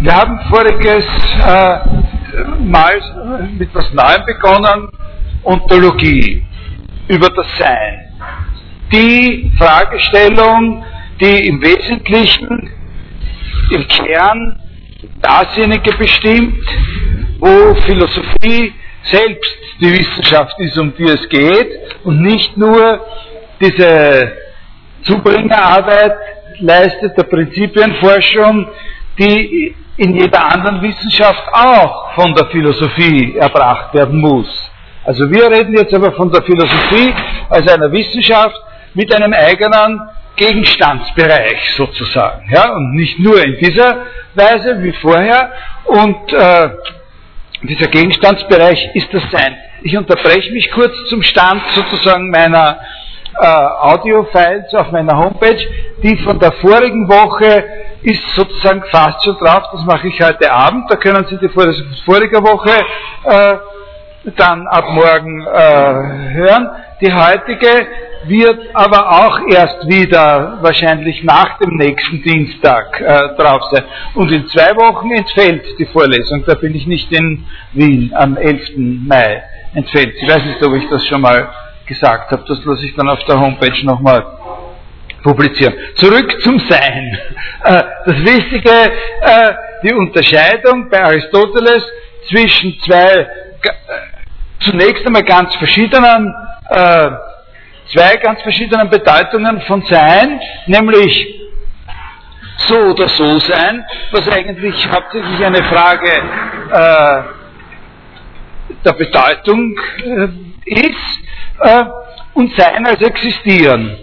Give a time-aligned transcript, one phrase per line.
[0.00, 1.04] Wir haben voriges
[1.44, 1.78] äh,
[2.60, 3.00] Mal
[3.58, 4.88] mit was Neuem begonnen,
[5.42, 6.46] Ontologie,
[7.08, 8.14] über das Sein.
[8.92, 10.84] Die Fragestellung,
[11.20, 12.70] die im Wesentlichen,
[13.70, 14.60] im Kern
[15.20, 16.64] dasjenige bestimmt,
[17.40, 18.72] wo Philosophie
[19.02, 21.70] selbst die Wissenschaft ist, um die es geht
[22.04, 23.04] und nicht nur
[23.60, 24.32] diese
[25.02, 26.14] Zubringerarbeit
[26.60, 28.68] leistet der Prinzipienforschung,
[29.18, 34.70] die in jeder anderen Wissenschaft auch von der Philosophie erbracht werden muss.
[35.04, 37.12] Also wir reden jetzt aber von der Philosophie
[37.50, 38.56] als einer Wissenschaft
[38.94, 40.00] mit einem eigenen
[40.36, 42.48] Gegenstandsbereich sozusagen.
[42.50, 45.50] Ja, und nicht nur in dieser Weise wie vorher.
[45.86, 46.70] Und äh,
[47.62, 49.56] dieser Gegenstandsbereich ist das Sein.
[49.82, 52.78] Ich unterbreche mich kurz zum Stand sozusagen meiner
[53.40, 55.58] äh, Audio-Files auf meiner Homepage.
[56.02, 57.64] Die von der vorigen Woche
[58.02, 59.64] ist sozusagen fast schon drauf.
[59.72, 60.90] Das mache ich heute Abend.
[60.90, 61.72] Da können Sie die von
[62.04, 62.70] voriger Woche
[63.24, 63.56] äh,
[64.36, 66.68] dann ab morgen äh, hören.
[67.00, 67.86] Die heutige
[68.24, 73.84] wird aber auch erst wieder wahrscheinlich nach dem nächsten Dienstag äh, drauf sein.
[74.14, 76.44] Und in zwei Wochen entfällt die Vorlesung.
[76.46, 78.72] Da bin ich nicht in Wien am 11.
[78.76, 79.42] Mai
[79.74, 80.14] entfällt.
[80.20, 81.48] Ich weiß nicht, ob ich das schon mal
[81.86, 82.44] gesagt habe.
[82.46, 84.37] Das lasse ich dann auf der Homepage nochmal
[85.22, 85.74] publizieren.
[85.94, 87.18] Zurück zum Sein.
[87.64, 89.52] Äh, das Wichtige, äh,
[89.82, 91.86] die Unterscheidung bei Aristoteles
[92.28, 93.26] zwischen zwei äh,
[94.60, 96.34] zunächst einmal ganz verschiedenen
[97.90, 101.40] zwei ganz verschiedenen Bedeutungen von Sein, nämlich
[102.58, 106.12] so oder so sein, was eigentlich hauptsächlich eine Frage
[108.84, 109.80] der Bedeutung
[110.66, 111.20] ist,
[112.34, 113.96] und Sein als Existieren.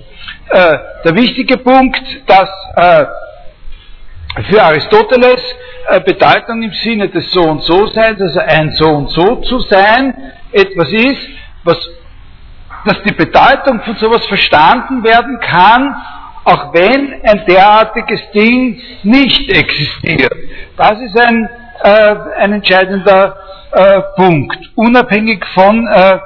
[0.50, 3.06] Äh, der wichtige Punkt, dass äh,
[4.50, 5.42] für Aristoteles
[5.88, 9.60] äh, Bedeutung im Sinne des So und So Seins, also ein So und So zu
[9.62, 10.14] sein,
[10.52, 11.28] etwas ist,
[11.64, 11.78] was
[12.86, 15.96] dass die Bedeutung von sowas verstanden werden kann,
[16.44, 20.32] auch wenn ein derartiges Ding nicht existiert.
[20.78, 21.50] Das ist ein,
[21.84, 23.38] äh, ein entscheidender
[23.72, 26.20] äh, Punkt, unabhängig von äh,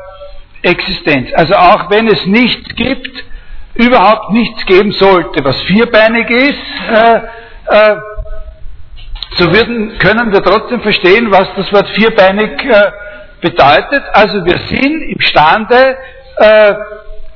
[0.61, 1.29] Existenz.
[1.33, 3.23] Also auch wenn es nichts gibt,
[3.79, 6.59] überhaupt nichts geben sollte, was vierbeinig ist,
[6.91, 7.21] äh,
[7.67, 7.95] äh,
[9.35, 12.91] so würden, können wir trotzdem verstehen, was das Wort vierbeinig äh,
[13.41, 14.03] bedeutet.
[14.13, 15.97] Also wir sind imstande,
[16.37, 16.73] äh,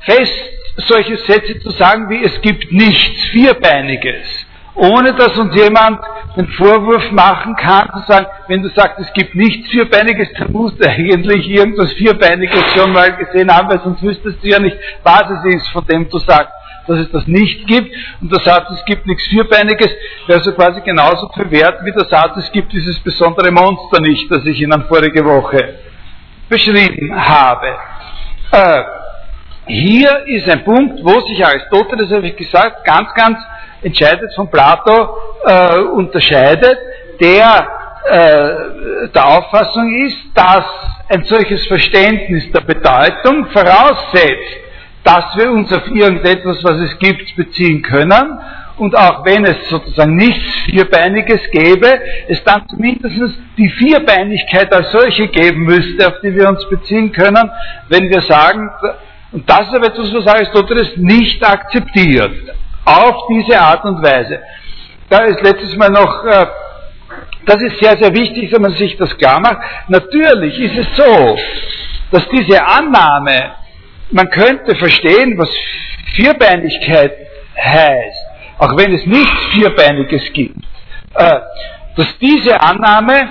[0.00, 6.00] fest, solche Sätze zu sagen wie es gibt nichts Vierbeiniges, ohne dass uns jemand
[6.36, 10.82] den Vorwurf machen kann, zu sagen, wenn du sagst, es gibt nichts Vierbeiniges, dann musst
[10.82, 15.24] du eigentlich irgendwas Vierbeiniges schon mal gesehen haben, weil sonst wüsstest du ja nicht, was
[15.30, 16.52] es ist, von dem du sagst,
[16.86, 17.94] dass es das nicht gibt.
[18.20, 19.90] Und der Satz, es gibt nichts Vierbeiniges,
[20.26, 24.30] wäre so quasi genauso viel wert wie der Satz, es gibt dieses besondere Monster nicht,
[24.30, 25.78] das ich Ihnen vorige Woche
[26.48, 27.76] beschrieben habe.
[28.50, 28.82] Äh,
[29.66, 33.38] hier ist ein Punkt, wo sich Aristoteles, habe ich gesagt, ganz, ganz
[33.84, 36.78] entscheidet von Plato äh, unterscheidet,
[37.20, 37.68] der
[38.04, 40.64] äh, der Auffassung ist, dass
[41.08, 44.60] ein solches Verständnis der Bedeutung voraussetzt,
[45.02, 48.38] dass wir uns auf irgendetwas, was es gibt, beziehen können.
[48.76, 55.28] Und auch wenn es sozusagen nichts Vierbeiniges gäbe, es dann zumindest die Vierbeinigkeit als solche
[55.28, 57.50] geben müsste, auf die wir uns beziehen können,
[57.88, 58.68] wenn wir sagen,
[59.32, 62.32] und das ist aber etwas, was Aristoteles nicht akzeptiert,
[62.84, 64.42] auf diese Art und Weise.
[65.08, 66.46] Da ist letztes Mal noch, äh,
[67.46, 69.58] das ist sehr, sehr wichtig, wenn man sich das klar macht.
[69.88, 71.36] Natürlich ist es so,
[72.10, 73.54] dass diese Annahme,
[74.10, 75.50] man könnte verstehen, was
[76.14, 77.12] Vierbeinigkeit
[77.56, 78.26] heißt,
[78.58, 80.56] auch wenn es nichts Vierbeiniges gibt,
[81.14, 81.40] äh,
[81.96, 83.30] dass diese Annahme,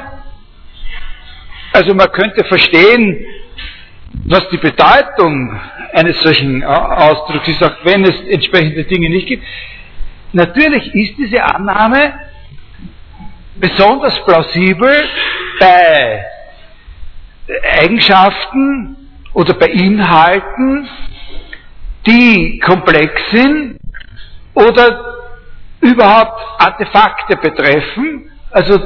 [1.74, 3.26] also man könnte verstehen,
[4.26, 5.60] was die Bedeutung
[5.94, 9.44] eines solchen Ausdrucks ist, auch wenn es entsprechende Dinge nicht gibt.
[10.32, 12.14] Natürlich ist diese Annahme
[13.56, 15.04] besonders plausibel
[15.60, 16.26] bei
[17.80, 18.98] Eigenschaften
[19.34, 20.88] oder bei Inhalten,
[22.06, 23.78] die komplex sind
[24.54, 25.18] oder
[25.82, 28.80] überhaupt Artefakte betreffen, also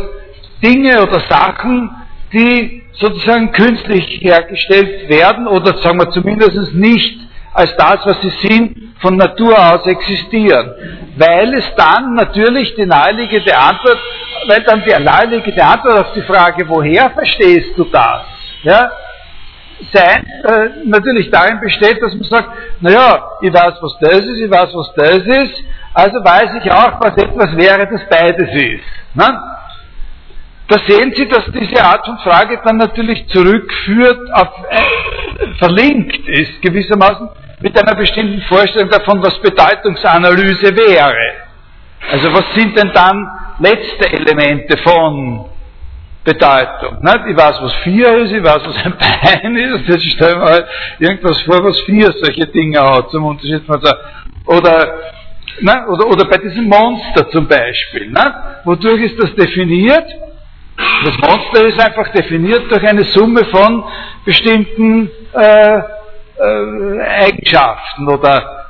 [0.61, 1.89] Dinge oder Sachen,
[2.33, 7.19] die sozusagen künstlich hergestellt werden oder sagen wir zumindest nicht
[7.53, 10.73] als das, was sie sind, von Natur aus existieren.
[11.17, 13.99] Weil es dann natürlich die naheliegende Antwort,
[14.47, 18.21] weil dann die naheliegende Antwort auf die Frage, woher verstehst du das?
[18.63, 18.91] Ja,
[19.93, 24.49] sein äh, natürlich darin besteht, dass man sagt, naja, ich weiß, was das ist, ich
[24.51, 25.63] weiß, was das ist,
[25.93, 28.83] also weiß ich auch, was etwas wäre, das beides ist.
[29.13, 29.56] Ne?
[30.67, 36.61] Da sehen Sie, dass diese Art von Frage dann natürlich zurückführt, auf, äh, verlinkt ist
[36.61, 37.29] gewissermaßen
[37.61, 41.15] mit einer bestimmten Vorstellung davon, was Bedeutungsanalyse wäre.
[42.11, 43.27] Also was sind denn dann
[43.59, 45.45] letzte Elemente von
[46.23, 46.97] Bedeutung?
[47.01, 47.19] Nicht?
[47.29, 50.65] Ich weiß, was vier ist, ich weiß, was ein Bein ist, jetzt stellen wir halt
[50.99, 53.91] irgendwas vor, was vier solche Dinge hat, zum Unterschied von so,
[54.45, 54.99] oder,
[55.87, 58.11] oder, oder bei diesem Monster zum Beispiel.
[58.11, 58.61] Ne?
[58.65, 60.05] Wodurch ist das definiert?
[61.05, 63.83] Das Monster ist einfach definiert durch eine Summe von
[64.25, 68.65] bestimmten äh, äh, Eigenschaften oder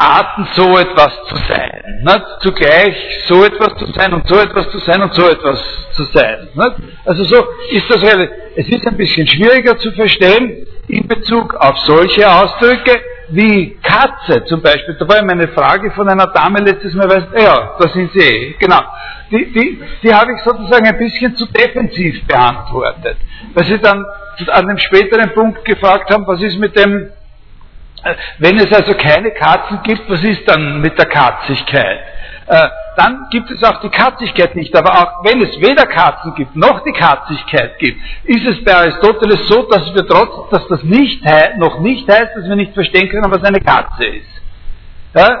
[0.00, 2.00] Arten, so etwas zu sein.
[2.02, 2.24] Nicht?
[2.40, 2.96] Zugleich
[3.26, 5.62] so etwas zu sein und so etwas zu sein und so etwas
[5.92, 6.48] zu sein.
[6.54, 6.76] Nicht?
[7.04, 8.34] Also so ist das relativ.
[8.56, 12.98] Es ist ein bisschen schwieriger zu verstehen in Bezug auf solche Ausdrücke
[13.30, 14.96] wie Katze zum Beispiel.
[14.98, 18.56] Da war meine Frage von einer Dame letztes Mal, weißt, ja, da sind sie eh,
[18.58, 18.80] genau.
[19.30, 23.16] Die, die, die habe ich sozusagen ein bisschen zu defensiv beantwortet.
[23.54, 24.04] Weil sie dann
[24.48, 27.10] an dem späteren Punkt gefragt haben, was ist mit dem
[28.38, 32.00] wenn es also keine Katzen gibt, was ist dann mit der Katzigkeit?
[32.50, 34.76] Äh, dann gibt es auch die Katzigkeit nicht.
[34.76, 39.46] Aber auch wenn es weder Katzen gibt, noch die Katzigkeit gibt, ist es bei Aristoteles
[39.46, 41.22] so, dass wir trotz, dass das nicht
[41.58, 44.42] noch nicht heißt, dass wir nicht verstehen können, was eine Katze ist.
[45.14, 45.40] Ja?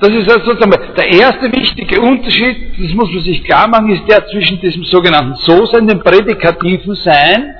[0.00, 4.08] Das ist also sozusagen der erste wichtige Unterschied, das muss man sich klar machen, ist
[4.08, 7.54] der zwischen diesem sogenannten So-Sein, dem prädikativen Sein,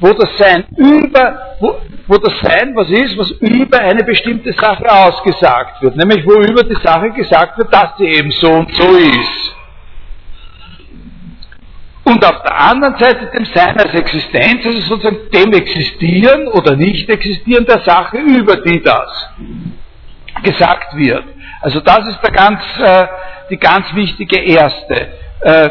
[0.00, 4.84] wo das Sein über, wo, wo das Sein was ist, was über eine bestimmte Sache
[4.90, 8.96] ausgesagt wird, nämlich wo über die Sache gesagt wird, dass sie eben so und so
[8.96, 9.56] ist.
[12.04, 17.64] Und auf der anderen Seite dem Sein als Existenz, also sozusagen dem Existieren oder Nicht-Existieren
[17.66, 19.30] der Sache, über die das
[20.42, 21.24] gesagt wird.
[21.62, 23.06] Also das ist der ganz, äh,
[23.50, 25.08] die ganz wichtige erste
[25.40, 25.68] äh,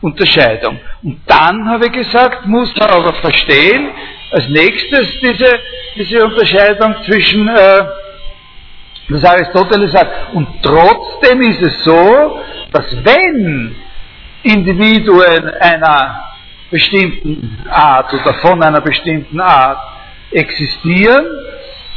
[0.00, 0.80] Unterscheidung.
[1.02, 3.90] Und dann, habe ich gesagt, muss man aber verstehen,
[4.30, 5.58] als nächstes diese,
[5.96, 7.84] diese Unterscheidung zwischen, äh,
[9.08, 12.40] das Aristoteles sagt, und trotzdem ist es so,
[12.72, 13.74] dass wenn
[14.42, 16.24] Individuen einer
[16.70, 19.78] bestimmten Art oder von einer bestimmten Art
[20.30, 21.26] existieren,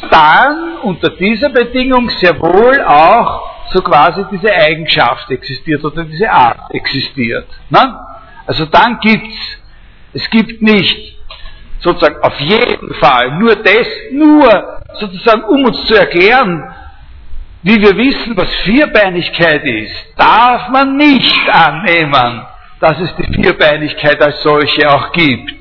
[0.10, 6.74] dann unter dieser Bedingung sehr wohl auch so quasi diese Eigenschaft existiert oder diese Art
[6.74, 7.48] existiert.
[7.70, 8.00] Ne?
[8.46, 9.38] Also dann gibt's,
[10.14, 11.18] es gibt nicht
[11.80, 16.74] sozusagen auf jeden Fall nur das, nur sozusagen um uns zu erklären,
[17.64, 22.46] wie wir wissen, was Vierbeinigkeit ist, darf man nicht annehmen,
[22.80, 25.54] dass es die Vierbeinigkeit als solche auch gibt.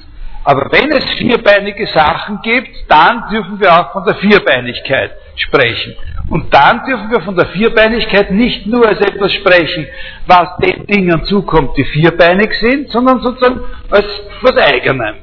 [0.44, 5.94] Aber wenn es vierbeinige Sachen gibt, dann dürfen wir auch von der Vierbeinigkeit sprechen.
[6.32, 9.86] Und dann dürfen wir von der Vierbeinigkeit nicht nur als etwas sprechen,
[10.26, 14.06] was den Dingen zukommt, die vierbeinig sind, sondern sozusagen als
[14.40, 15.16] was Eigenem.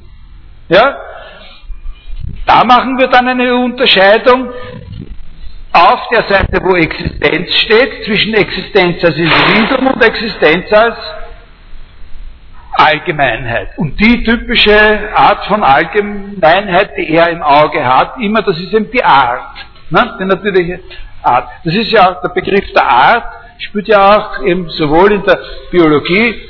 [0.68, 0.98] Ja?
[2.46, 4.52] Da machen wir dann eine Unterscheidung
[5.74, 10.96] auf der Seite, wo Existenz steht, zwischen Existenz als Individuum und Existenz als
[12.74, 13.76] Allgemeinheit.
[13.78, 18.92] Und die typische Art von Allgemeinheit, die er im Auge hat, immer, das ist eben
[18.92, 19.56] die Art.
[19.90, 20.18] Ne?
[20.20, 20.80] Die natürliche
[21.24, 21.50] Art.
[21.64, 23.24] Das ist ja auch der Begriff der Art,
[23.60, 25.40] spielt ja auch eben sowohl in der
[25.72, 26.42] Biologie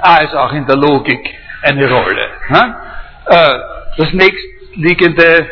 [0.00, 1.20] als auch in der Logik
[1.62, 2.28] eine Rolle.
[2.48, 2.76] Ne?
[3.26, 3.58] Äh,
[3.96, 5.46] das nächstliegende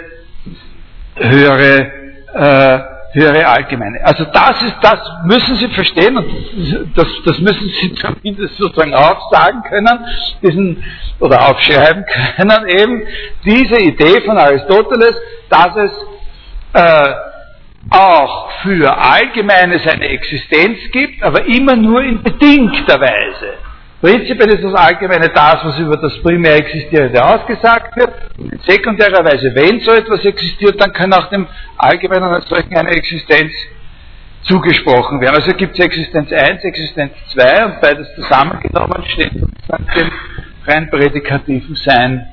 [1.17, 1.93] höhere
[2.35, 4.05] äh, höhere Allgemeine.
[4.05, 9.63] Also das ist, das müssen Sie verstehen und das, das müssen Sie zumindest sozusagen aufsagen
[9.63, 10.05] können,
[10.43, 10.85] diesen,
[11.21, 12.05] oder aufschreiben
[12.37, 13.07] können eben,
[13.45, 15.17] diese Idee von Aristoteles,
[15.49, 15.91] dass es
[16.73, 17.15] äh,
[17.91, 23.55] auch für Allgemeines eine Existenz gibt, aber immer nur in bedingter Weise.
[24.01, 28.13] Prinzipiell ist das Allgemeine das, was über das primär Existierende ausgesagt wird.
[28.39, 32.91] In sekundärer Weise, wenn so etwas existiert, dann kann auch dem Allgemeinen als solchen eine
[32.91, 33.53] Existenz
[34.43, 35.35] zugesprochen werden.
[35.35, 40.13] Also gibt es Existenz 1, Existenz 2 und beides zusammengenommen steht sozusagen dem
[40.67, 42.27] rein prädikativen Sein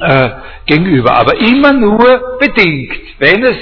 [0.00, 0.30] äh,
[0.66, 1.16] gegenüber.
[1.16, 3.56] Aber immer nur bedingt, wenn es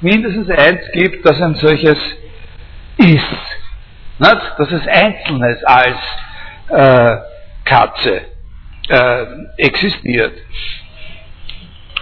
[0.00, 1.98] mindestens eins gibt, das ein solches
[2.98, 3.46] ist.
[4.18, 4.52] Nicht?
[4.58, 5.96] Dass es Einzelnes als
[6.68, 7.16] äh,
[7.64, 8.22] Katze
[8.88, 9.26] äh,
[9.58, 10.32] existiert.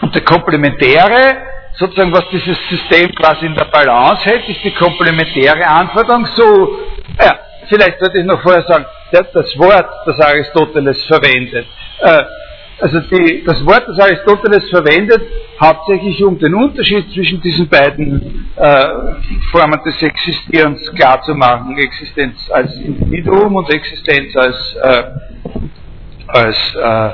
[0.01, 1.37] Und der komplementäre,
[1.79, 6.79] sozusagen was dieses System quasi in der Balance hält, ist die komplementäre Anforderung so,
[7.21, 7.39] ja,
[7.69, 11.67] vielleicht sollte ich noch vorher sagen, das Wort, das Aristoteles verwendet,
[12.01, 12.23] äh,
[12.81, 15.23] also die, das Wort, das Aristoteles verwendet,
[15.61, 18.85] hauptsächlich um den Unterschied zwischen diesen beiden äh,
[19.53, 21.79] Formen des Existierens klarzumachen.
[21.79, 25.03] Existenz als Individuum und Existenz als, äh,
[26.27, 27.07] als, äh,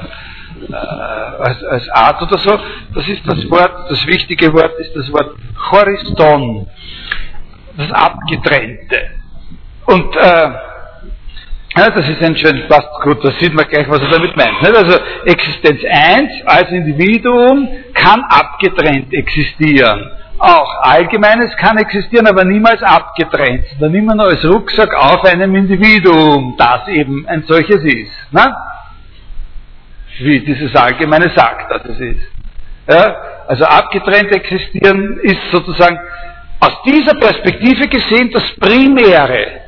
[0.73, 2.59] äh, als, als Art oder so.
[2.95, 5.37] Das ist das Wort, das wichtige Wort ist das Wort
[5.71, 6.67] Horiston,
[7.77, 9.11] das Abgetrennte.
[9.87, 10.51] Und äh,
[11.81, 14.61] ja, das ist ein schön, passt gut, da sieht man gleich, was er damit meint.
[14.61, 14.77] Nicht?
[14.77, 20.11] Also Existenz 1 als Individuum kann abgetrennt existieren.
[20.39, 26.55] Auch Allgemeines kann existieren, aber niemals abgetrennt, sondern immer nur als Rucksack auf einem Individuum,
[26.59, 28.33] das eben ein solches ist.
[28.33, 28.55] Ne?
[30.19, 32.29] Wie dieses Allgemeine sagt, dass es ist.
[32.89, 33.17] Ja?
[33.49, 35.99] Also abgetrennt existieren ist sozusagen
[36.61, 39.61] aus dieser Perspektive gesehen das Primäre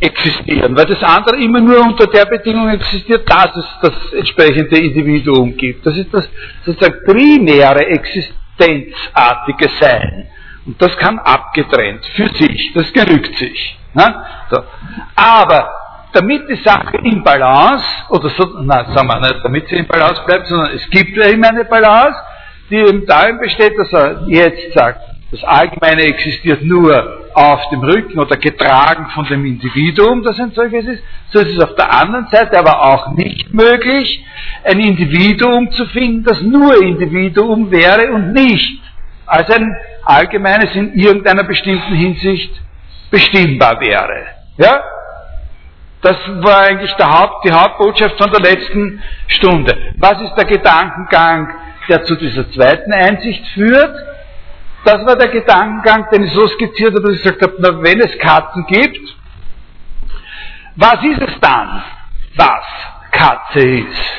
[0.00, 5.56] existieren, weil das andere immer nur unter der Bedingung existiert, dass es das entsprechende Individuum
[5.56, 5.84] gibt.
[5.86, 6.28] Das ist das
[6.64, 10.26] sozusagen primäre existenzartige Sein.
[10.66, 13.78] Und das kann abgetrennt für sich, das genügt sich.
[13.94, 14.24] Ne?
[14.50, 14.62] So.
[15.16, 15.70] Aber
[16.12, 20.22] damit die Sache in Balance, oder so, nein, sagen wir nicht, damit sie in Balance
[20.26, 22.18] bleibt, sondern es gibt ja immer eine Balance,
[22.70, 28.18] die eben darin besteht, dass er jetzt sagt, das Allgemeine existiert nur auf dem Rücken
[28.18, 31.02] oder getragen von dem Individuum, das ein solches ist.
[31.30, 34.24] So ist es auf der anderen Seite aber auch nicht möglich,
[34.64, 38.82] ein Individuum zu finden, das nur Individuum wäre und nicht
[39.26, 42.50] als ein Allgemeines in irgendeiner bestimmten Hinsicht
[43.10, 44.26] bestimmbar wäre.
[44.56, 44.82] Ja?
[46.02, 49.76] Das war eigentlich Haupt, die Hauptbotschaft von der letzten Stunde.
[49.98, 51.54] Was ist der Gedankengang,
[51.88, 53.94] der zu dieser zweiten Einsicht führt?
[54.84, 58.00] Das war der Gedankengang, den ich so skizziert habe, dass ich gesagt habe, na, wenn
[58.00, 59.16] es Katzen gibt,
[60.76, 61.82] was ist es dann,
[62.36, 62.64] was
[63.10, 64.10] Katze ist?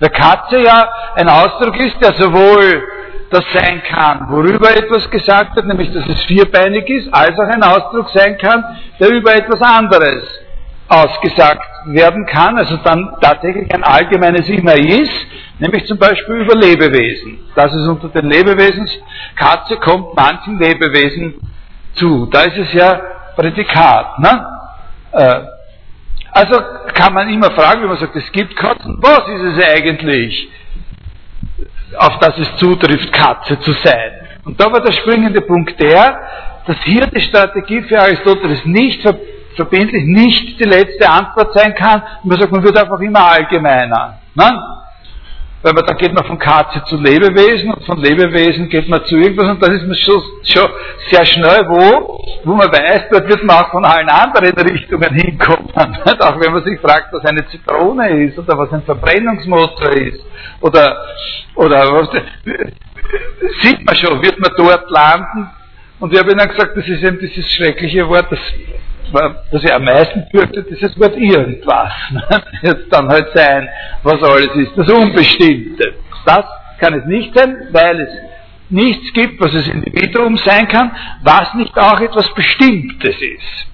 [0.00, 2.82] Der Katze ja ein Ausdruck ist, der sowohl
[3.30, 7.62] das sein kann, worüber etwas gesagt wird, nämlich dass es vierbeinig ist, als auch ein
[7.62, 8.64] Ausdruck sein kann,
[9.00, 10.45] der über etwas anderes
[10.88, 15.26] ausgesagt werden kann, also dann tatsächlich ein allgemeines immer ist,
[15.58, 17.38] nämlich zum Beispiel über Lebewesen.
[17.54, 18.88] Das ist unter den Lebewesen,
[19.34, 21.34] Katze kommt manchen Lebewesen
[21.94, 22.26] zu.
[22.26, 23.00] Da ist es ja
[23.34, 24.18] Prädikat.
[24.18, 24.46] Ne?
[25.12, 25.40] Äh,
[26.30, 26.60] also
[26.94, 30.48] kann man immer fragen, wenn man sagt, es gibt Katzen, was ist es eigentlich,
[31.96, 34.12] auf das es zutrifft, Katze zu sein?
[34.44, 36.20] Und da war der springende Punkt der,
[36.66, 39.02] dass hier die Strategie für Aristoteles nicht
[39.56, 42.02] verbindlich, nicht die letzte Antwort sein kann.
[42.22, 44.18] Man sagt, man wird einfach immer allgemeiner.
[44.34, 44.76] Ne?
[45.66, 49.16] weil man, da geht man von Katze zu Lebewesen und von Lebewesen geht man zu
[49.16, 50.70] irgendwas und dann ist man schon, schon
[51.10, 55.68] sehr schnell wo, wo man weiß, dort wird man auch von allen anderen Richtungen hinkommen.
[55.74, 60.20] auch wenn man sich fragt, was eine Zitrone ist oder was ein Verbrennungsmotor ist
[60.60, 61.04] oder,
[61.56, 62.10] oder was,
[63.62, 65.50] sieht man schon, wird man dort landen.
[65.98, 68.38] Und ich habe ihnen gesagt, das ist eben dieses schreckliche Wort, das
[69.12, 71.92] was ich am meisten fürchtet, ist das Wort irgendwas.
[72.62, 73.68] Jetzt dann halt sein,
[74.02, 75.94] was alles ist, das Unbestimmte.
[76.24, 76.44] Das
[76.78, 78.10] kann es nicht sein, weil es
[78.68, 80.90] nichts gibt, was es Individuum sein kann,
[81.22, 83.66] was nicht auch etwas Bestimmtes ist.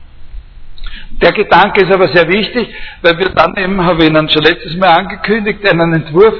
[1.20, 4.76] Der Gedanke ist aber sehr wichtig, weil wir dann eben, habe ich Ihnen schon letztes
[4.76, 6.34] Mal angekündigt, einen Entwurf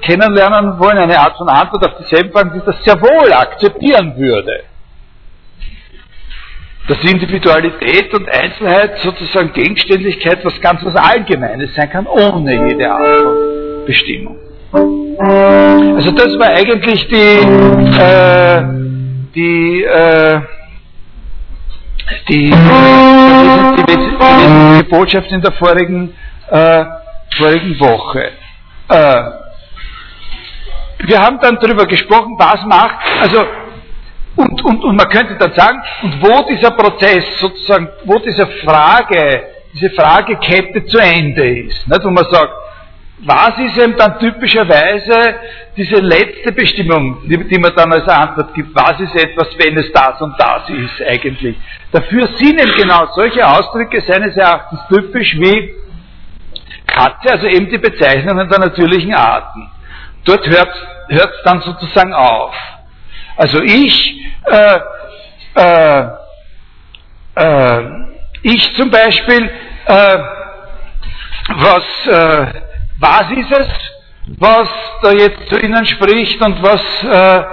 [0.00, 4.64] kennenlernen wollen, eine Art von Antwort auf dieselben Fragen, die das sehr wohl akzeptieren würde
[6.86, 13.22] dass Individualität und Einzelheit sozusagen Gegenständlichkeit was ganz was Allgemeines sein kann, ohne jede Art
[13.22, 14.36] von Bestimmung.
[15.96, 17.38] Also das war eigentlich die,
[17.98, 18.62] äh,
[19.34, 20.40] die, äh,
[22.28, 26.12] die, die, die, die, Botschaft in der vorigen,
[26.50, 26.84] äh,
[27.38, 28.32] vorigen Woche.
[28.88, 29.22] Äh,
[31.06, 33.44] wir haben dann darüber gesprochen, was macht, also
[34.36, 39.42] und, und, und man könnte dann sagen, und wo dieser Prozess sozusagen, wo diese Frage,
[39.72, 42.04] diese Fragekette zu Ende ist, nicht?
[42.04, 42.52] wo man sagt,
[43.18, 45.36] was ist eben dann typischerweise
[45.76, 49.90] diese letzte Bestimmung, die, die man dann als Antwort gibt, was ist etwas, wenn es
[49.92, 51.56] das und das ist eigentlich.
[51.92, 55.74] Dafür sind eben genau solche Ausdrücke seines Erachtens typisch wie
[56.86, 59.70] Katze, also eben die Bezeichnungen der natürlichen Arten.
[60.24, 60.74] Dort hört
[61.08, 62.54] es dann sozusagen auf.
[63.36, 64.78] Also ich, äh,
[65.54, 66.08] äh,
[67.34, 67.82] äh,
[68.42, 69.50] ich zum Beispiel,
[69.86, 70.18] äh,
[71.56, 72.46] was, äh,
[72.98, 73.68] was ist es,
[74.38, 74.68] was
[75.02, 77.44] da jetzt zu Ihnen spricht und was, äh,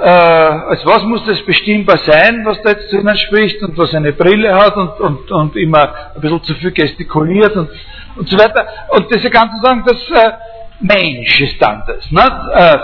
[0.00, 4.12] als was muss das bestimmbar sein, was da jetzt zu Ihnen spricht und was eine
[4.12, 7.68] Brille hat und, und, und immer ein bisschen zu viel gestikuliert und,
[8.16, 8.66] und so weiter.
[8.90, 9.96] Und diese ganzen Sachen, das,
[10.80, 12.10] Mensch ist dann das.
[12.12, 12.80] Ne?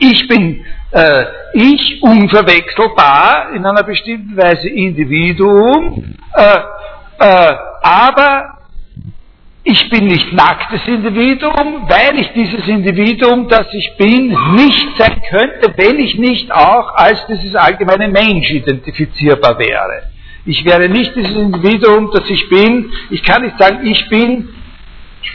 [0.00, 6.58] Ich bin äh, ich unverwechselbar in einer bestimmten Weise Individuum, äh,
[7.18, 8.58] äh, aber
[9.64, 15.72] ich bin nicht nacktes Individuum, weil ich dieses Individuum, das ich bin, nicht sein könnte,
[15.76, 20.10] wenn ich nicht auch als dieses allgemeine Mensch identifizierbar wäre.
[20.44, 22.90] Ich wäre nicht dieses Individuum, das ich bin.
[23.10, 24.48] Ich kann nicht sagen, ich bin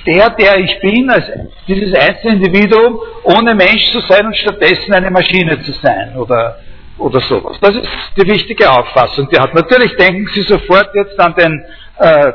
[0.05, 1.25] der, der ich bin, als
[1.67, 6.59] dieses einzelne Individuum, ohne Mensch zu sein und stattdessen eine Maschine zu sein oder,
[6.97, 7.57] oder sowas.
[7.61, 9.53] Das ist die wichtige Auffassung, die hat.
[9.53, 11.65] Natürlich denken Sie sofort jetzt an den,
[11.99, 12.31] äh,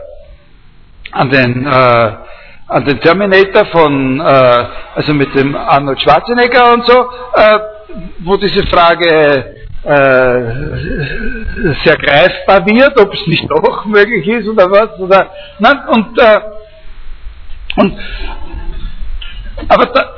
[1.13, 2.13] an den, äh,
[2.69, 6.99] an den Terminator von, äh, also mit dem Arnold Schwarzenegger und so,
[7.35, 7.59] äh,
[8.21, 9.55] wo diese Frage
[9.85, 10.41] äh,
[11.85, 16.41] sehr greifbar wird, ob es nicht doch möglich ist oder was, oder, nein, und, äh,
[17.77, 17.99] und,
[19.69, 20.13] aber da,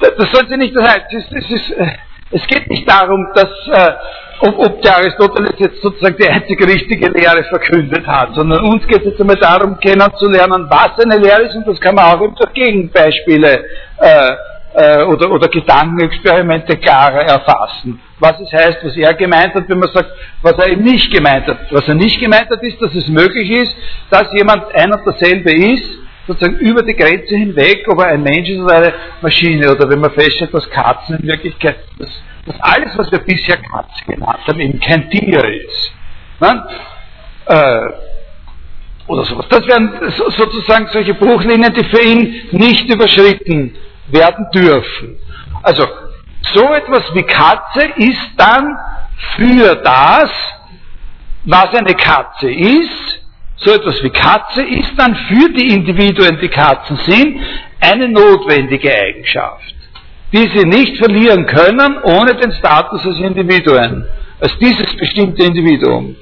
[0.00, 1.06] das sollte nicht das heißen.
[1.10, 1.86] Es, es, ist, äh,
[2.30, 3.92] es geht nicht darum, dass, äh,
[4.40, 9.04] ob, ob der Aristoteles jetzt sozusagen die einzige richtige Lehre verkündet hat, sondern uns geht
[9.04, 12.52] es einmal darum, kennenzulernen, was eine Lehre ist, und das kann man auch eben durch
[12.52, 13.64] Gegenbeispiele
[13.98, 14.30] äh,
[14.74, 18.00] äh, oder, oder Gedankenexperimente klarer erfassen.
[18.20, 20.10] Was es heißt, was er gemeint hat, wenn man sagt,
[20.42, 21.58] was er eben nicht gemeint hat.
[21.70, 23.74] Was er nicht gemeint hat, ist, dass es möglich ist,
[24.10, 28.48] dass jemand ein und dasselbe ist, sozusagen über die Grenze hinweg, ob er ein Mensch
[28.48, 32.10] ist oder eine Maschine, oder wenn man feststellt, dass Katzen in Wirklichkeit, dass,
[32.46, 35.92] dass alles, was wir bisher Katze genannt haben, eben kein Tier ist.
[36.40, 36.64] Ne?
[37.46, 37.88] Äh,
[39.06, 39.46] oder sowas.
[39.48, 39.90] Das wären
[40.36, 43.74] sozusagen solche Bruchlinien, die für ihn nicht überschritten
[44.08, 45.16] werden dürfen.
[45.62, 45.86] Also,
[46.42, 48.76] so etwas wie Katze ist dann
[49.36, 50.30] für das,
[51.44, 53.17] was eine Katze ist,
[53.60, 57.40] so etwas wie Katze ist dann für die Individuen, die Katzen sind,
[57.80, 59.74] eine notwendige Eigenschaft,
[60.32, 64.04] die sie nicht verlieren können, ohne den Status als Individuen,
[64.40, 66.16] als dieses bestimmte Individuum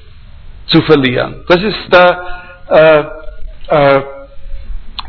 [0.66, 1.44] zu verlieren.
[1.48, 2.22] Das ist der,
[2.68, 3.00] äh,
[3.68, 4.02] äh,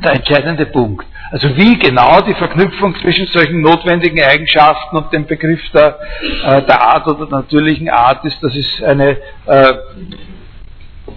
[0.03, 1.05] der entscheidende Punkt.
[1.31, 5.99] Also wie genau die Verknüpfung zwischen solchen notwendigen Eigenschaften und dem Begriff der,
[6.45, 9.73] äh, der Art oder der natürlichen Art ist, das ist eine, äh,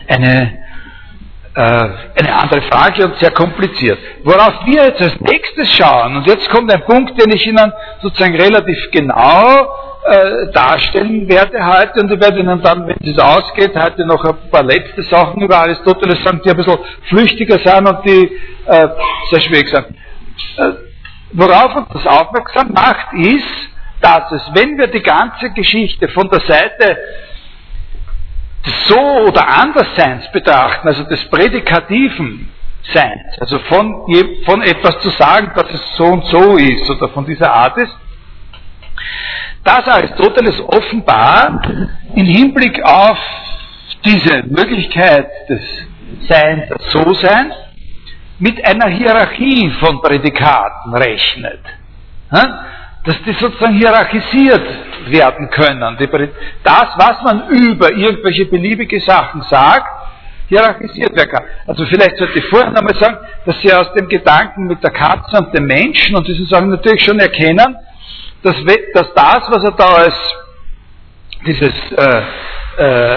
[0.09, 0.59] eine
[1.61, 3.99] eine andere Frage und sehr kompliziert.
[4.25, 8.37] Worauf wir jetzt als nächstes schauen, und jetzt kommt ein Punkt, den ich Ihnen sozusagen
[8.37, 9.69] relativ genau
[10.07, 14.51] äh, darstellen werde heute, und ich werde Ihnen dann, wenn es ausgeht, heute noch ein
[14.51, 18.89] paar letzte Sachen über Aristoteles sagen, die ein bisschen flüchtiger sind und die äh,
[19.31, 19.87] sehr schwierig sind.
[20.57, 20.73] Äh,
[21.33, 23.71] worauf uns das aufmerksam macht, ist,
[24.01, 26.97] dass es, wenn wir die ganze Geschichte von der Seite
[28.67, 32.51] des So- oder Andersseins betrachten, also des prädikativen
[32.93, 34.07] Seins, also von,
[34.45, 37.97] von etwas zu sagen, dass es so und so ist oder von dieser Art ist,
[39.65, 41.61] dass Aristoteles offenbar
[42.15, 43.19] im Hinblick auf
[44.05, 45.61] diese Möglichkeit des
[46.29, 47.55] Seins, des So-Seins,
[48.39, 51.61] mit einer Hierarchie von Prädikaten rechnet
[53.05, 54.63] dass die sozusagen hierarchisiert
[55.07, 55.97] werden können.
[56.63, 59.87] Das, was man über irgendwelche beliebige Sachen sagt,
[60.49, 61.45] hierarchisiert werden kann.
[61.67, 65.39] Also vielleicht sollte ich vorher nochmal sagen, dass Sie aus dem Gedanken mit der Katze
[65.39, 67.77] und dem Menschen und diesen Sachen natürlich schon erkennen,
[68.43, 68.57] dass,
[68.95, 70.15] dass das, was er da als
[71.47, 72.23] dieses äh,
[72.79, 73.17] äh,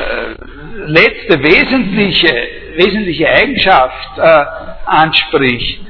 [0.85, 2.33] letzte wesentliche,
[2.75, 4.45] wesentliche Eigenschaft äh,
[4.85, 5.81] anspricht,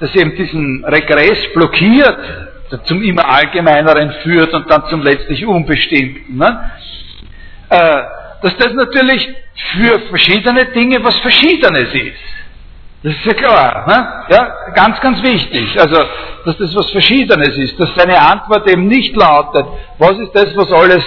[0.00, 2.49] dass eben diesen Regress blockiert,
[2.84, 6.36] zum immer Allgemeineren führt und dann zum letztlich Unbestimmten.
[6.36, 6.70] Ne?
[7.68, 8.02] Äh,
[8.42, 9.28] dass das natürlich
[9.72, 12.18] für verschiedene Dinge was Verschiedenes ist.
[13.02, 13.86] Das ist ja klar.
[13.86, 14.34] Ne?
[14.36, 15.78] Ja, ganz, ganz wichtig.
[15.78, 15.96] Also,
[16.44, 17.78] dass das was Verschiedenes ist.
[17.80, 19.66] Dass seine Antwort eben nicht lautet,
[19.98, 21.04] was ist das, was alles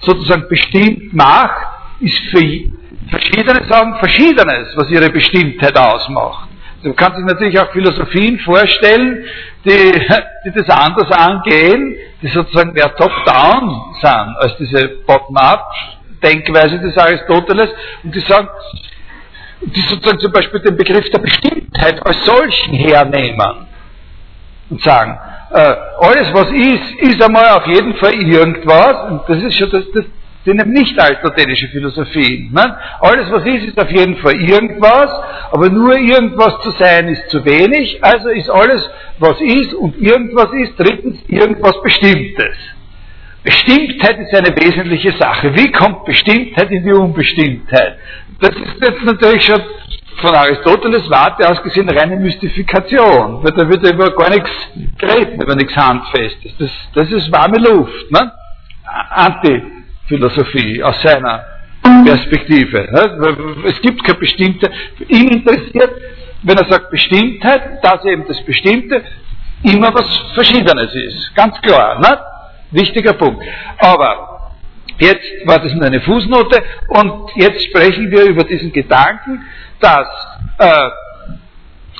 [0.00, 1.66] sozusagen bestimmt macht,
[2.00, 2.70] ist für
[3.08, 6.48] verschiedene sagen Verschiedenes, was ihre Bestimmtheit ausmacht.
[6.86, 9.24] Man kann sich natürlich auch Philosophien vorstellen,
[9.64, 9.92] die,
[10.44, 17.70] die das anders angehen, die sozusagen mehr top-down sind als diese bottom-up-Denkweise des Aristoteles.
[18.04, 18.48] Und die sagen,
[19.62, 23.66] die sozusagen zum Beispiel den Begriff der Bestimmtheit als solchen hernehmen
[24.70, 25.18] und sagen,
[25.50, 29.10] äh, alles was ist, ist einmal auf jeden Fall irgendwas.
[29.10, 30.04] Und das ist schon das, das,
[30.46, 32.52] sind eben nicht aristotelische Philosophien.
[32.52, 32.78] Ne?
[33.00, 35.10] Alles, was ist, ist auf jeden Fall irgendwas,
[35.50, 40.48] aber nur irgendwas zu sein ist zu wenig, also ist alles, was ist und irgendwas
[40.52, 42.56] ist, drittens irgendwas Bestimmtes.
[43.42, 45.54] Bestimmtheit ist eine wesentliche Sache.
[45.54, 47.98] Wie kommt Bestimmtheit in die Unbestimmtheit?
[48.40, 49.60] Das ist jetzt natürlich schon
[50.20, 54.50] von Aristoteles Warte aus gesehen reine Mystifikation, weil da wird ja über gar nichts
[54.98, 56.52] geredet, über nichts Handfestes.
[56.58, 58.32] Das, das ist warme Luft, ne?
[60.06, 61.44] Antiphilosophie aus seiner
[62.04, 62.88] Perspektive.
[63.66, 64.70] Es gibt keine bestimmte,
[65.08, 65.90] ihn interessiert,
[66.42, 69.02] wenn er sagt Bestimmtheit, dass eben das Bestimmte
[69.62, 71.34] immer was Verschiedenes ist.
[71.34, 72.18] Ganz klar, ne?
[72.70, 73.44] Wichtiger Punkt.
[73.78, 74.32] Aber
[74.98, 79.44] Jetzt war das nur eine Fußnote und jetzt sprechen wir über diesen Gedanken,
[79.78, 80.06] dass
[80.56, 80.88] äh,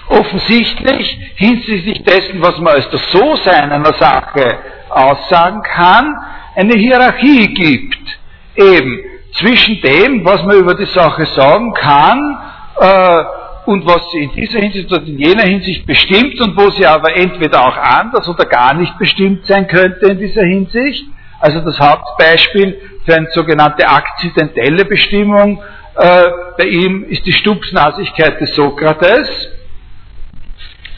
[0.08, 6.16] offensichtlich hinsichtlich dessen, was man als das So-Sein einer Sache aussagen kann,
[6.56, 8.18] eine Hierarchie gibt.
[8.56, 8.98] Eben
[9.32, 12.38] zwischen dem, was man über die Sache sagen kann,
[12.80, 13.24] äh,
[13.66, 17.16] und was sie in dieser Hinsicht oder in jener Hinsicht bestimmt und wo sie aber
[17.16, 21.04] entweder auch anders oder gar nicht bestimmt sein könnte in dieser Hinsicht.
[21.40, 25.60] Also das Hauptbeispiel für eine sogenannte akzidentelle Bestimmung
[25.96, 26.22] äh,
[26.56, 29.28] bei ihm ist die Stupsnasigkeit des Sokrates.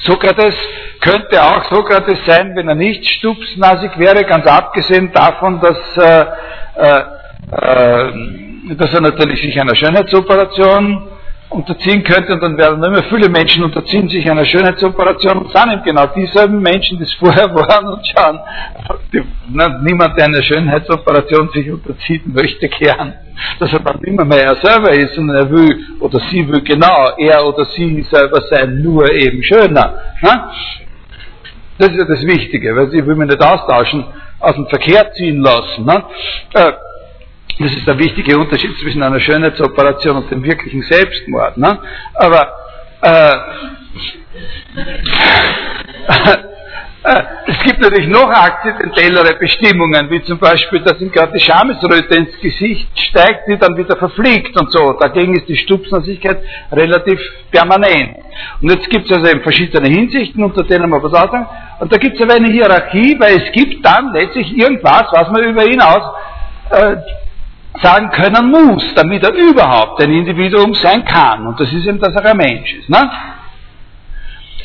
[0.00, 0.54] Sokrates
[1.00, 6.26] könnte auch Sokrates sein, wenn er nicht stupsnasig wäre, ganz abgesehen davon, dass, äh,
[6.76, 7.02] äh,
[7.50, 8.12] äh
[8.76, 11.08] dass er natürlich sich einer Schönheitsoperation
[11.50, 15.82] unterziehen könnte und dann werden immer viele Menschen unterziehen sich einer Schönheitsoperation und sind eben
[15.82, 18.38] genau dieselben Menschen, die es vorher waren und schauen,
[19.12, 23.14] die, na, niemand, der eine Schönheitsoperation sich unterzieht, möchte gern,
[23.58, 27.16] dass er dann immer mehr er selber ist und er will oder sie will genau
[27.16, 29.94] er oder sie selber sein, nur eben schöner.
[30.20, 30.52] Na?
[31.78, 34.04] Das ist ja das Wichtige, weil sie will mich nicht austauschen,
[34.40, 35.84] aus dem Verkehr ziehen lassen.
[35.84, 36.04] Ne?
[37.58, 41.56] Das ist der wichtige Unterschied zwischen einer Schönheitsoperation und dem wirklichen Selbstmord.
[41.56, 41.78] Ne?
[42.14, 42.52] Aber
[43.02, 43.34] äh,
[47.04, 52.14] äh, es gibt natürlich noch akzidentellere Bestimmungen, wie zum Beispiel, dass ihm gerade die Schamesröte
[52.14, 54.92] ins Gesicht steigt, die dann wieder verfliegt und so.
[54.92, 58.16] Dagegen ist die Stupsnasigkeit relativ permanent.
[58.60, 61.46] Und jetzt gibt es also eben verschiedene Hinsichten, unter denen man was aussagen.
[61.80, 65.44] Und da gibt es aber eine Hierarchie, weil es gibt dann letztlich irgendwas, was man
[65.44, 66.02] über ihn aus
[66.70, 66.96] äh,
[67.82, 71.46] sagen können muss, damit er überhaupt ein Individuum sein kann.
[71.46, 72.88] Und das ist eben, dass er ein Mensch ist.
[72.88, 73.10] Ne?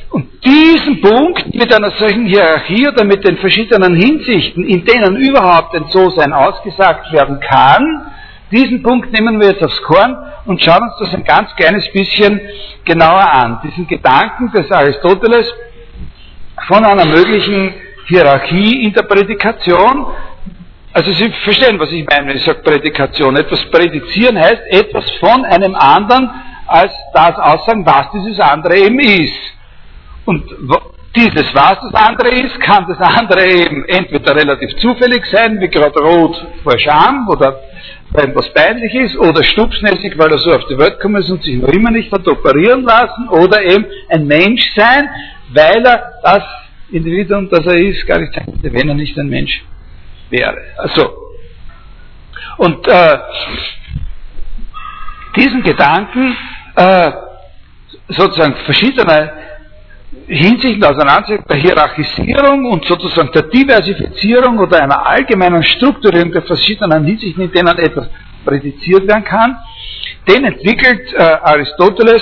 [0.10, 5.76] Und diesen Punkt mit einer solchen Hierarchie oder mit den verschiedenen Hinsichten, in denen überhaupt
[5.76, 8.12] ein So-Sein ausgesagt werden kann,
[8.52, 12.40] diesen Punkt nehmen wir jetzt aufs Korn und schauen uns das ein ganz kleines bisschen
[12.86, 13.60] genauer an.
[13.64, 15.52] Diesen Gedanken des Aristoteles
[16.68, 17.74] von einer möglichen
[18.06, 20.06] Hierarchie in der Prädikation,
[20.94, 23.36] also Sie verstehen, was ich meine, wenn ich sage Prädikation.
[23.36, 26.30] Etwas prädizieren heißt etwas von einem anderen
[26.68, 29.54] als das aussagen, was dieses andere eben ist.
[30.26, 30.44] Und
[31.16, 36.00] dieses, was das andere ist, kann das andere eben entweder relativ zufällig sein, wie gerade
[36.00, 37.60] rot vor Scham oder
[38.12, 41.44] weil etwas peinlich ist, oder stupsnässig, weil er so auf die Welt gekommen ist und
[41.44, 45.10] sich noch immer nicht hat operieren lassen, oder eben ein Mensch sein,
[45.52, 46.44] weil er das
[46.92, 49.64] Individuum, das er ist, gar nicht sein wenn er nicht ein Mensch
[50.34, 50.58] wäre.
[50.78, 51.14] Also,
[52.58, 53.18] und äh,
[55.36, 56.36] diesen Gedanken
[56.76, 57.12] äh,
[58.10, 59.32] sozusagen verschiedene
[60.28, 67.44] Hinsichten auseinandersetzen, der Hierarchisierung und sozusagen der Diversifizierung oder einer allgemeinen Strukturierung der verschiedenen Hinsichten,
[67.44, 68.08] in denen etwas
[68.46, 69.58] prädiziert werden kann,
[70.28, 72.22] den entwickelt äh, Aristoteles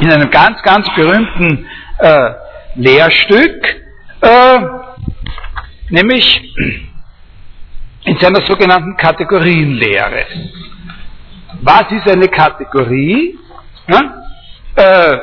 [0.00, 1.66] in einem ganz, ganz berühmten
[1.98, 2.30] äh,
[2.76, 3.64] Lehrstück,
[4.20, 4.60] äh,
[5.90, 6.54] nämlich
[8.08, 10.26] in seiner sogenannten Kategorienlehre.
[11.60, 13.38] Was ist eine Kategorie?
[13.88, 14.00] Ja?
[14.76, 15.18] Äh,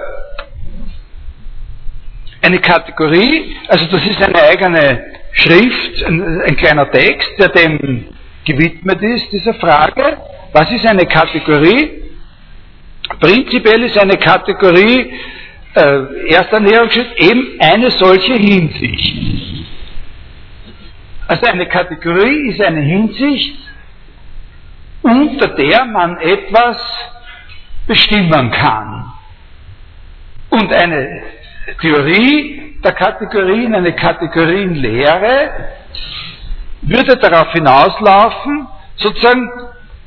[2.42, 8.06] eine Kategorie, also das ist eine eigene Schrift, ein, ein, kleiner Text, der dem
[8.46, 10.18] gewidmet ist, dieser Frage.
[10.54, 12.04] Was ist eine Kategorie?
[13.20, 15.12] Prinzipiell ist eine Kategorie,
[15.76, 19.65] äh, erster Näherungsschritt, eben eine solche Hinsicht.
[21.28, 23.58] Also eine Kategorie ist eine Hinsicht,
[25.02, 26.78] unter der man etwas
[27.88, 29.12] bestimmen kann.
[30.50, 31.24] Und eine
[31.82, 35.50] Theorie der Kategorien, eine Kategorienlehre,
[36.82, 39.50] würde darauf hinauslaufen, sozusagen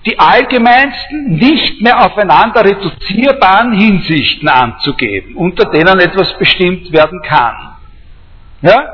[0.07, 7.77] die allgemeinsten, nicht mehr aufeinander reduzierbaren Hinsichten anzugeben, unter denen etwas bestimmt werden kann.
[8.63, 8.87] Ja?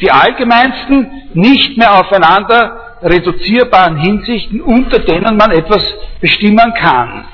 [0.00, 5.82] Die allgemeinsten, nicht mehr aufeinander reduzierbaren Hinsichten, unter denen man etwas
[6.20, 7.24] bestimmen kann.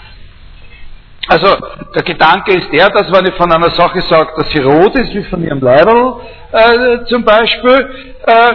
[1.29, 1.57] Also
[1.95, 5.13] der Gedanke ist der, dass wenn ich von einer Sache sage, dass sie rot ist,
[5.15, 6.15] wie von ihrem Leibel
[6.53, 7.91] äh, zum Beispiel,
[8.25, 8.55] äh,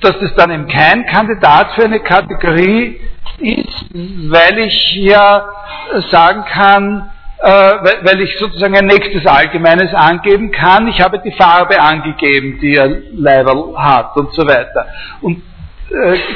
[0.00, 3.00] dass das dann eben kein Kandidat für eine Kategorie
[3.38, 5.48] ist, weil ich ja
[6.10, 7.10] sagen kann,
[7.42, 10.88] weil, weil, ich sozusagen ein nächstes Allgemeines angeben kann.
[10.88, 14.86] Ich habe die Farbe angegeben, die er Level hat und so weiter.
[15.20, 15.55] Und äh,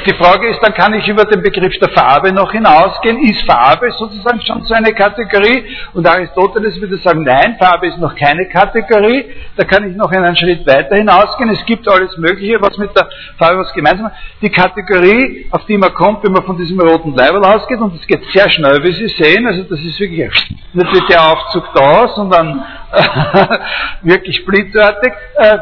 [0.05, 3.19] die Frage ist, dann kann ich über den Begriff der Farbe noch hinausgehen.
[3.19, 5.65] Ist Farbe sozusagen schon so eine Kategorie?
[5.93, 9.25] Und Aristoteles würde sagen, nein, Farbe ist noch keine Kategorie.
[9.55, 11.49] Da kann ich noch einen Schritt weiter hinausgehen.
[11.51, 14.13] Es gibt alles Mögliche, was mit der Farbe was gemeinsam hat.
[14.41, 18.07] Die Kategorie, auf die man kommt, wenn man von diesem roten Level ausgeht, und es
[18.07, 20.31] geht sehr schnell, wie Sie sehen, also das ist wirklich
[20.73, 22.63] nicht wie der Aufzug da, sondern
[24.01, 25.57] wirklich blitzartig, äh,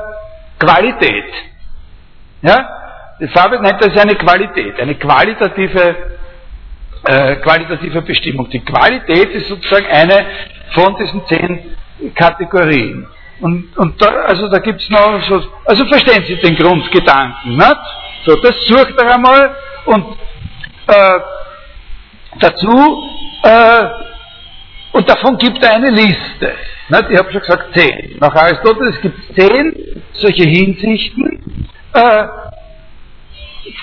[0.58, 1.26] Qualität.
[2.42, 2.89] Ja?
[3.20, 5.96] Die Farbe nennt das eine Qualität, eine qualitative,
[7.06, 8.50] äh, qualitative Bestimmung.
[8.50, 10.26] Die Qualität ist sozusagen eine
[10.74, 11.76] von diesen zehn
[12.16, 13.08] Kategorien.
[13.42, 17.78] Und, und da, also da gibt es noch so, also verstehen Sie den Grundgedanken, nicht?
[18.26, 19.56] So, das sucht er einmal
[19.86, 20.06] und
[20.88, 21.20] äh,
[22.40, 23.04] dazu,
[23.44, 23.86] äh,
[24.92, 26.54] und davon gibt er eine Liste.
[26.90, 27.06] Nicht?
[27.12, 28.18] Ich habe schon gesagt zehn.
[28.20, 32.24] Nach Aristoteles gibt es zehn solche Hinsichten, äh,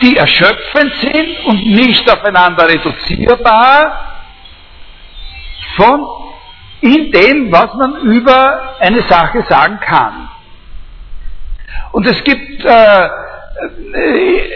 [0.01, 4.16] die erschöpfend sind und nicht aufeinander reduzierbar
[5.77, 6.07] von
[6.81, 10.29] in dem, was man über eine Sache sagen kann.
[11.92, 13.09] Und es gibt, äh,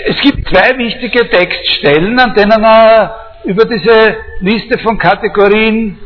[0.06, 5.98] es gibt zwei wichtige Textstellen, an denen er über diese Liste von Kategorien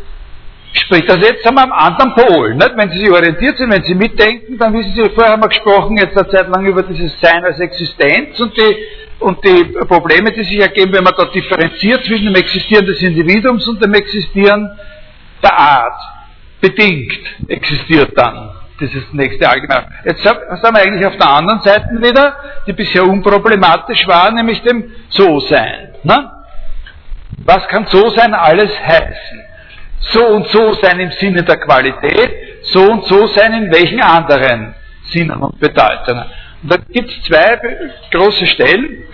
[0.72, 1.10] spricht.
[1.10, 2.54] Also jetzt sind wir am anderen Pol.
[2.54, 2.72] Nicht?
[2.76, 5.96] Wenn Sie sich orientiert sind, wenn Sie mitdenken, dann wissen Sie, vorher haben wir gesprochen
[5.96, 8.76] jetzt eine Zeit lang über dieses Sein als Existenz und die
[9.24, 13.66] und die Probleme, die sich ergeben, wenn man da differenziert zwischen dem Existieren des Individuums
[13.66, 14.70] und dem Existieren
[15.42, 16.00] der Art.
[16.60, 19.86] Bedingt existiert dann dieses nächste Allgemeine.
[20.04, 24.92] Jetzt sind wir eigentlich auf der anderen Seite wieder, die bisher unproblematisch war, nämlich dem
[25.08, 25.94] So-Sein.
[26.02, 26.30] Ne?
[27.44, 29.40] Was kann So-Sein alles heißen?
[30.00, 34.74] So und so sein im Sinne der Qualität, so und so sein in welchen anderen
[35.04, 36.24] Sinnen und Bedeutungen.
[36.66, 37.58] Da gibt es zwei
[38.10, 39.04] große Stellen,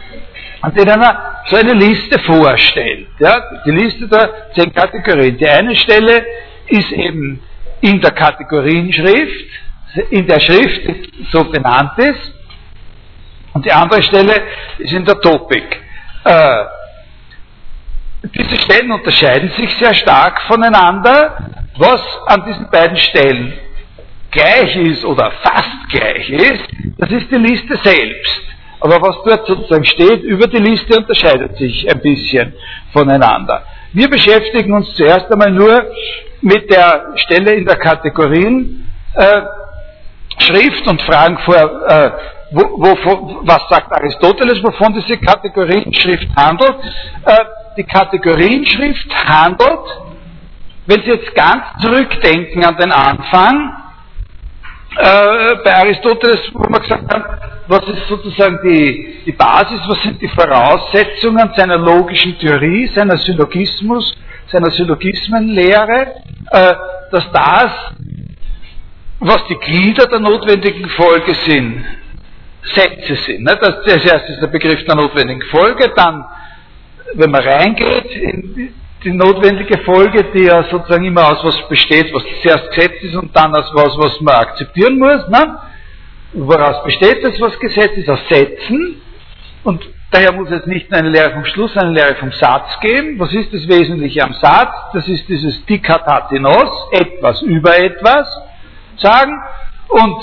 [0.61, 3.09] an denen er so eine Liste vorstellt.
[3.19, 5.37] Ja, die Liste der zehn Kategorien.
[5.37, 6.25] Die eine Stelle
[6.69, 7.43] ist eben
[7.81, 9.47] in der Kategorienschrift,
[10.11, 12.35] in der Schrift, die so benannt ist,
[13.53, 14.43] und die andere Stelle
[14.79, 15.81] ist in der Topik.
[16.25, 16.65] Äh,
[18.23, 21.37] diese Stellen unterscheiden sich sehr stark voneinander.
[21.77, 23.55] Was an diesen beiden Stellen
[24.31, 26.65] gleich ist oder fast gleich ist,
[26.99, 28.43] das ist die Liste selbst.
[28.81, 32.55] Aber was dort sozusagen steht über die Liste unterscheidet sich ein bisschen
[32.93, 33.63] voneinander.
[33.93, 35.85] Wir beschäftigen uns zuerst einmal nur
[36.41, 39.43] mit der Stelle in der Kategorien äh,
[40.39, 42.11] Schrift und fragen vor, äh,
[42.53, 46.77] wo, wo, was sagt Aristoteles, wovon diese Kategorienschrift handelt.
[47.27, 47.45] Äh,
[47.77, 49.87] die Kategorienschrift handelt,
[50.87, 53.80] wenn Sie jetzt ganz zurückdenken an den Anfang,
[54.97, 57.25] äh, bei Aristoteles, wo man gesagt hat,
[57.69, 64.17] was ist sozusagen die, die Basis, was sind die Voraussetzungen seiner logischen Theorie, seiner Syllogismus,
[64.47, 66.15] seiner Syllogismenlehre,
[66.51, 66.75] äh,
[67.13, 67.73] dass das,
[69.21, 71.85] was die Glieder der notwendigen Folge sind,
[72.63, 73.45] Sätze sind.
[73.45, 73.57] Ne?
[73.61, 76.25] Das, das erste ist der Begriff der notwendigen Folge, dann,
[77.15, 82.23] wenn man reingeht in die notwendige Folge, die ja sozusagen immer aus was besteht, was
[82.43, 85.27] zuerst Gesetz ist und dann aus was, was man akzeptieren muss.
[85.29, 85.59] Ne?
[86.33, 88.09] Woraus besteht das, was Gesetz ist?
[88.09, 89.01] Aus Sätzen.
[89.65, 93.19] Und daher muss es nicht nur eine Lehre vom Schluss, eine Lehre vom Satz geben.
[93.19, 94.75] Was ist das Wesentliche am Satz?
[94.93, 98.29] Das ist dieses Dikatatinos, etwas über etwas
[98.99, 99.33] sagen.
[99.89, 100.17] Und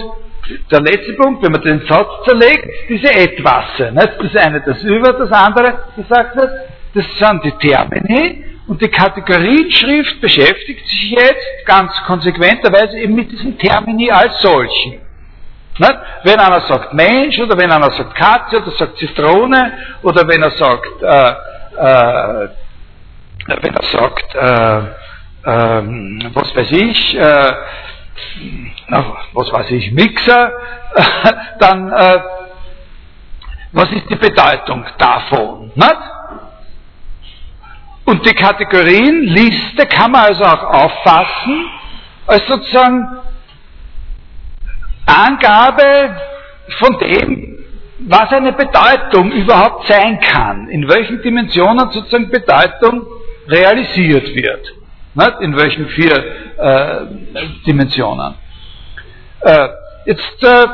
[0.72, 3.92] der letzte Punkt, wenn man den Satz zerlegt, diese Etwasse.
[3.92, 4.14] Nicht?
[4.22, 6.52] Das eine das über, das andere gesagt wird,
[6.94, 8.47] das sind die Termini.
[8.68, 15.02] Und die Kategorienschrift beschäftigt sich jetzt ganz konsequenterweise eben mit diesen Termini als solchen.
[15.80, 15.96] Nicht?
[16.24, 20.52] Wenn einer sagt Mensch oder wenn einer sagt Katze oder sagt Zitrone oder wenn er
[20.52, 21.30] sagt, äh,
[21.78, 22.50] äh,
[23.62, 24.82] wenn er sagt, äh,
[25.46, 27.54] ähm, was weiß ich, äh,
[29.34, 30.52] was weiß ich, Mixer,
[31.60, 32.20] dann äh,
[33.72, 35.72] was ist die Bedeutung davon?
[35.76, 36.17] Nicht?
[38.08, 41.66] Und die Kategorienliste kann man also auch auffassen
[42.26, 43.06] als sozusagen
[45.06, 46.16] Angabe
[46.80, 47.66] von dem,
[48.00, 53.06] was eine Bedeutung überhaupt sein kann, in welchen Dimensionen sozusagen Bedeutung
[53.50, 54.74] realisiert wird,
[55.14, 55.42] nicht?
[55.42, 56.16] in welchen vier
[56.58, 57.06] äh,
[57.66, 58.36] Dimensionen.
[59.42, 59.68] Äh,
[60.06, 60.66] jetzt, äh,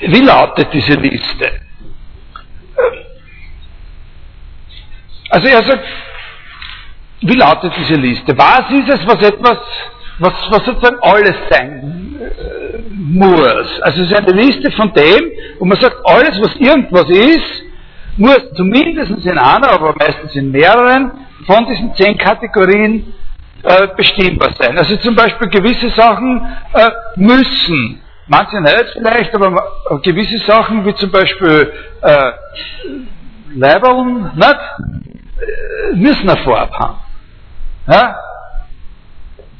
[0.00, 1.52] wie lautet diese Liste?
[5.32, 5.84] Also er sagt,
[7.22, 8.36] wie lautet diese Liste?
[8.36, 9.58] Was ist es, was etwas,
[10.18, 13.80] was, was sozusagen alles sein äh, muss?
[13.80, 17.62] Also es ist eine Liste von dem, wo man sagt, alles, was irgendwas ist,
[18.18, 21.12] muss zumindest in einer, aber meistens in mehreren
[21.46, 23.14] von diesen zehn Kategorien
[23.62, 24.76] äh, bestimmbar sein.
[24.76, 31.10] Also zum Beispiel gewisse Sachen äh, müssen, manche nicht vielleicht, aber gewisse Sachen wie zum
[31.10, 32.32] Beispiel äh,
[33.54, 35.21] Leibeln, nicht?
[35.94, 36.98] Müssen eine Farbe haben.
[37.88, 38.16] Ja?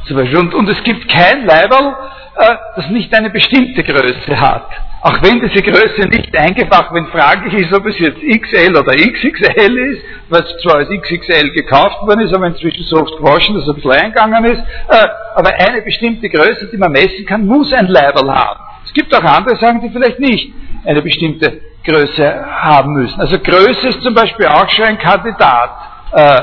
[0.07, 0.38] Zum Beispiel.
[0.38, 1.95] Und, und es gibt kein Leiberl,
[2.37, 4.66] äh, das nicht eine bestimmte Größe hat.
[5.03, 9.79] Auch wenn diese Größe nicht eingefach, wenn fraglich ist, ob es jetzt XL oder XXL
[9.79, 13.71] ist, was zwar als XXL gekauft worden ist, aber inzwischen so oft gewaschen, dass es
[13.71, 17.88] ein bisschen eingegangen ist, äh, aber eine bestimmte Größe, die man messen kann, muss ein
[17.88, 18.61] Leiberl haben.
[18.85, 20.53] Es gibt auch andere Sachen, die vielleicht nicht
[20.85, 23.21] eine bestimmte Größe haben müssen.
[23.21, 25.71] Also Größe ist zum Beispiel auch schon ein Kandidat
[26.12, 26.40] äh,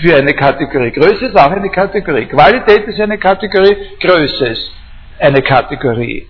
[0.00, 0.92] für eine Kategorie.
[0.92, 2.26] Größe ist auch eine Kategorie.
[2.26, 4.70] Qualität ist eine Kategorie, Größe ist
[5.18, 6.28] eine Kategorie.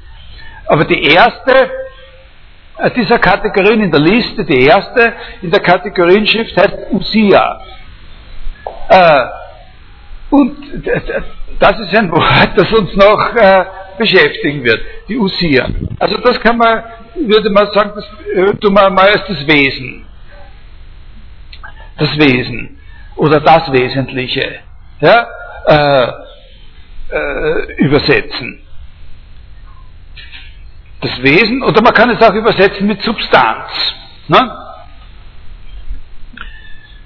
[0.66, 1.70] Aber die erste
[2.78, 7.60] äh, dieser Kategorien in der Liste, die erste in der Kategorienschrift heißt Usia.
[8.88, 9.24] Äh,
[10.30, 10.56] und
[11.58, 13.64] das ist ein Wort, das uns noch äh,
[13.98, 15.68] beschäftigen wird, die Usia.
[15.98, 16.84] Also das kann man,
[17.16, 18.04] würde man sagen, das
[18.60, 20.06] tun wir mal als das Wesen.
[21.96, 22.78] Das Wesen
[23.16, 24.60] oder das Wesentliche
[25.00, 25.26] ja,
[25.66, 26.12] äh,
[27.10, 28.62] äh, übersetzen
[31.00, 33.94] das Wesen, oder man kann es auch übersetzen mit Substanz.
[34.26, 34.50] Ne?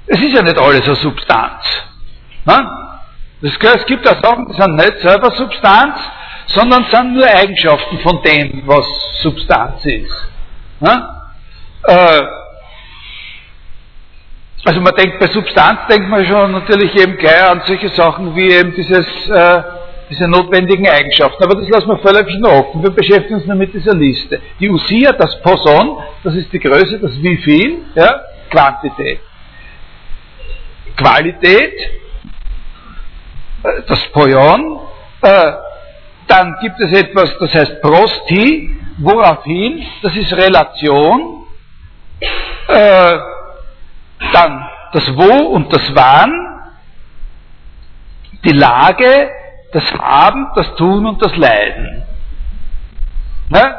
[0.06, 1.62] Es ist ja nicht alles eine Substanz.
[2.44, 2.91] Ne?
[3.42, 5.96] Es gibt auch Sachen, die sind nicht selber Substanz,
[6.46, 8.86] sondern sind nur Eigenschaften von dem, was
[9.22, 10.28] Substanz ist.
[10.80, 11.08] Ne?
[11.84, 12.22] Äh,
[14.64, 18.52] also man denkt bei Substanz denkt man schon natürlich eben gleich an solche Sachen wie
[18.52, 19.62] eben dieses äh,
[20.12, 21.42] diese notwendigen Eigenschaften.
[21.42, 22.82] Aber das lassen wir völlig noch offen.
[22.82, 24.40] Wir beschäftigen uns nur mit dieser Liste.
[24.60, 29.20] Die Usia, das Poson, das ist die Größe, das wie viel, ja, Quantität.
[30.96, 31.72] Qualität,
[33.86, 34.80] das Poion,
[35.22, 35.52] äh,
[36.26, 41.46] dann gibt es etwas, das heißt Prosti, woraufhin, das ist Relation,
[42.68, 43.18] äh,
[44.32, 46.32] dann das Wo und das Wann,
[48.44, 49.30] die Lage,
[49.72, 52.02] das Haben, das Tun und das Leiden.
[53.48, 53.76] Ne?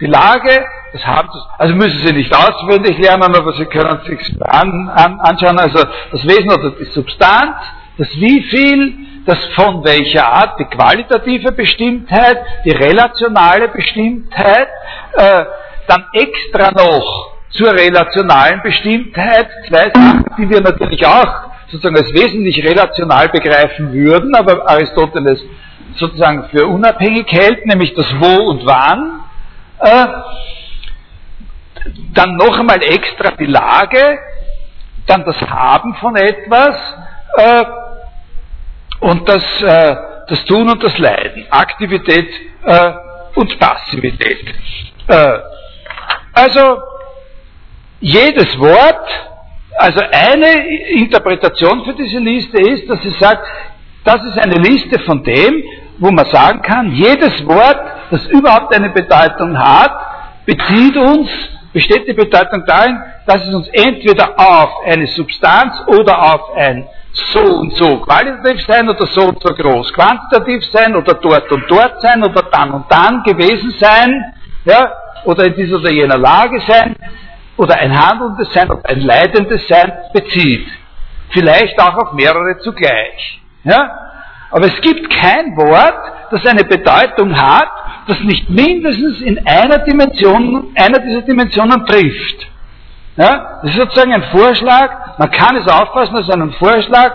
[0.00, 4.36] Die Lage, das Haben, das, also müssen Sie nicht auswendig lernen, aber Sie können sich
[4.42, 5.58] an, an, anschauen.
[5.58, 7.56] Also das Wesen oder die Substanz,
[7.98, 14.68] das Wie viel, das von welcher Art, die qualitative Bestimmtheit, die relationale Bestimmtheit,
[15.14, 15.44] äh,
[15.88, 22.62] dann extra noch zur relationalen Bestimmtheit zwei Sachen, die wir natürlich auch sozusagen als wesentlich
[22.62, 25.42] relational begreifen würden, aber Aristoteles
[25.94, 29.20] sozusagen für unabhängig hält, nämlich das Wo und Wann.
[29.80, 30.06] Äh,
[32.12, 34.18] dann noch einmal extra die Lage,
[35.06, 36.76] dann das Haben von etwas
[37.36, 37.64] äh,
[39.00, 39.96] und das, äh,
[40.28, 42.28] das Tun und das Leiden, Aktivität
[42.64, 42.92] äh,
[43.34, 44.54] und Passivität.
[45.08, 45.38] Äh,
[46.32, 46.78] also
[48.00, 49.08] jedes Wort
[49.78, 53.46] also eine Interpretation für diese Liste ist, dass sie sagt,
[54.04, 55.62] das ist eine Liste von dem,
[55.98, 57.78] wo man sagen kann, jedes Wort,
[58.10, 59.92] das überhaupt eine Bedeutung hat,
[60.46, 61.28] bezieht uns,
[61.72, 66.86] besteht die Bedeutung darin, dass es uns entweder auf eine Substanz oder auf ein
[67.32, 71.64] so und so qualitativ sein oder so und so groß quantitativ sein oder dort und
[71.68, 74.92] dort sein oder dann und dann gewesen sein, ja,
[75.24, 76.96] oder in dieser oder jener Lage sein,
[77.56, 80.66] oder ein handelndes Sein oder ein leidendes Sein bezieht.
[81.30, 83.40] Vielleicht auch auf mehrere zugleich.
[83.64, 83.90] Ja?
[84.50, 87.70] Aber es gibt kein Wort, das eine Bedeutung hat,
[88.06, 92.46] das nicht mindestens in einer Dimension, einer dieser Dimensionen trifft.
[93.16, 93.60] Ja?
[93.62, 97.14] Das ist sozusagen ein Vorschlag, man kann es auffassen als einen Vorschlag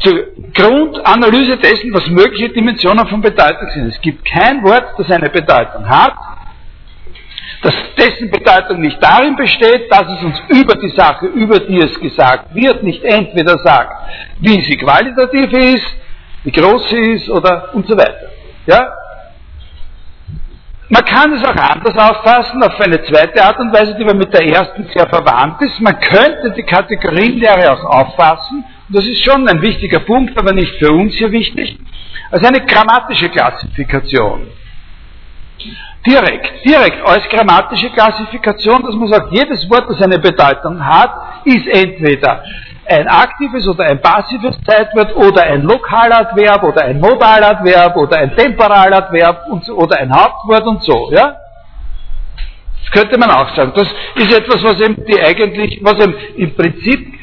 [0.00, 3.86] zur Grundanalyse dessen, was mögliche Dimensionen von Bedeutung sind.
[3.88, 6.14] Es gibt kein Wort, das eine Bedeutung hat,
[7.62, 11.98] dass dessen Bedeutung nicht darin besteht, dass es uns über die Sache, über die es
[11.98, 13.96] gesagt wird, nicht entweder sagt,
[14.40, 15.96] wie sie qualitativ ist,
[16.42, 18.30] wie groß sie ist oder und so weiter.
[18.66, 18.92] Ja?
[20.88, 24.32] Man kann es auch anders auffassen, auf eine zweite Art und Weise, die aber mit
[24.34, 25.80] der ersten sehr verwandt ist.
[25.80, 30.74] Man könnte die Kategorienlehre auch auffassen, und das ist schon ein wichtiger Punkt, aber nicht
[30.76, 31.78] für uns hier wichtig,
[32.30, 34.46] als eine grammatische Klassifikation.
[36.06, 41.10] Direkt, direkt als grammatische Klassifikation, dass man sagt, jedes Wort, das eine Bedeutung hat,
[41.46, 42.44] ist entweder
[42.86, 49.48] ein aktives oder ein passives Zeitwort oder ein Lokaladverb oder ein Modaladverb oder ein Temporaladverb
[49.48, 51.36] und so, oder ein Hauptwort und so, ja?
[52.82, 53.72] Das könnte man auch sagen.
[53.74, 57.14] Das ist etwas, was eben die eigentlich, was eben im Prinzip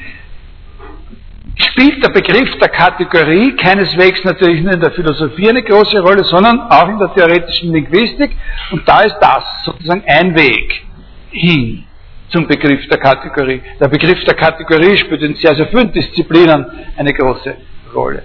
[1.56, 6.62] spielt der Begriff der Kategorie keineswegs natürlich nur in der Philosophie eine große Rolle, sondern
[6.62, 8.36] auch in der theoretischen Linguistik.
[8.72, 10.84] Und da ist das sozusagen ein Weg
[11.30, 11.86] hin
[12.32, 13.62] zum Begriff der Kategorie.
[13.80, 16.66] Der Begriff der Kategorie spielt in sehr, sehr vielen Disziplinen
[16.98, 17.56] eine große
[17.94, 18.24] Rolle.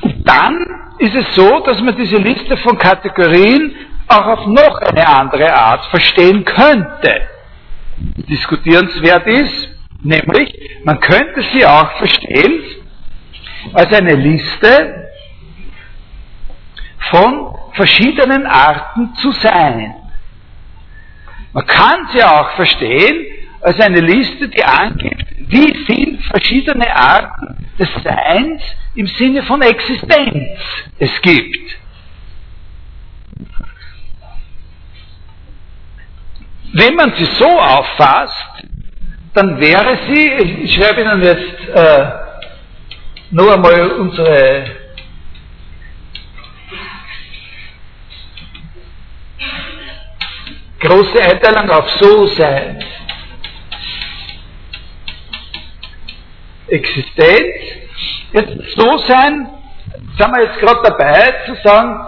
[0.00, 0.56] Und dann
[0.98, 3.74] ist es so, dass man diese Liste von Kategorien
[4.08, 7.28] auch auf noch eine andere Art verstehen könnte.
[8.28, 9.68] Diskutierenswert ist,
[10.02, 10.54] nämlich,
[10.84, 12.62] man könnte sie auch verstehen
[13.74, 15.08] als eine Liste
[17.10, 19.94] von verschiedenen Arten zu sein.
[21.58, 23.26] Man kann sie auch verstehen
[23.60, 28.62] als eine Liste, die angibt, wie viele verschiedene Arten des Seins
[28.94, 30.56] im Sinne von Existenz
[31.00, 31.76] es gibt.
[36.74, 38.64] Wenn man sie so auffasst,
[39.34, 40.28] dann wäre sie,
[40.62, 42.10] ich schreibe Ihnen jetzt äh,
[43.32, 44.77] nur einmal unsere
[50.80, 52.82] große Einteilung auf So-Sein.
[56.68, 57.54] Existenz.
[58.32, 59.48] Jetzt So-Sein,
[60.18, 62.06] sind wir jetzt gerade dabei zu sagen,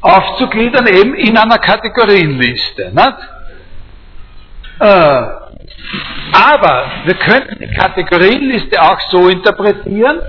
[0.00, 2.90] aufzugliedern eben in einer Kategorienliste.
[2.92, 3.18] Nicht?
[4.80, 5.22] Äh,
[6.32, 10.20] aber wir könnten die Kategorienliste auch so interpretieren.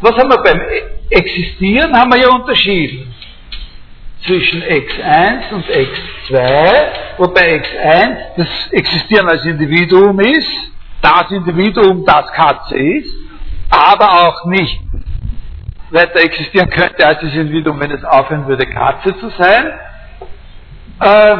[0.00, 0.60] Was haben wir beim
[1.08, 1.96] Existieren?
[1.96, 3.15] Haben wir ja unterschieden
[4.26, 6.74] zwischen x1 und x2,
[7.18, 10.50] wobei x1 das Existieren als Individuum ist,
[11.02, 13.12] das Individuum, das Katze ist,
[13.70, 14.80] aber auch nicht
[15.90, 19.72] weiter existieren könnte als das Individuum, wenn es aufhören würde, Katze zu sein.
[21.00, 21.36] Äh,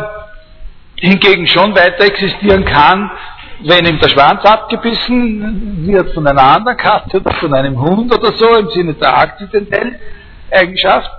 [0.99, 3.11] hingegen schon weiter existieren kann,
[3.65, 8.33] wenn ihm der Schwanz abgebissen wird von einer anderen Katze oder von einem Hund oder
[8.33, 9.97] so, im Sinne der akzidentellen
[10.51, 11.11] Eigenschaft,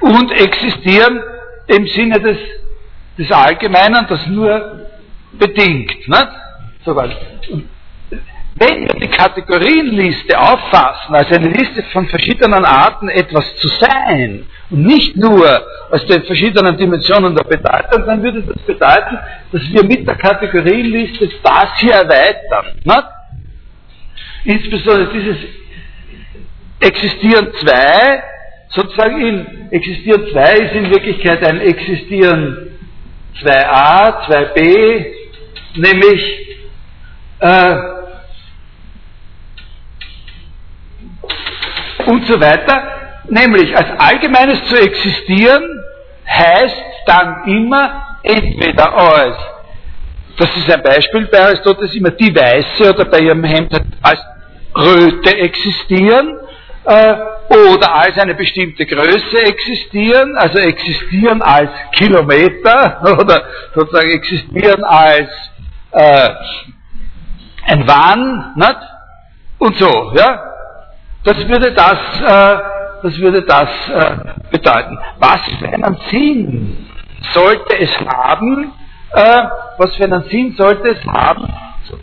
[0.00, 1.20] und existieren
[1.66, 2.38] im Sinne des,
[3.18, 4.86] des Allgemeinen, das nur
[5.32, 6.08] bedingt.
[6.08, 6.28] Nicht?
[6.84, 7.16] So weit.
[8.56, 14.82] Wenn wir die Kategorienliste auffassen, als eine Liste von verschiedenen Arten etwas zu sein, und
[14.82, 19.18] nicht nur aus den verschiedenen Dimensionen der Bedeutung, dann würde das bedeuten,
[19.50, 22.66] dass wir mit der Kategorienliste das hier erweitern.
[22.84, 23.04] Nicht?
[24.44, 25.36] Insbesondere dieses
[26.80, 28.22] Existieren zwei,
[28.74, 32.78] sozusagen in Existieren zwei ist in Wirklichkeit ein Existieren
[33.42, 35.06] 2a, 2b,
[35.76, 36.46] nämlich
[37.40, 37.76] äh,
[42.06, 42.90] und so weiter.
[43.28, 45.64] Nämlich als Allgemeines zu existieren
[46.28, 49.36] heißt dann immer entweder als,
[50.36, 53.72] das ist ein Beispiel bei Aristoteles immer die Weiße oder bei ihrem Hemd
[54.02, 54.20] als
[54.76, 56.38] Röte existieren
[56.86, 63.42] oder als eine bestimmte Größe existieren, also existieren als Kilometer oder
[63.74, 65.28] sozusagen existieren als
[65.92, 66.30] äh,
[67.66, 68.78] ein Wann, nicht?
[69.58, 70.50] und so, ja.
[71.24, 72.58] Das würde das, äh,
[73.02, 74.16] das würde das äh,
[74.50, 74.98] bedeuten.
[75.18, 76.86] Was für einen Sinn
[77.32, 78.72] sollte es haben?
[79.14, 79.42] Äh,
[79.78, 81.46] was für einen Sinn sollte es haben,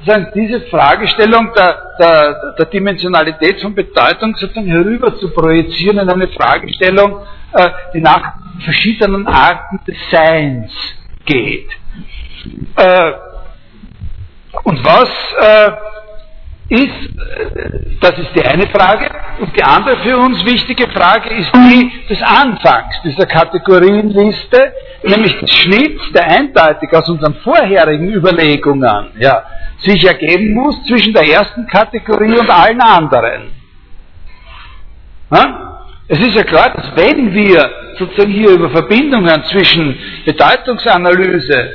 [0.05, 6.27] sozusagen diese Fragestellung der, der, der Dimensionalität von Bedeutung sozusagen herüber zu projizieren in eine
[6.29, 7.21] Fragestellung,
[7.53, 8.33] äh, die nach
[8.63, 10.71] verschiedenen Arten des Seins
[11.25, 11.69] geht.
[12.75, 13.11] Äh,
[14.63, 15.71] und was äh,
[16.71, 19.09] ist, das ist die eine Frage,
[19.39, 25.53] und die andere für uns wichtige Frage ist die des Anfangs dieser Kategorienliste, nämlich des
[25.53, 29.43] Schnitts, der eindeutig aus unseren vorherigen Überlegungen ja,
[29.79, 33.51] sich ergeben muss zwischen der ersten Kategorie und allen anderen.
[35.29, 35.87] Ja?
[36.07, 41.73] Es ist ja klar, dass wenn wir sozusagen hier über Verbindungen zwischen Bedeutungsanalyse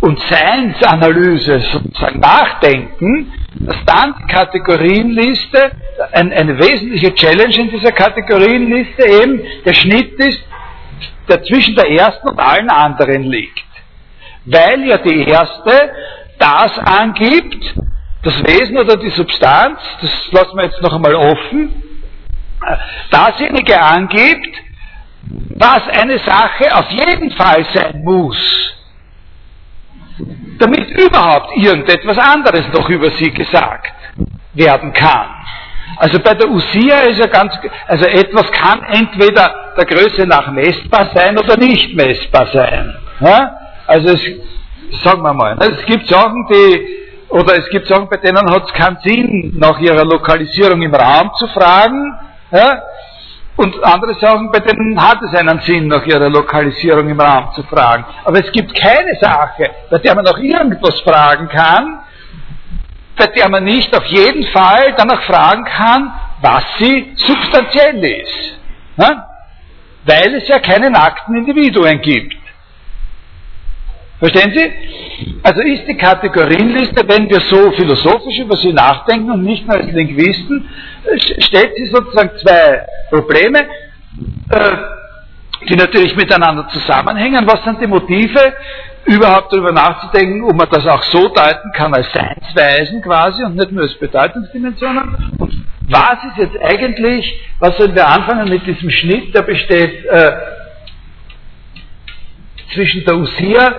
[0.00, 5.72] und Seinsanalyse sozusagen nachdenken, dass dann die Kategorienliste,
[6.12, 10.42] ein, eine wesentliche Challenge in dieser Kategorienliste eben der Schnitt ist,
[11.28, 13.64] der zwischen der ersten und allen anderen liegt.
[14.44, 15.90] Weil ja die erste
[16.38, 17.74] das angibt,
[18.22, 21.82] das Wesen oder die Substanz, das lassen wir jetzt noch einmal offen,
[23.10, 24.56] dasjenige angibt,
[25.56, 28.74] was eine Sache auf jeden Fall sein muss
[30.58, 33.92] damit überhaupt irgendetwas anderes noch über sie gesagt
[34.54, 35.28] werden kann.
[35.96, 37.56] Also bei der Usia ist ja ganz,
[37.86, 42.96] also etwas kann entweder der Größe nach messbar sein oder nicht messbar sein.
[43.20, 43.56] Ja?
[43.86, 44.22] Also es,
[45.02, 46.86] sagen wir mal, es gibt Sachen, die,
[47.28, 51.30] oder es gibt Sachen, bei denen hat es keinen Sinn, nach ihrer Lokalisierung im Raum
[51.38, 52.18] zu fragen.
[52.50, 52.82] Ja?
[53.56, 57.62] Und andere Sachen, bei denen hat es einen Sinn, nach ihrer Lokalisierung im Raum zu
[57.62, 58.04] fragen.
[58.24, 62.00] Aber es gibt keine Sache, bei der man nach irgendwas fragen kann,
[63.16, 68.58] bei der man nicht auf jeden Fall danach fragen kann, was sie substanziell ist.
[68.96, 69.28] Ja?
[70.04, 72.36] Weil es ja keine nackten Individuen gibt.
[74.18, 75.38] Verstehen Sie?
[75.42, 79.92] Also ist die Kategorienliste, wenn wir so philosophisch über sie nachdenken und nicht nur als
[79.92, 80.68] Linguisten,
[81.38, 83.60] stellt sie sozusagen zwei Probleme,
[84.50, 84.76] äh,
[85.68, 87.46] die natürlich miteinander zusammenhängen.
[87.46, 88.54] Was sind die Motive,
[89.06, 93.70] überhaupt darüber nachzudenken, ob man das auch so deuten kann als Seinsweisen quasi und nicht
[93.70, 95.32] nur als Bedeutungsdimensionen?
[95.38, 100.32] Und was ist jetzt eigentlich, was sollen wir anfangen mit diesem Schnitt, der besteht äh,
[102.72, 103.74] zwischen der Usia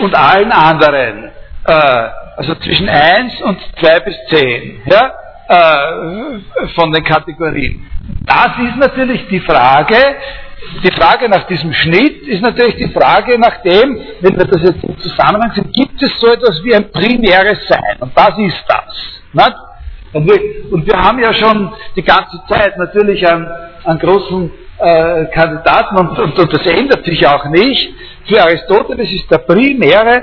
[0.00, 1.30] und allen anderen,
[1.66, 5.12] äh, also zwischen 1 und 2 bis 10, ja,
[5.48, 7.86] äh, von den Kategorien.
[8.24, 9.96] Das ist natürlich die Frage,
[10.82, 14.82] die Frage nach diesem Schnitt ist natürlich die Frage nach dem, wenn wir das jetzt
[14.82, 17.96] im Zusammenhang sehen, gibt es so etwas wie ein primäres Sein?
[18.00, 19.16] Und das ist das.
[20.12, 23.46] Und wir, und wir haben ja schon die ganze Zeit natürlich einen,
[23.84, 27.94] einen großen äh, Kandidaten und, und, und, das ändert sich auch nicht.
[28.26, 30.22] Für Aristoteles ist der primäre,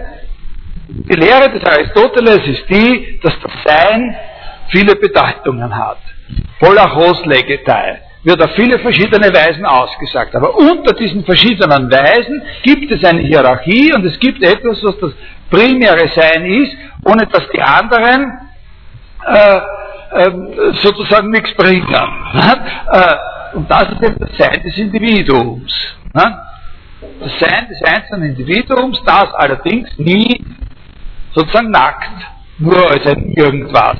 [0.87, 4.15] die Lehre des Aristoteles ist die, dass das Sein
[4.73, 5.99] viele Bedeutungen hat.
[6.59, 10.35] Polachos legetai wird auf viele verschiedene Weisen ausgesagt.
[10.35, 15.11] Aber unter diesen verschiedenen Weisen gibt es eine Hierarchie und es gibt etwas, was das
[15.49, 18.39] primäre Sein ist, ohne dass die anderen
[19.25, 19.57] äh,
[20.11, 20.31] äh,
[20.81, 21.85] sozusagen nichts bringen.
[21.93, 25.73] Äh, und das ist eben das Sein des Individuums.
[26.13, 30.43] Das Sein des einzelnen Individuums, das allerdings nie
[31.33, 32.09] sozusagen nackt,
[32.59, 33.97] nur als ein irgendwas,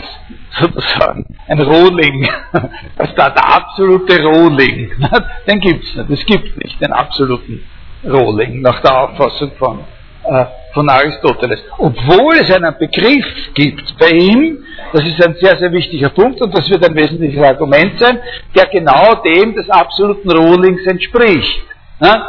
[0.60, 2.28] sozusagen, ein Rohling,
[2.98, 4.92] das ist der absolute Rohling,
[5.48, 7.64] den gibt es nicht, es gibt nicht den absoluten
[8.06, 9.80] Rohling nach der Auffassung von,
[10.26, 11.64] äh, von Aristoteles.
[11.78, 16.56] Obwohl es einen Begriff gibt bei ihm, das ist ein sehr, sehr wichtiger Punkt und
[16.56, 18.20] das wird ein wesentliches Argument sein,
[18.56, 21.64] der genau dem des absoluten Rohlings entspricht.
[22.02, 22.28] Ja?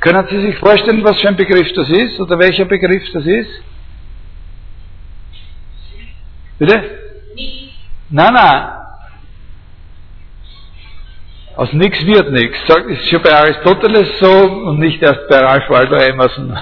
[0.00, 3.62] Können Sie sich vorstellen, was für ein Begriff das ist oder welcher Begriff das ist?
[6.58, 7.07] Bitte?
[8.10, 8.68] Nein, nein.
[11.56, 12.56] Aus nichts wird nichts.
[12.68, 16.48] Das ist schon bei Aristoteles so und nicht erst bei Ralph Waldo Emerson.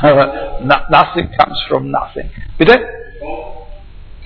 [0.89, 2.31] nothing comes from nothing.
[2.57, 2.81] Bitte?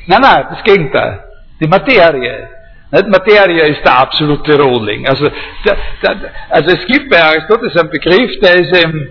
[0.07, 1.25] Nein, nein, das Gegenteil.
[1.61, 2.49] Die Materie.
[2.93, 3.09] Nicht?
[3.09, 5.09] Materie ist der absolute Rohling.
[5.09, 5.29] Also,
[5.65, 9.09] der, der, also es gibt bei Aristoteles einen Begriff, der ist eben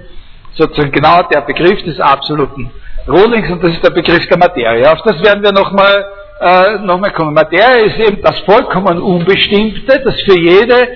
[0.53, 2.71] sozusagen genau der Begriff des absoluten
[3.07, 4.89] Rohlings und das ist der Begriff der Materie.
[4.89, 6.05] Auf das werden wir nochmal
[6.39, 7.33] äh, nochmal kommen.
[7.33, 10.89] Materie ist eben das vollkommen Unbestimmte, das für jede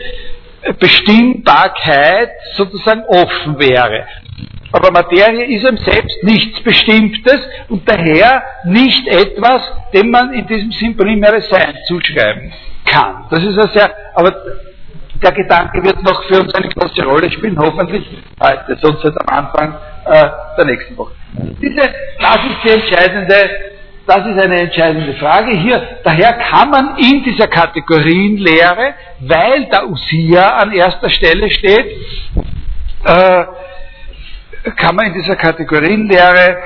[0.80, 4.06] Bestimmbarkeit sozusagen offen wäre.
[4.72, 7.40] Aber Materie ist ihm selbst nichts Bestimmtes
[7.70, 9.62] und daher nicht etwas,
[9.94, 12.52] dem man in diesem Sinn primäres Sein zuschreiben
[12.86, 13.26] kann.
[13.30, 14.34] Das ist ja sehr, aber
[15.22, 18.04] der Gedanke wird noch für uns eine große Rolle spielen, hoffentlich
[18.42, 19.76] heute, sonst am Anfang
[20.06, 21.14] äh, der nächsten Woche.
[21.62, 21.82] Diese,
[22.20, 23.50] das ist die entscheidende,
[24.06, 26.00] das ist eine entscheidende Frage hier.
[26.04, 31.86] Daher kann man in dieser Kategorienlehre, weil der Usia an erster Stelle steht,
[33.06, 33.46] äh,
[34.76, 36.58] kann man in dieser Kategorienlehre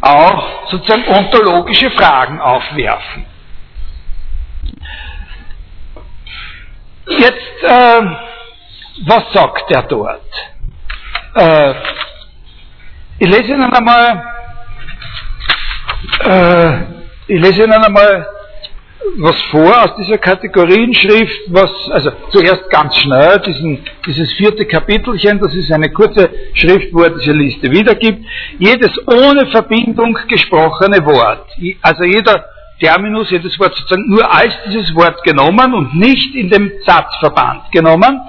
[0.00, 3.26] auch sozusagen ontologische Fragen aufwerfen.
[7.06, 8.02] Jetzt, äh,
[9.06, 10.22] was sagt er dort?
[11.34, 11.74] Äh,
[13.18, 14.29] ich lese Ihnen einmal,
[16.30, 16.80] äh,
[17.26, 18.26] ich lese Ihnen einmal
[19.16, 25.54] was vor aus dieser Kategorienschrift, was, also zuerst ganz schnell, diesen, dieses vierte Kapitelchen, das
[25.54, 28.24] ist eine kurze Schrift, wo er diese Liste wiedergibt.
[28.58, 31.46] Jedes ohne Verbindung gesprochene Wort,
[31.82, 32.44] also jeder
[32.78, 38.20] Terminus, jedes Wort sozusagen nur als dieses Wort genommen und nicht in dem Satzverband genommen,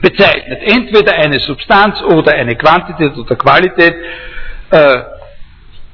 [0.00, 3.94] bezeichnet entweder eine Substanz oder eine Quantität oder Qualität,
[4.70, 4.98] äh,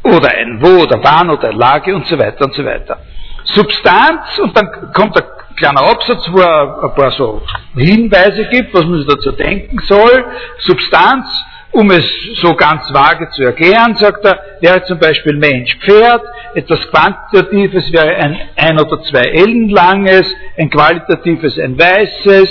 [0.02, 2.98] oder ein Wo oder Wann oder Lage und so weiter und so weiter.
[3.44, 5.26] Substanz und dann kommt ein
[5.56, 7.42] kleiner Absatz, wo er ein paar so
[7.74, 10.24] Hinweise gibt, was man sich dazu denken soll.
[10.58, 11.26] Substanz
[11.74, 12.04] Um es
[12.42, 16.22] so ganz vage zu erklären, sagt er, wäre zum Beispiel Mensch Pferd,
[16.54, 20.26] etwas Quantitatives wäre ein ein oder zwei Ellen langes,
[20.58, 22.50] ein qualitatives ein weißes,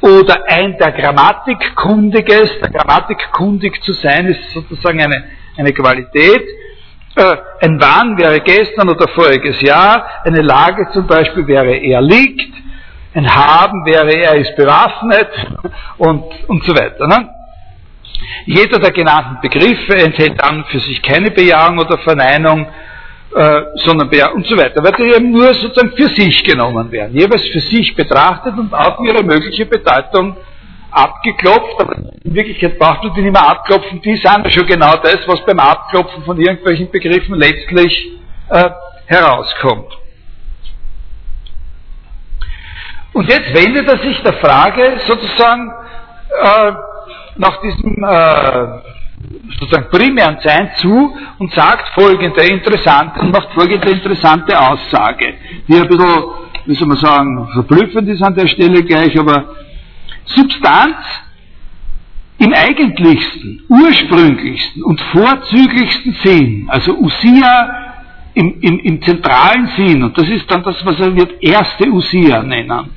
[0.00, 5.24] oder ein der Grammatikkundiges, der Grammatikkundig zu sein, ist sozusagen eine,
[5.58, 6.42] eine Qualität.
[7.16, 12.52] Äh, ein Wann wäre gestern oder voriges Jahr, eine Lage zum Beispiel wäre er liegt,
[13.14, 15.28] ein Haben wäre er ist bewaffnet
[15.96, 17.06] und, und so weiter.
[17.06, 17.28] Ne?
[18.46, 22.66] Jeder der genannten Begriffe enthält dann für sich keine Bejahung oder Verneinung,
[23.34, 27.16] äh, sondern Bejahung und so weiter, weil die eben nur sozusagen für sich genommen werden,
[27.16, 30.36] jeweils für sich betrachtet und auf ihre mögliche Bedeutung
[30.90, 35.18] abgeklopft, aber in Wirklichkeit braucht man die nicht mehr abklopfen, die sind schon genau das,
[35.26, 38.12] was beim Abklopfen von irgendwelchen Begriffen letztlich
[38.50, 38.70] äh,
[39.06, 39.98] herauskommt.
[43.12, 45.72] Und jetzt wendet er sich der Frage sozusagen
[46.42, 46.72] äh,
[47.36, 48.66] nach diesem äh,
[49.58, 55.34] sozusagen primären Sein zu und sagt folgende interessante macht folgende interessante Aussage,
[55.66, 56.24] die ein bisschen,
[56.66, 59.48] wie soll man sagen, verblüffend ist an der Stelle gleich, aber
[60.28, 60.96] Substanz
[62.38, 67.94] im eigentlichsten, ursprünglichsten und vorzüglichsten Sinn, also Usia
[68.34, 72.42] im, im, im zentralen Sinn, und das ist dann das, was er wird erste Usia
[72.42, 72.90] nennen.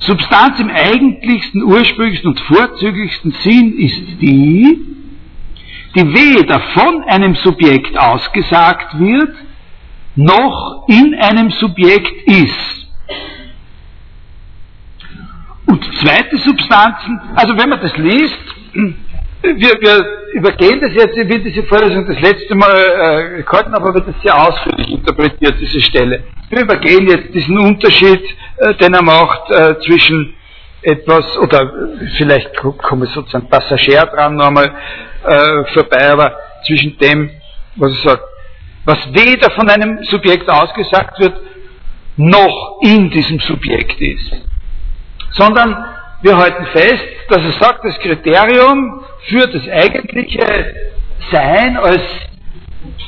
[0.00, 4.80] Substanz im eigentlichsten, ursprünglichsten und vorzüglichsten Sinn ist die,
[5.94, 9.34] die weder von einem Subjekt ausgesagt wird,
[10.16, 12.83] noch in einem Subjekt ist.
[15.74, 18.38] Und zweite Substanzen, also wenn man das liest,
[19.42, 23.92] wir, wir übergehen das jetzt, ich will diese Vorlesung das letzte Mal äh, gehalten, aber
[23.92, 26.22] wird das sehr ausführlich interpretiert, diese Stelle.
[26.48, 28.22] Wir übergehen jetzt diesen Unterschied,
[28.58, 30.34] äh, den er macht äh, zwischen
[30.82, 31.72] etwas, oder
[32.18, 34.70] vielleicht komme ich sozusagen Passagier dran nochmal
[35.26, 36.36] äh, vorbei, aber
[36.68, 37.30] zwischen dem,
[37.74, 38.22] was er sagt,
[38.84, 41.34] was weder von einem Subjekt ausgesagt wird,
[42.16, 44.53] noch in diesem Subjekt ist.
[45.34, 45.84] Sondern
[46.22, 50.74] wir halten fest, dass er sagt, das Kriterium für das eigentliche
[51.30, 52.02] Sein als,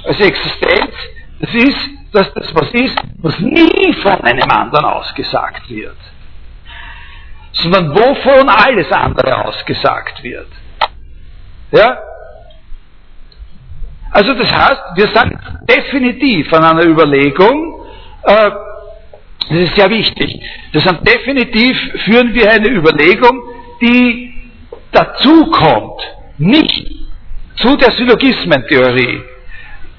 [0.04, 0.92] als Existenz,
[1.40, 1.78] das ist,
[2.12, 5.96] dass das was ist, was nie von einem anderen ausgesagt wird,
[7.52, 10.48] sondern wovon alles andere ausgesagt wird.
[11.72, 11.98] Ja?
[14.12, 17.86] Also das heißt, wir sind definitiv an einer Überlegung,
[18.22, 18.50] äh,
[19.48, 20.40] das ist sehr wichtig,
[20.72, 23.42] das sind definitiv führen wir eine Überlegung,
[23.80, 24.34] die
[24.92, 26.00] dazu kommt,
[26.38, 26.86] nicht
[27.56, 29.20] zu der Syllogismentheorie.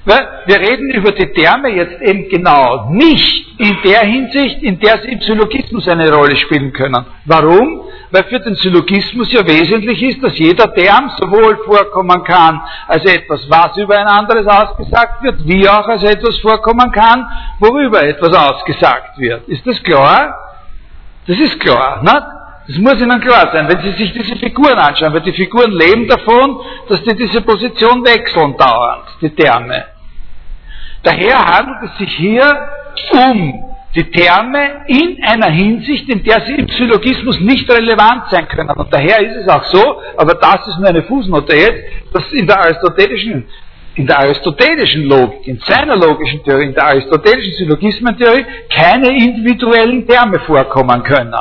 [0.07, 5.09] Wir reden über die Terme jetzt eben genau nicht in der Hinsicht, in der sie
[5.09, 7.05] im Syllogismus eine Rolle spielen können.
[7.25, 7.81] Warum?
[8.11, 13.49] Weil für den Syllogismus ja wesentlich ist, dass jeder Term sowohl vorkommen kann als etwas,
[13.49, 17.27] was über ein anderes ausgesagt wird, wie auch als etwas vorkommen kann,
[17.59, 19.45] worüber etwas ausgesagt wird.
[19.49, 20.33] Ist das klar?
[21.27, 22.01] Das ist klar.
[22.01, 22.25] Ne?
[22.67, 26.07] Das muss Ihnen klar sein, wenn Sie sich diese Figuren anschauen, weil die Figuren leben
[26.07, 29.96] davon, dass die diese Position wechseln dauernd, die Terme.
[31.07, 32.67] Daher handelt es sich hier
[33.13, 33.63] um
[33.95, 38.71] die Terme in einer Hinsicht, in der sie im Syllogismus nicht relevant sein können.
[38.71, 41.81] Und daher ist es auch so, aber das ist nur eine Fußnote jetzt,
[42.13, 43.45] dass in der aristotelischen,
[43.95, 50.39] in der aristotelischen Logik, in seiner logischen Theorie, in der aristotelischen Syllogismentheorie keine individuellen Terme
[50.41, 51.33] vorkommen können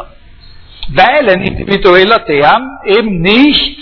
[0.89, 3.77] weil ein individueller Term eben nicht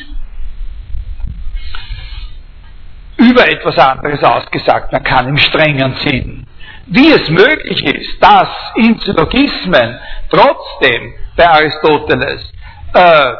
[3.29, 6.47] über etwas anderes ausgesagt werden kann im strengen Sinn.
[6.87, 9.99] Wie es möglich ist, dass in Syllogismen
[10.31, 12.53] trotzdem bei Aristoteles
[12.93, 13.33] äh,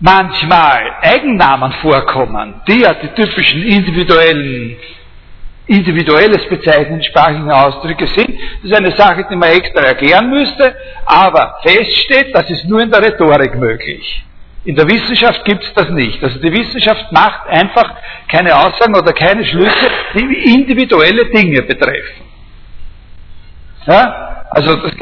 [0.00, 4.76] manchmal Eigennamen vorkommen, die ja die typischen individuellen
[5.68, 8.30] individuelles Bezeichnen sprachlichen Ausdrücke sind.
[8.62, 10.74] Das ist eine Sache, die man extra erklären müsste,
[11.04, 14.24] aber feststeht, das ist nur in der Rhetorik möglich.
[14.68, 16.22] In der Wissenschaft gibt es das nicht.
[16.22, 17.90] Also die Wissenschaft macht einfach
[18.30, 22.26] keine Aussagen oder keine Schlüsse, die individuelle Dinge betreffen.
[23.86, 24.44] Ja?
[24.50, 24.92] Also das,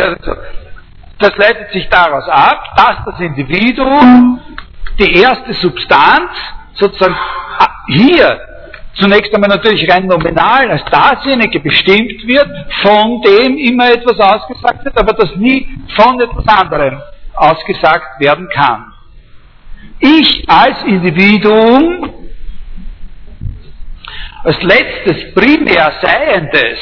[1.18, 4.38] das leitet sich daraus ab, dass das Individuum
[5.00, 6.30] die erste Substanz
[6.74, 7.16] sozusagen
[7.88, 8.40] hier
[8.94, 14.96] zunächst einmal natürlich rein nominal als dasjenige bestimmt wird, von dem immer etwas ausgesagt wird,
[14.96, 17.02] aber das nie von etwas anderem
[17.34, 18.92] ausgesagt werden kann.
[19.98, 22.12] Ich als Individuum,
[24.44, 26.78] als letztes primär Seiendes,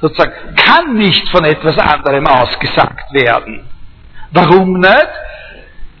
[0.00, 3.68] sozusagen, kann nicht von etwas anderem ausgesagt werden.
[4.32, 5.08] Warum nicht?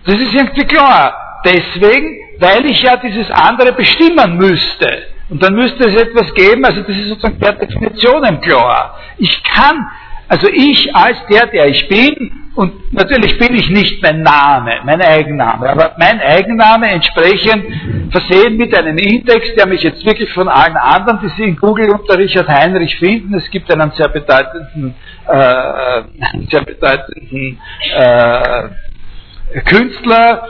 [0.04, 1.40] Das ist irgendwie klar.
[1.44, 5.06] Deswegen, weil ich ja dieses andere bestimmen müsste.
[5.28, 8.98] Und dann müsste es etwas geben, also das ist sozusagen per Definition klar.
[9.18, 9.86] Ich kann,
[10.28, 15.02] also ich als der, der ich bin, und natürlich bin ich nicht mein Name, mein
[15.02, 20.76] Eigenname, aber mein Eigenname entsprechend versehen mit einem Index, der mich jetzt wirklich von allen
[20.76, 24.94] anderen, die Sie in Google unter Richard Heinrich finden, es gibt einen sehr bedeutenden,
[25.28, 26.02] äh,
[26.50, 27.58] sehr bedeutenden
[27.94, 28.68] äh,
[29.66, 30.48] Künstler,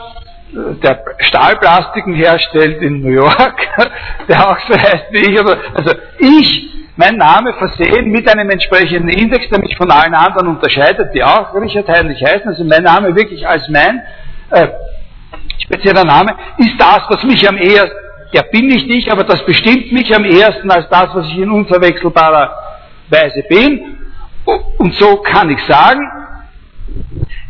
[0.53, 3.69] der Stahlplastiken herstellt in New York,
[4.29, 5.39] der auch so heißt wie ich.
[5.39, 11.15] Also ich, mein Name versehen mit einem entsprechenden Index, der mich von allen anderen unterscheidet,
[11.15, 12.47] die auch Richard Heinrich heißen.
[12.47, 14.03] Also mein Name wirklich als mein
[14.51, 14.69] äh,
[15.59, 17.97] spezieller Name ist das, was mich am ehesten,
[18.33, 21.51] der bin ich nicht, aber das bestimmt mich am ehesten als das, was ich in
[21.51, 22.55] unverwechselbarer
[23.09, 23.99] Weise bin.
[24.79, 26.01] Und so kann ich sagen,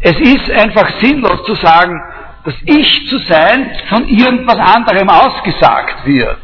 [0.01, 2.01] es ist einfach sinnlos zu sagen,
[2.47, 6.39] das Ich zu sein von irgendwas anderem ausgesagt wird.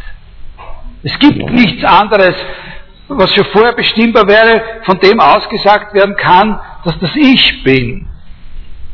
[1.05, 2.35] Es gibt nichts anderes,
[3.09, 8.09] was schon vorher bestimmbar wäre, von dem ausgesagt werden kann, dass das Ich bin.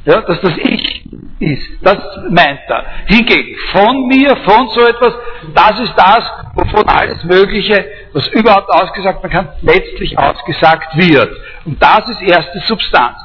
[0.04, 1.04] Ja, dass das Ich
[1.40, 1.68] ist.
[1.82, 1.98] Das
[2.30, 2.84] meint er.
[3.06, 5.14] Hingegen, von mir, von so etwas,
[5.54, 11.34] das ist das, wovon alles Mögliche, was überhaupt ausgesagt werden kann, letztlich ausgesagt wird.
[11.64, 13.16] Und das ist erste Substanz.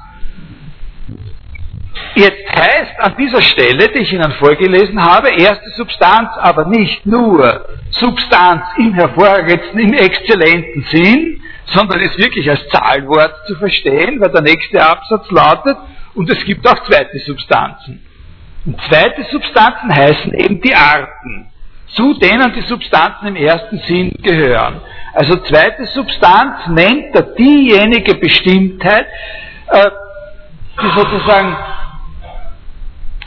[2.16, 7.66] Jetzt heißt an dieser Stelle, die ich Ihnen vorgelesen habe, erste Substanz, aber nicht nur
[7.92, 14.42] Substanz im hervorragendsten, im exzellenten Sinn, sondern ist wirklich als Zahlwort zu verstehen, weil der
[14.42, 15.78] nächste Absatz lautet,
[16.16, 18.06] und es gibt auch zweite Substanzen.
[18.66, 21.52] Und zweite Substanzen heißen eben die Arten,
[21.88, 24.82] zu denen die Substanzen im ersten Sinn gehören.
[25.14, 29.08] Also zweite Substanz nennt er diejenige Bestimmtheit,
[29.68, 29.90] äh,
[30.82, 31.56] die sozusagen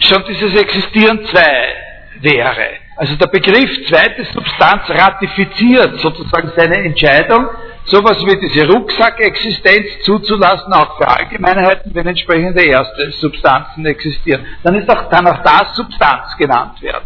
[0.01, 1.75] schon dieses Existieren zwei
[2.21, 2.87] wäre.
[2.97, 7.47] Also der Begriff zweite Substanz ratifiziert sozusagen seine Entscheidung,
[7.85, 14.47] sowas wie diese Rucksackexistenz zuzulassen, auch für Allgemeinheiten, wenn entsprechende erste Substanzen existieren.
[14.63, 17.05] Dann ist auch, kann auch das Substanz genannt werden.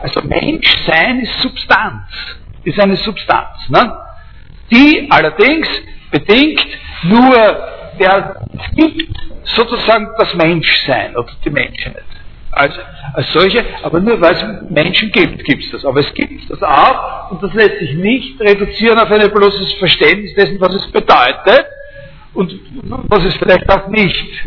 [0.00, 2.06] Also Menschsein ist Substanz,
[2.62, 3.96] ist eine Substanz, ne?
[4.70, 5.68] die allerdings
[6.12, 6.64] bedingt
[7.02, 7.34] nur,
[7.98, 8.36] der
[8.76, 12.04] gibt sozusagen das Menschsein oder die Menschheit
[12.56, 12.74] als,
[13.12, 15.84] als solche, aber nur weil es Menschen gibt, gibt es das.
[15.84, 20.34] Aber es gibt das auch und das lässt sich nicht reduzieren auf ein bloßes Verständnis
[20.34, 21.66] dessen, was es bedeutet
[22.34, 22.54] und
[23.08, 24.46] was es vielleicht auch nicht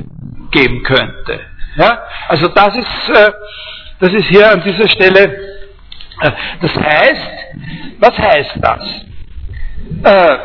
[0.51, 1.39] geben könnte.
[1.75, 2.03] Ja?
[2.27, 3.31] Also das ist, äh,
[3.99, 5.23] das ist hier an dieser Stelle,
[6.21, 6.31] äh,
[6.61, 7.31] das heißt,
[7.99, 8.83] was heißt das?
[10.03, 10.37] Äh,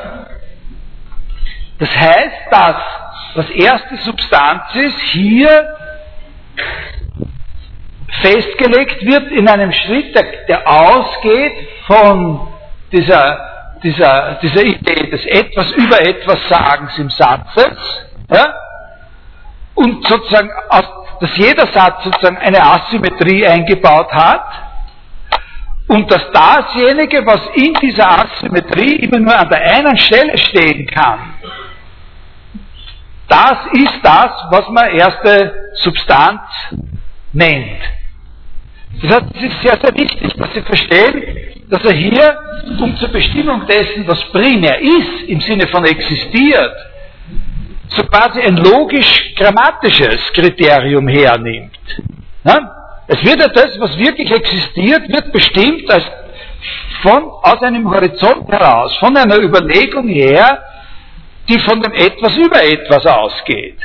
[1.79, 2.77] das heißt, dass
[3.35, 5.75] was erste Substanz ist, hier
[8.21, 12.49] festgelegt wird in einem Schritt, der, der ausgeht von
[12.93, 17.79] dieser, dieser, dieser Idee des etwas über etwas Sagens im Satzes,
[18.31, 18.55] ja?
[19.75, 20.51] und sozusagen,
[21.21, 24.45] dass jeder Satz sozusagen eine Asymmetrie eingebaut hat,
[25.89, 31.35] und dass dasjenige, was in dieser Asymmetrie immer nur an der einen Stelle stehen kann,
[33.29, 36.41] das ist das, was man erste Substanz
[37.33, 37.81] nennt.
[39.01, 41.23] Das heißt, es ist sehr, sehr wichtig, dass Sie verstehen,
[41.69, 42.39] dass er hier,
[42.79, 46.77] um zur Bestimmung dessen, was primär ist, im Sinne von existiert,
[47.89, 51.79] so quasi ein logisch-grammatisches Kriterium hernimmt.
[52.45, 52.79] Na?
[53.07, 56.05] Es wird ja das, was wirklich existiert, wird bestimmt als
[57.03, 60.63] von, aus einem Horizont heraus, von einer Überlegung her,
[61.49, 63.79] die von dem Etwas über etwas ausgeht.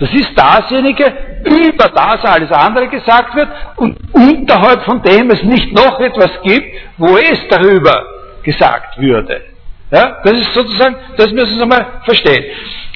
[0.00, 1.04] Das ist dasjenige,
[1.44, 6.74] über das alles andere gesagt wird und unterhalb von dem es nicht noch etwas gibt,
[6.96, 8.06] wo es darüber
[8.42, 9.42] gesagt würde.
[9.90, 12.44] Ja, das ist sozusagen, das müssen Sie mal verstehen.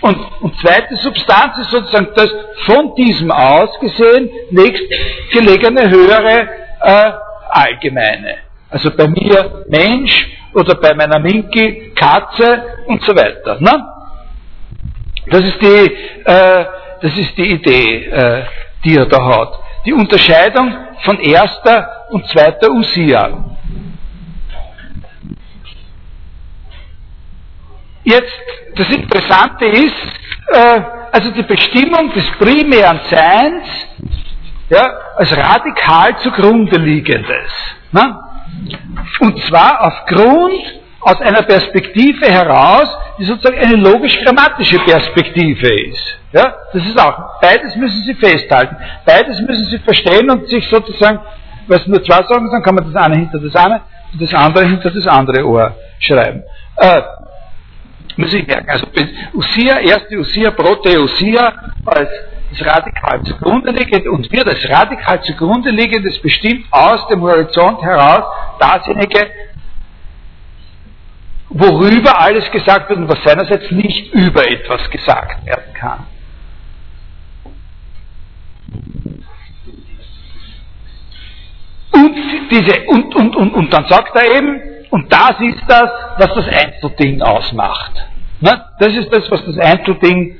[0.00, 2.28] Und, und zweite Substanz ist sozusagen das
[2.64, 6.48] von diesem aus gesehen nächstgelegene höhere
[6.80, 7.12] äh,
[7.50, 8.36] allgemeine.
[8.70, 13.60] Also bei mir Mensch oder bei meiner Minki Katze und so weiter.
[13.60, 13.84] Ne?
[15.30, 16.64] Das ist die äh,
[17.00, 18.44] das ist die Idee, äh,
[18.84, 19.58] die er da hat.
[19.86, 23.56] Die Unterscheidung von erster und zweiter Usia.
[28.04, 28.32] Jetzt,
[28.76, 29.94] das Interessante ist,
[30.52, 30.80] äh,
[31.12, 33.64] also die Bestimmung des primären Seins
[34.68, 37.50] ja, als radikal zugrunde liegendes.
[37.92, 38.18] Ne?
[39.20, 42.88] Und zwar aufgrund aus einer Perspektive heraus,
[43.18, 46.18] die sozusagen eine logisch-grammatische Perspektive ist.
[46.32, 51.20] Ja, das ist auch, beides müssen Sie festhalten, beides müssen Sie verstehen und sich sozusagen,
[51.68, 53.82] weil es nur zwei Sachen sind, kann man das eine hinter das eine
[54.12, 56.42] und das andere hinter das andere Ohr schreiben.
[56.76, 57.02] Äh,
[58.16, 58.86] muss ich merken, also
[59.34, 61.52] Usia, erste Usia, Prote-Usia
[61.84, 62.10] als
[62.50, 67.82] das radikal zugrunde liegende und wir das radikal zugrunde liegende, das bestimmt aus dem Horizont
[67.82, 68.24] heraus
[68.58, 69.26] dasjenige,
[71.54, 76.06] worüber alles gesagt wird und was seinerseits nicht über etwas gesagt werden kann.
[81.92, 82.16] Und,
[82.50, 86.48] diese, und, und, und, und dann sagt er eben, und das ist das, was das
[86.48, 87.92] Einzelding ausmacht.
[88.40, 90.36] Na, das ist das, was das Einzelding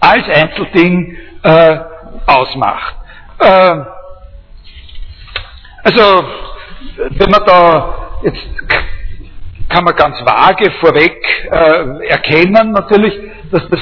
[0.00, 1.78] als Einzelding äh,
[2.26, 2.94] ausmacht.
[3.38, 3.76] Äh,
[5.82, 6.24] also,
[7.10, 8.48] wenn man da jetzt
[9.74, 11.20] kann man ganz vage vorweg
[11.50, 13.12] äh, erkennen natürlich,
[13.50, 13.80] dass das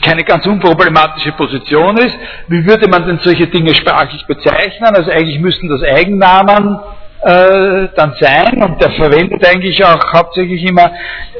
[0.00, 2.16] keine ganz unproblematische Position ist.
[2.48, 4.96] Wie würde man denn solche Dinge sprachlich bezeichnen?
[4.96, 6.80] Also eigentlich müssten das Eigennamen
[7.20, 10.90] äh, dann sein und der verwendet eigentlich auch hauptsächlich immer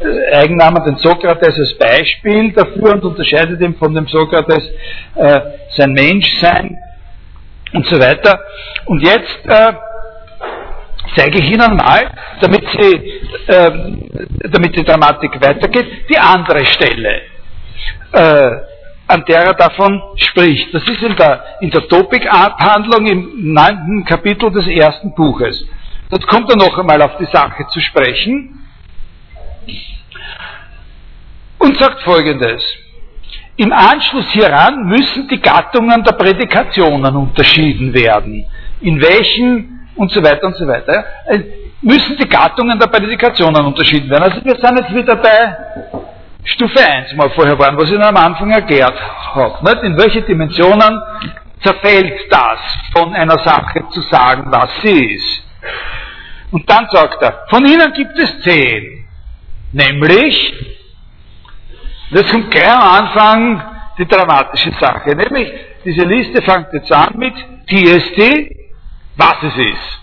[0.02, 4.62] äh, Eigennamen den Sokrates als Beispiel dafür und unterscheidet ihn von dem Sokrates
[5.14, 6.76] äh, sein Menschsein
[7.72, 8.40] und so weiter.
[8.84, 9.72] Und jetzt äh,
[11.16, 12.94] zeige ich Ihnen mal, damit, Sie,
[13.46, 13.70] äh,
[14.50, 17.22] damit die Dramatik weitergeht, die andere Stelle,
[18.12, 18.50] äh,
[19.06, 20.72] an der er davon spricht.
[20.74, 25.64] Das ist in der, in der Topik-Abhandlung im neunten Kapitel des ersten Buches.
[26.10, 28.60] Dort kommt er noch einmal auf die Sache zu sprechen
[31.58, 32.62] und sagt Folgendes.
[33.56, 38.44] Im Anschluss hieran müssen die Gattungen der Prädikationen unterschieden werden,
[38.80, 41.40] in welchen und so weiter und so weiter, äh,
[41.82, 44.24] müssen die Gattungen der Prädikationen unterschieden werden.
[44.24, 45.56] Also wir sind jetzt wieder bei
[46.44, 48.94] Stufe 1 mal vorher waren, was ich am Anfang erklärt
[49.34, 49.86] habe.
[49.86, 51.00] In welche Dimensionen
[51.62, 52.58] zerfällt das,
[52.92, 55.42] von einer Sache zu sagen, was sie ist.
[56.50, 59.06] Und dann sagt er, von ihnen gibt es zehn.
[59.72, 60.54] Nämlich,
[62.10, 63.62] das kommt gleich am Anfang
[63.98, 65.16] die dramatische Sache.
[65.16, 65.50] Nämlich,
[65.84, 67.34] diese Liste fängt jetzt an mit
[67.66, 68.63] TST,
[69.16, 70.00] was es ist.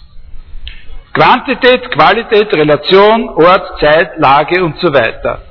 [1.14, 5.42] Quantität, Qualität, Relation, Ort, Zeit, Lage und so weiter.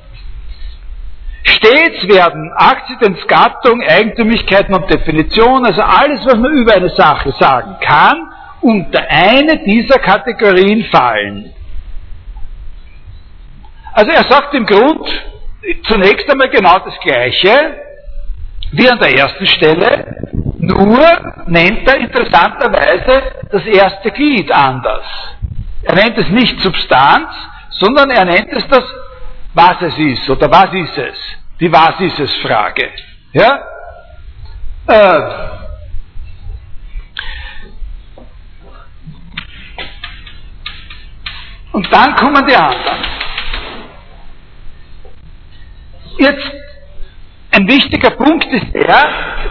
[1.43, 7.77] Stets werden Akzidents, Gattung, Eigentümlichkeiten und Definition, also alles, was man über eine Sache sagen
[7.81, 8.31] kann,
[8.61, 11.53] unter eine dieser Kategorien fallen.
[13.93, 15.07] Also er sagt im Grund
[15.83, 17.75] zunächst einmal genau das Gleiche
[18.71, 20.31] wie an der ersten Stelle,
[20.61, 20.99] nur
[21.47, 25.05] nennt er interessanterweise das erste Glied anders.
[25.81, 27.29] Er nennt es nicht Substanz,
[27.71, 28.83] sondern er nennt es das,
[29.55, 31.17] was es ist oder was ist es.
[31.59, 32.91] Die Was ist es Frage.
[33.33, 33.59] Ja?
[34.87, 35.21] Äh,
[41.71, 42.97] und dann kommen die anderen.
[46.17, 46.60] Jetzt
[47.51, 49.09] ein wichtiger Punkt ist der,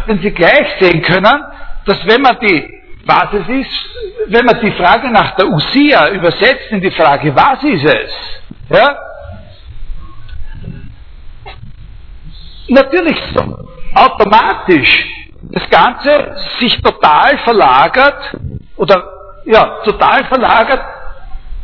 [0.09, 1.44] den Sie gleich sehen können,
[1.84, 3.70] dass wenn man die, was es ist,
[4.28, 8.12] wenn man die Frage nach der Usia übersetzt in die Frage, was ist es,
[8.70, 8.96] ja,
[12.68, 13.18] natürlich
[13.94, 15.07] automatisch
[15.42, 18.36] das Ganze sich total verlagert
[18.76, 19.05] oder
[19.44, 20.84] ja, total verlagert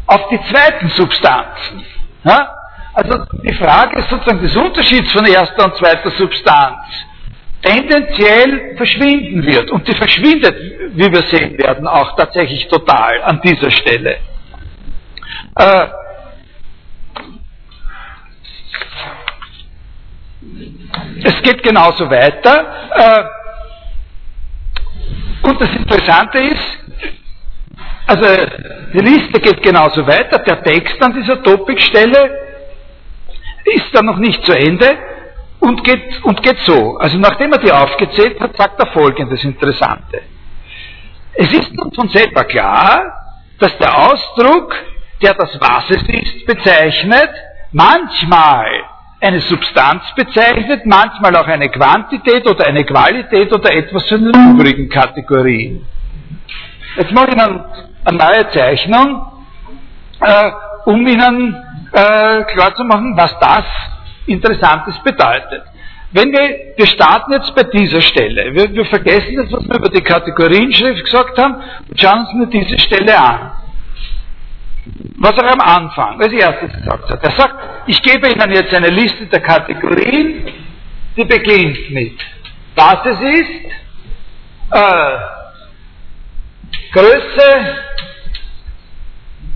[0.06, 1.84] auf die zweiten Substanzen.
[2.24, 2.55] Ja?
[2.96, 6.78] Also die Frage ist sozusagen des Unterschieds von erster und zweiter Substanz
[7.60, 9.70] tendenziell verschwinden wird.
[9.70, 10.56] Und die verschwindet,
[10.94, 14.16] wie wir sehen werden, auch tatsächlich total an dieser Stelle.
[15.56, 15.86] Äh,
[21.22, 22.66] es geht genauso weiter.
[22.94, 23.24] Äh,
[25.46, 26.78] und das Interessante ist,
[28.06, 28.24] also
[28.94, 30.38] die Liste geht genauso weiter.
[30.38, 32.45] Der Text an dieser Topikstelle
[33.66, 34.98] ist dann noch nicht zu Ende
[35.60, 36.96] und geht, und geht so.
[36.98, 40.22] Also nachdem er die aufgezählt hat, sagt er folgendes Interessante.
[41.34, 43.02] Es ist nun von selber klar,
[43.58, 44.74] dass der Ausdruck,
[45.22, 47.30] der das Was es ist, bezeichnet,
[47.72, 48.66] manchmal
[49.20, 54.88] eine Substanz bezeichnet, manchmal auch eine Quantität oder eine Qualität oder etwas von den übrigen
[54.88, 55.84] Kategorien.
[56.96, 57.64] Jetzt mache ich Ihnen
[58.04, 59.26] eine neue Zeichnung,
[60.20, 60.50] äh,
[60.84, 61.65] um Ihnen
[61.96, 63.64] äh, klarzumachen, was das
[64.26, 65.62] Interessantes bedeutet.
[66.12, 69.88] Wenn wir, wir starten jetzt bei dieser Stelle, wir, wir vergessen jetzt, was wir über
[69.88, 71.56] die Kategorienschrift gesagt haben
[71.88, 73.52] und schauen uns nur diese Stelle an.
[75.18, 77.24] was er am Anfang als erstes gesagt hat.
[77.24, 77.54] Er sagt,
[77.86, 80.46] ich gebe Ihnen jetzt eine Liste der Kategorien,
[81.16, 82.18] die beginnt mit,
[82.74, 83.72] was es ist,
[84.72, 85.18] äh,
[86.92, 87.76] Größe,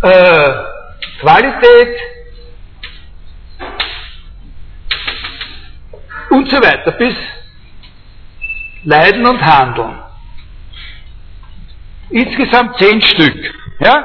[0.02, 0.52] äh,
[1.20, 1.96] Qualität
[6.30, 7.14] und so weiter bis
[8.84, 10.02] Leiden und Handeln.
[12.10, 13.54] Insgesamt zehn Stück.
[13.80, 14.04] Ja?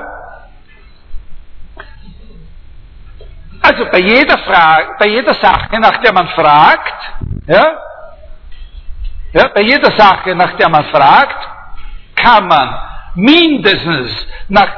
[3.62, 6.94] Also bei jeder Frage, bei jeder Sache, nach der man fragt,
[7.48, 7.78] ja,
[9.34, 11.50] ja, bei jeder Sache, nach der man fragt,
[12.16, 12.80] kann man
[13.16, 14.70] mindestens nach,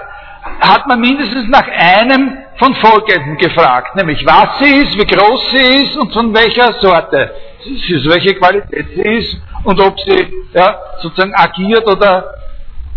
[0.61, 5.83] hat man mindestens nach einem von folgenden gefragt, nämlich was sie ist, wie groß sie
[5.83, 11.33] ist und von welcher Sorte, für welche Qualität sie ist und ob sie ja, sozusagen
[11.35, 12.33] agiert oder,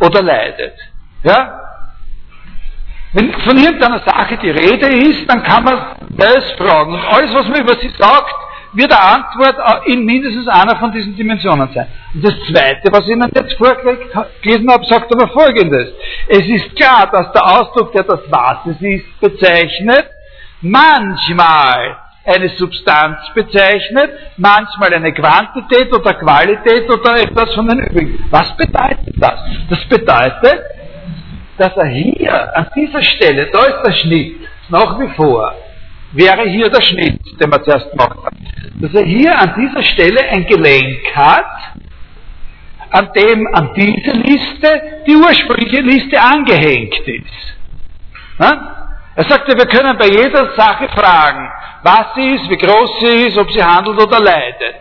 [0.00, 0.74] oder leidet.
[1.22, 1.60] Ja?
[3.12, 6.94] Wenn von irgendeiner Sache die Rede ist, dann kann man das fragen.
[6.94, 8.34] Und alles, was man über sie sagt,
[8.72, 11.88] wird eine Antwort in mindestens einer von diesen Dimensionen sein.
[12.14, 15.92] Und das Zweite, was ich Ihnen jetzt vorgelesen habe, sagt aber Folgendes.
[16.28, 20.06] Es ist klar, dass der Ausdruck, der das Was es ist, bezeichnet,
[20.60, 28.24] manchmal eine Substanz bezeichnet, manchmal eine Quantität oder Qualität oder etwas von den übrigen.
[28.30, 29.40] Was bedeutet das?
[29.68, 30.60] Das bedeutet,
[31.56, 35.54] dass er hier, an dieser Stelle, da ist der Schnitt, nach wie vor,
[36.12, 38.36] wäre hier der Schnitt, den wir zuerst gemacht haben,
[38.80, 41.46] dass er hier an dieser Stelle ein Gelenk hat,
[42.90, 47.56] an dem an diese Liste die ursprüngliche Liste angehängt ist.
[48.38, 48.76] Na?
[49.16, 51.48] Er sagte, wir können bei jeder Sache fragen,
[51.82, 54.76] was sie ist, wie groß sie ist, ob sie handelt oder leidet.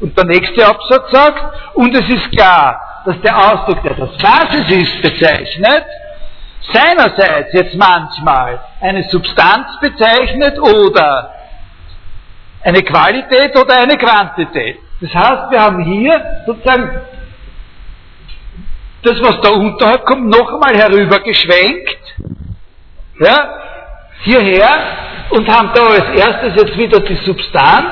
[0.00, 4.70] Und der nächste Absatz sagt, und es ist klar, dass der Ausdruck, der das Was
[4.70, 5.84] ist, bezeichnet,
[6.72, 11.34] seinerseits jetzt manchmal eine Substanz bezeichnet oder
[12.62, 14.78] eine Qualität oder eine Quantität.
[15.00, 17.00] Das heißt, wir haben hier sozusagen
[19.02, 22.14] das, was da unterhalb kommt, noch einmal herübergeschwenkt,
[23.20, 23.48] ja,
[24.22, 24.70] hierher
[25.30, 27.90] und haben da als erstes jetzt wieder die Substanz,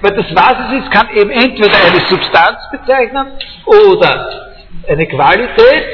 [0.00, 3.32] weil das, was es ist, kann eben entweder eine Substanz bezeichnen
[3.66, 4.50] oder
[4.88, 5.84] eine Qualität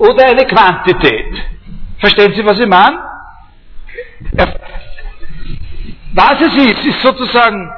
[0.00, 1.34] oder eine Quantität.
[1.98, 2.98] Verstehen Sie, was ich meine?
[6.14, 7.70] Was es ist, ist sozusagen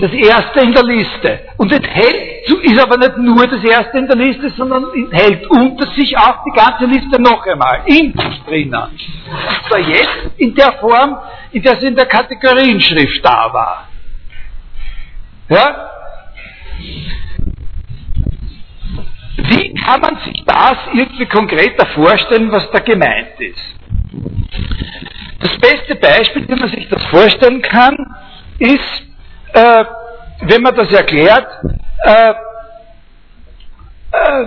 [0.00, 1.40] das erste in der Liste.
[1.58, 2.30] Und enthält,
[2.62, 6.56] ist aber nicht nur das erste in der Liste, sondern enthält unter sich auch die
[6.56, 8.98] ganze Liste noch einmal, in sich drinnen.
[9.68, 11.18] Zwar jetzt in der Form,
[11.52, 13.88] in der es in der Kategorienschrift da war.
[15.48, 15.90] Ja?
[19.48, 23.76] Wie kann man sich das irgendwie konkreter vorstellen, was da gemeint ist?
[25.40, 27.96] Das beste Beispiel, wie man sich das vorstellen kann,
[28.58, 29.02] ist,
[29.54, 29.84] äh,
[30.42, 31.46] wenn man das erklärt,
[32.04, 32.30] äh,
[34.12, 34.46] äh,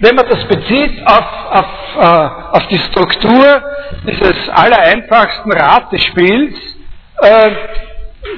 [0.00, 1.66] wenn man das bezieht auf, auf,
[1.96, 3.62] äh, auf die Struktur
[4.06, 6.54] dieses allereinfachsten Ratespiels,
[7.22, 7.50] äh,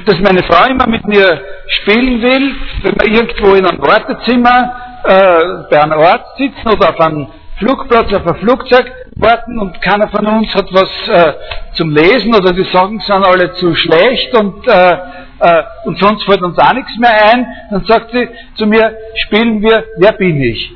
[0.06, 5.40] das meine Frau immer mit mir spielen will, wenn wir irgendwo in einem Wartezimmer äh,
[5.70, 7.28] bei einem Ort sitzen oder auf einem
[7.58, 11.34] Flugplatz, auf ein Flugzeug warten und keiner von uns hat was äh,
[11.74, 14.92] zum Lesen oder die Sachen sind alle zu schlecht und, äh,
[15.40, 19.60] äh, und sonst fällt uns auch nichts mehr ein, dann sagt sie zu mir, spielen
[19.60, 20.72] wir, wer bin ich?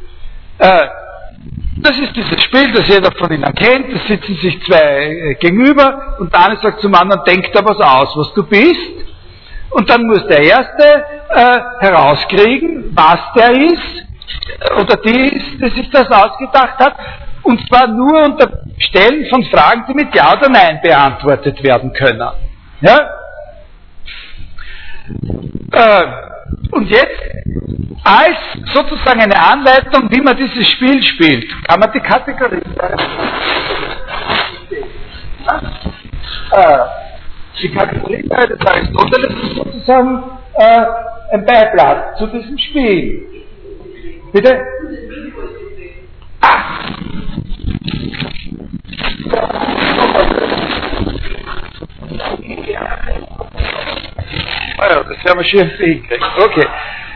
[0.58, 0.86] Äh,
[1.76, 6.16] das ist dieses Spiel, das jeder von Ihnen kennt, da sitzen sich zwei äh, gegenüber
[6.18, 8.92] und der eine sagt zum anderen, denk da was aus, was du bist.
[9.70, 14.06] Und dann muss der Erste äh, herauskriegen, was der ist,
[14.80, 16.94] oder die, die sich das ausgedacht hat,
[17.42, 22.26] und zwar nur unter Stellen von Fragen, die mit Ja oder Nein beantwortet werden können.
[22.80, 22.98] Ja?
[25.72, 26.06] Äh,
[26.70, 27.20] und jetzt,
[28.02, 28.38] als
[28.72, 32.62] sozusagen eine Anleitung, wie man dieses Spiel spielt, kann man die Kategorie.
[36.50, 36.78] Äh,
[37.62, 40.22] die Kategorie des Aristoteles ist sozusagen
[40.54, 40.86] äh,
[41.32, 43.33] ein Beiblatt zu diesem Spiel.
[44.34, 44.66] Bitte?
[46.40, 46.90] Ah!
[54.76, 56.26] Ah ja, das werden wir schön hinkriegen.
[56.36, 56.66] Okay.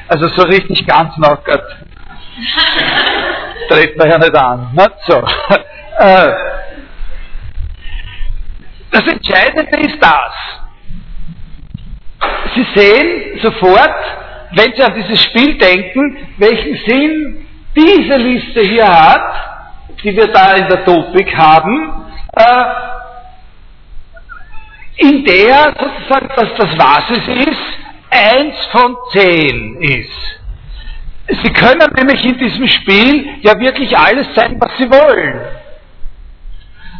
[0.07, 1.61] Also so richtig ganz knockert
[3.69, 4.71] treten wir ja nicht an.
[4.73, 5.21] Nicht so.
[6.01, 6.33] Äh,
[8.93, 10.33] das Entscheidende ist das.
[12.55, 13.97] Sie sehen sofort,
[14.53, 17.47] wenn Sie an dieses Spiel denken, welchen Sinn
[17.77, 21.93] diese Liste hier hat, die wir da in der Topik haben,
[22.33, 22.65] äh,
[24.97, 27.79] in der sozusagen dass das, was es ist,
[28.11, 30.41] eins von zehn ist.
[31.43, 35.41] Sie können nämlich in diesem Spiel ja wirklich alles sein, was Sie wollen.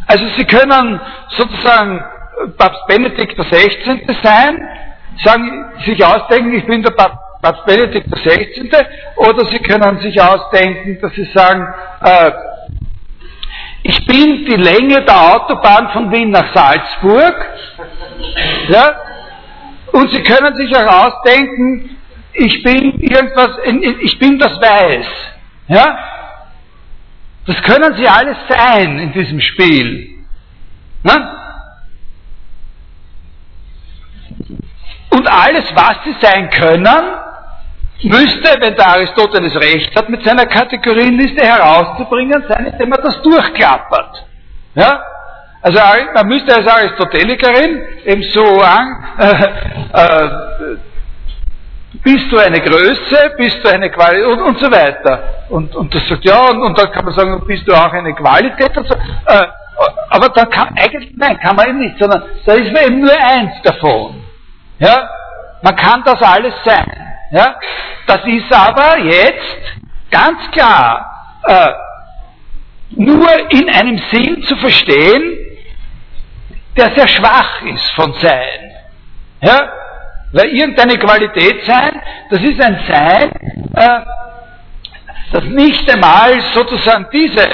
[0.05, 2.03] Also Sie können sozusagen
[2.57, 4.01] Papst Benedikt XVI.
[4.23, 4.57] sein,
[5.23, 8.85] sagen, sich ausdenken, ich bin der Papst Benedikt XVI.
[9.15, 11.65] Oder Sie können sich ausdenken, dass Sie sagen,
[12.01, 12.31] äh,
[13.83, 17.35] ich bin die Länge der Autobahn von Wien nach Salzburg.
[18.67, 18.95] Ja?
[19.91, 21.97] Und Sie können sich auch ausdenken,
[22.33, 23.49] ich bin irgendwas,
[24.01, 25.07] ich bin das Weiß.
[25.67, 25.97] Ja?
[27.47, 30.09] Das können Sie alles sein in diesem Spiel.
[31.03, 31.31] Ne?
[35.09, 37.03] Und alles, was Sie sein können,
[38.03, 44.25] müsste, wenn der Aristoteles recht hat, mit seiner Kategorienliste herauszubringen sein, indem er das durchklappert.
[44.75, 45.01] Ja?
[45.61, 45.79] Also
[46.13, 49.43] man müsste als Aristotelikerin eben so an, äh,
[49.93, 50.29] äh,
[52.03, 55.23] bist du eine Größe, bist du eine Qualität und, und so weiter.
[55.49, 58.13] Und, und das sagt ja, und, und dann kann man sagen, bist du auch eine
[58.13, 58.93] Qualität und so.
[58.93, 59.47] Äh,
[60.09, 63.11] aber da kann eigentlich, nein, kann man eben nicht, sondern da ist man eben nur
[63.11, 64.23] eins davon.
[64.77, 65.09] Ja?
[65.61, 66.98] Man kann das alles sein.
[67.31, 67.55] Ja?
[68.07, 69.57] Das ist aber jetzt
[70.11, 71.71] ganz klar äh,
[72.91, 75.37] nur in einem Sinn zu verstehen,
[76.75, 78.71] der sehr schwach ist von Sein.
[79.41, 79.71] Ja?
[80.31, 83.31] Weil irgendeine Qualität sein, das ist ein Sein,
[83.75, 83.99] äh,
[85.31, 87.47] das nicht einmal sozusagen diese,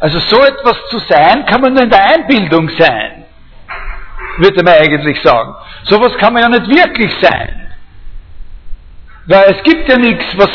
[0.00, 3.24] also so etwas zu sein, kann man nur in der Einbildung sein,
[4.38, 5.54] würde man eigentlich sagen.
[5.84, 7.65] Sowas kann man ja nicht wirklich sein.
[9.26, 10.50] Weil es gibt ja nichts, was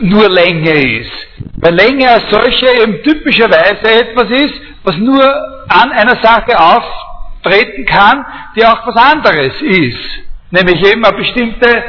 [0.00, 1.12] nur Länge ist.
[1.56, 5.22] Weil Länge als solche eben typischerweise etwas ist, was nur
[5.68, 8.24] an einer Sache auftreten kann,
[8.56, 10.20] die auch was anderes ist.
[10.50, 11.84] Nämlich eben eine bestimmte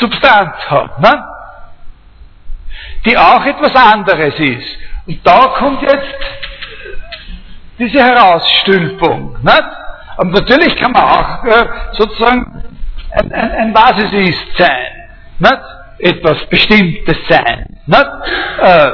[0.00, 1.00] Substanz hat.
[1.00, 1.24] Ne?
[3.04, 4.78] Die auch etwas anderes ist.
[5.06, 6.14] Und da kommt jetzt
[7.78, 9.36] diese Herausstülpung.
[9.42, 9.72] Ne?
[10.18, 12.62] Und natürlich kann man auch äh, sozusagen
[13.10, 15.03] ein, ein, ein Was es ist sein
[15.38, 15.62] nicht?
[15.98, 17.66] etwas Bestimmtes sein.
[17.86, 18.06] Nicht?
[18.60, 18.90] Äh,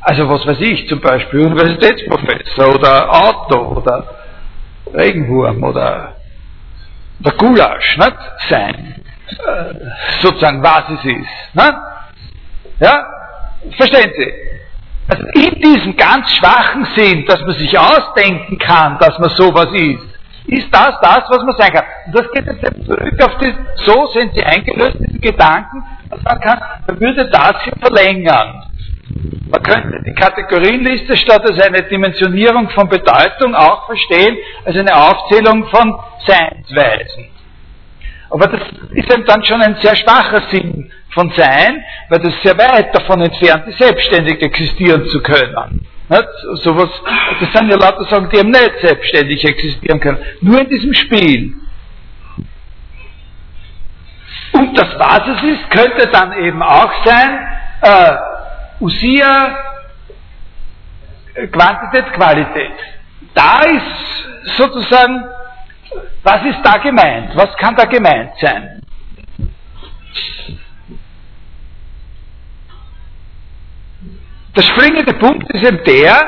[0.00, 4.04] also was weiß ich, zum Beispiel Universitätsprofessor oder Auto oder
[4.92, 6.16] Regenwurm oder
[7.18, 8.16] der Gulasch nicht?
[8.48, 9.04] sein.
[9.28, 9.74] Äh,
[10.20, 11.54] sozusagen was es ist.
[11.54, 11.74] Nicht?
[12.80, 13.06] Ja?
[13.76, 14.32] Verstehen Sie?
[15.08, 20.11] Also in diesem ganz schwachen Sinn, dass man sich ausdenken kann, dass man sowas ist,
[20.46, 21.84] ist das das, was man sagen kann.
[22.06, 26.40] Und das geht jetzt zurück auf die, so sind sie eingelöst, diese Gedanken, dass man
[26.40, 28.64] kann, man würde das hier verlängern.
[29.50, 35.66] Man könnte die Kategorienliste statt als eine Dimensionierung von Bedeutung auch verstehen als eine Aufzählung
[35.68, 35.94] von
[36.26, 37.28] Seinsweisen.
[38.30, 38.62] Aber das
[38.92, 43.20] ist eben dann schon ein sehr schwacher Sinn von Sein, weil das sehr weit davon
[43.20, 45.86] entfernt ist, selbstständig existieren zu können.
[46.08, 46.28] Nicht?
[46.62, 46.90] Sowas,
[47.40, 50.18] das sind ja lauter Sachen, die eben nicht selbstständig existieren können.
[50.40, 51.54] Nur in diesem Spiel.
[54.52, 57.38] Und das, was es ist, könnte dann eben auch sein,
[57.80, 58.12] äh,
[58.80, 59.56] Usia,
[61.50, 62.72] Quantität, Qualität.
[63.34, 65.24] Da ist sozusagen,
[66.22, 67.34] was ist da gemeint?
[67.34, 68.82] Was kann da gemeint sein?
[74.54, 76.20] Der springende Punkt ist eben der,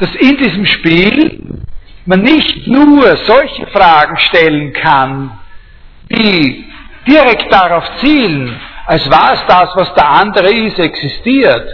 [0.00, 1.60] dass in diesem Spiel
[2.06, 5.38] man nicht nur solche Fragen stellen kann,
[6.10, 6.64] die
[7.06, 11.68] direkt darauf zielen, als war es das, was der andere ist, existiert,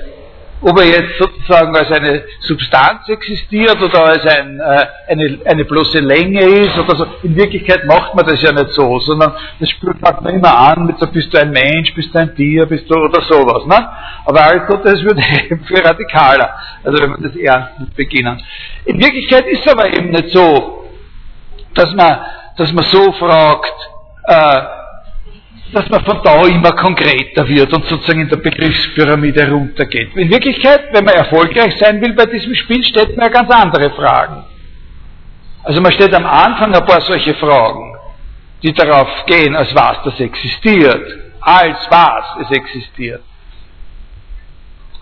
[0.67, 6.01] ob er jetzt sozusagen als eine Substanz existiert oder als ein, äh, eine, eine bloße
[6.01, 7.07] Länge ist oder so.
[7.23, 10.99] In Wirklichkeit macht man das ja nicht so, sondern das spürt man immer an mit
[10.99, 13.65] so, bist du ein Mensch, bist du ein Tier, bist du oder sowas.
[13.65, 13.89] Ne?
[14.25, 18.43] Aber Aristoteles würde eben viel radikaler, also wenn man das ernst beginnen.
[18.87, 20.89] In Wirklichkeit ist es aber eben nicht so,
[21.75, 22.19] dass man,
[22.57, 23.73] dass man so fragt,
[24.25, 24.63] äh,
[25.73, 30.15] dass man von da immer konkreter wird und sozusagen in der Begriffspyramide runtergeht.
[30.17, 33.91] In Wirklichkeit, wenn man erfolgreich sein will bei diesem Spiel, stellt man ja ganz andere
[33.91, 34.45] Fragen.
[35.65, 37.97] Also man stellt am Anfang ein paar solche Fragen,
[38.63, 41.05] die darauf gehen, als was das existiert,
[41.41, 43.23] als was es existiert.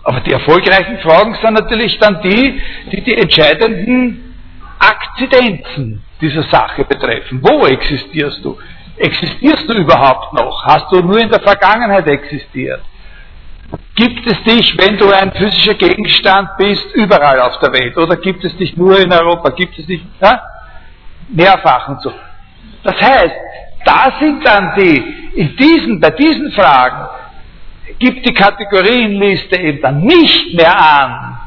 [0.03, 2.61] Aber die erfolgreichen Fragen sind natürlich dann die,
[2.91, 4.35] die die entscheidenden
[4.79, 7.39] Akzidenzen dieser Sache betreffen.
[7.41, 8.57] Wo existierst du?
[8.97, 10.63] Existierst du überhaupt noch?
[10.65, 12.81] Hast du nur in der Vergangenheit existiert?
[13.95, 17.97] Gibt es dich, wenn du ein physischer Gegenstand bist, überall auf der Welt?
[17.97, 19.49] Oder gibt es dich nur in Europa?
[19.49, 20.41] Gibt es dich ja?
[21.29, 22.13] mehrfach und so?
[22.83, 23.35] Das heißt,
[23.83, 27.09] da sind dann die, in diesen, bei diesen Fragen,
[27.99, 31.37] gibt die Kategorienliste eben dann nicht mehr an,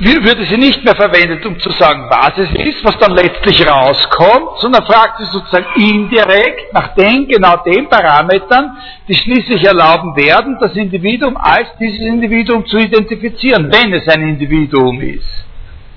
[0.00, 4.58] würde sie nicht mehr verwendet, um zu sagen, was es ist, was dann letztlich rauskommt,
[4.58, 10.74] sondern fragt sie sozusagen indirekt nach den, genau den Parametern, die schließlich erlauben werden, das
[10.74, 15.44] Individuum als dieses Individuum zu identifizieren, wenn es ein Individuum ist.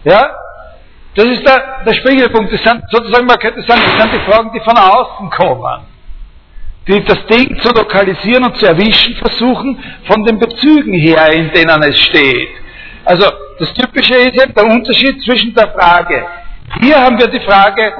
[0.03, 0.30] Ja?
[1.15, 2.53] Das ist der, der Spiegelpunkt.
[2.53, 5.85] Das sind sozusagen, man könnte sagen, das sind die Fragen, die von außen kommen.
[6.88, 11.81] Die das Ding zu lokalisieren und zu erwischen versuchen, von den Bezügen her, in denen
[11.84, 12.49] es steht.
[13.07, 13.25] Also
[13.57, 16.27] das Typische ist eben der Unterschied zwischen der Frage,
[16.81, 17.93] hier haben wir die Frage,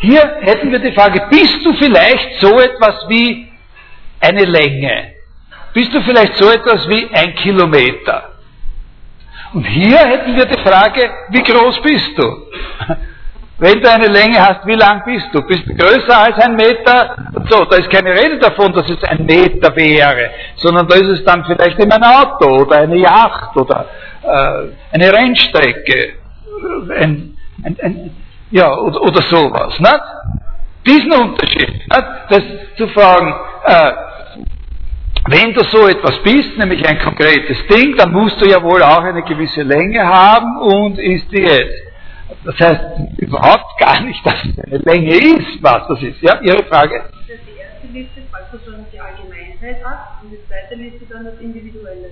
[0.00, 3.50] hier hätten wir die Frage, bist du vielleicht so etwas wie
[4.20, 5.14] eine Länge?
[5.72, 8.32] Bist du vielleicht so etwas wie ein Kilometer?
[9.54, 12.26] Und hier hätten wir die Frage, wie groß bist du?
[13.60, 15.42] Wenn du eine Länge hast, wie lang bist du?
[15.42, 17.16] Bist du größer als ein Meter?
[17.48, 21.24] So, da ist keine Rede davon, dass es ein Meter wäre, sondern da ist es
[21.24, 23.86] dann vielleicht eben ein Auto oder eine Yacht oder
[24.22, 26.14] äh, eine Rennstrecke,
[27.00, 28.10] ein, ein, ein,
[28.52, 29.76] ja, oder, oder sowas.
[29.80, 30.02] Nicht?
[30.86, 32.06] Diesen Unterschied, nicht?
[32.30, 32.42] das
[32.76, 33.92] zu fragen, äh,
[35.30, 39.02] wenn du so etwas bist, nämlich ein konkretes Ding, dann musst du ja wohl auch
[39.02, 41.87] eine gewisse Länge haben und ist die jetzt.
[42.44, 42.80] Das heißt
[43.18, 46.20] überhaupt gar nicht, dass es eine Länge ist, was das ist.
[46.22, 47.04] Ja, Ihre Frage?
[47.26, 52.10] Die erste Liste fragt sozusagen die Allgemeinheit ab und die zweite Liste dann das Individuelle.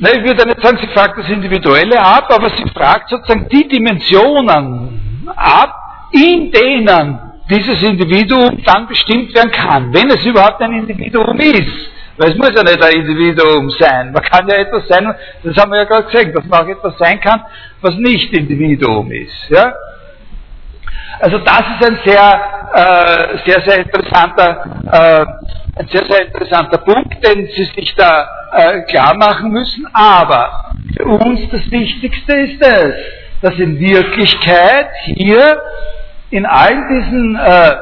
[0.00, 3.66] Nein, ich würde nicht sagen, sie fragt das Individuelle ab, aber sie fragt sozusagen die
[3.66, 5.74] Dimensionen ab,
[6.12, 7.18] in denen
[7.50, 11.90] dieses Individuum dann bestimmt werden kann, wenn es überhaupt ein Individuum ist.
[12.18, 14.12] Weil es muss ja nicht ein Individuum sein.
[14.12, 15.14] Man kann ja etwas sein,
[15.44, 17.44] das haben wir ja gerade gesagt, dass man auch etwas sein kann,
[17.80, 19.48] was nicht Individuum ist.
[19.48, 19.72] Ja?
[21.20, 22.40] Also das ist ein sehr,
[22.74, 28.82] äh, sehr, sehr interessanter, äh, ein sehr, sehr interessanter Punkt, den Sie sich da äh,
[28.82, 29.86] klar machen müssen.
[29.92, 32.94] Aber für uns das Wichtigste ist es,
[33.42, 35.60] dass in Wirklichkeit hier
[36.30, 37.76] in allen diesen äh,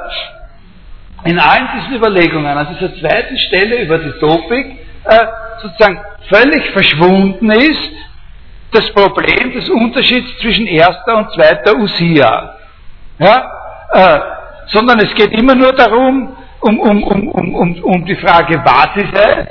[1.26, 5.26] in allen diesen Überlegungen an dieser zweiten Stelle über die Topik äh,
[5.62, 7.92] sozusagen völlig verschwunden ist
[8.72, 12.56] das Problem des Unterschieds zwischen erster und zweiter Usia.
[13.18, 13.50] Ja?
[13.92, 14.20] Äh,
[14.66, 18.96] sondern es geht immer nur darum, um, um, um, um, um, um die Frage, was
[18.96, 19.46] ist es?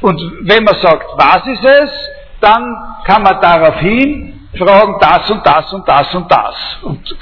[0.00, 1.90] Und wenn man sagt, was ist es,
[2.40, 2.64] dann
[3.04, 6.78] kann man daraufhin fragen das und das und das und das.
[6.82, 7.16] Und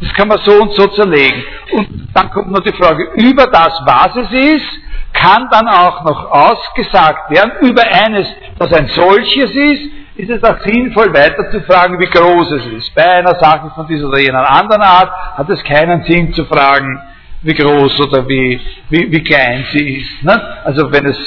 [0.00, 1.42] das kann man so und so zerlegen.
[1.72, 4.66] Und dann kommt noch die Frage, über das, was es ist,
[5.12, 8.26] kann dann auch noch ausgesagt werden, über eines,
[8.58, 9.82] das ein solches ist,
[10.14, 12.94] ist es auch sinnvoll weiter zu fragen, wie groß es ist.
[12.94, 17.00] Bei einer Sache von dieser oder jener anderen Art hat es keinen Sinn zu fragen,
[17.42, 20.22] wie groß oder wie, wie, wie klein sie ist.
[20.22, 20.40] Ne?
[20.64, 21.18] Also wenn es,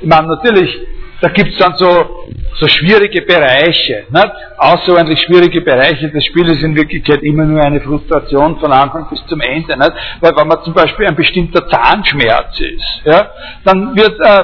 [0.00, 0.76] ich meine natürlich,
[1.20, 4.32] da gibt es dann so, so schwierige Bereiche, nicht?
[4.58, 9.40] außerordentlich schwierige Bereiche des Spieles in Wirklichkeit immer nur eine Frustration von Anfang bis zum
[9.40, 9.76] Ende.
[9.76, 9.92] Nicht?
[10.20, 13.30] Weil wenn man zum Beispiel ein bestimmter Zahnschmerz ist, ja,
[13.64, 14.42] dann wird äh,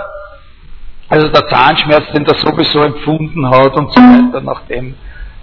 [1.08, 4.94] also der Zahnschmerz, den der sowieso empfunden hat und so weiter, nachdem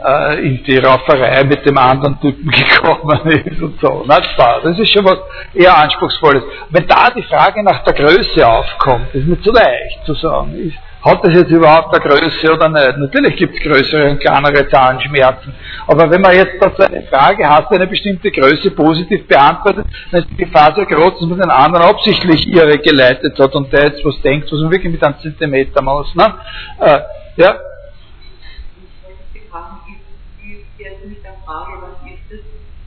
[0.04, 4.06] äh, in die Rauferei mit dem anderen Typen gekommen ist und so.
[4.08, 5.18] Das ist schon was
[5.54, 6.44] eher Anspruchsvolles.
[6.70, 10.56] Wenn da die Frage nach der Größe aufkommt, ist nicht so leicht zu sagen.
[10.56, 12.98] Ist, hat das jetzt überhaupt eine Größe oder nicht?
[12.98, 15.54] Natürlich gibt es größere und kleinere Zahnschmerzen.
[15.86, 20.30] Aber wenn man jetzt dazu eine Frage hat, eine bestimmte Größe positiv beantwortet, dann ist
[20.32, 24.04] die Gefahr sehr groß, dass man den anderen absichtlich irre geleitet hat und der jetzt
[24.04, 26.14] was denkt, was man wirklich mit einem Zentimeter muss.
[26.16, 26.34] Ne?
[26.80, 27.00] Äh,
[27.38, 27.56] ja?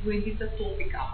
[0.05, 1.10] nur in dieser Topik abhandeln.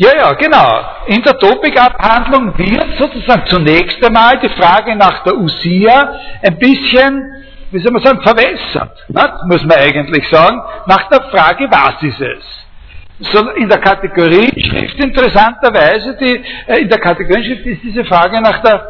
[0.00, 0.80] Ja, ja, genau.
[1.08, 7.22] In der Topikabhandlung wird sozusagen zunächst einmal die Frage nach der Usia ein bisschen,
[7.70, 9.30] wie soll man sagen, verwässert, ne?
[9.44, 13.30] muss man eigentlich sagen, nach der Frage, was ist es?
[13.30, 18.82] So in der Kategorienschrift interessanterweise, die, äh, in der Kategorienschrift ist diese Frage nach der,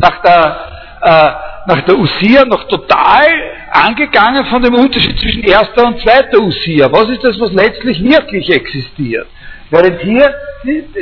[0.00, 0.56] nach der,
[1.04, 1.32] äh,
[1.66, 3.26] nach der Usia noch total
[3.70, 6.90] angegangen von dem Unterschied zwischen erster und zweiter Usia.
[6.90, 9.26] Was ist das, was letztlich wirklich existiert?
[9.70, 10.34] Während hier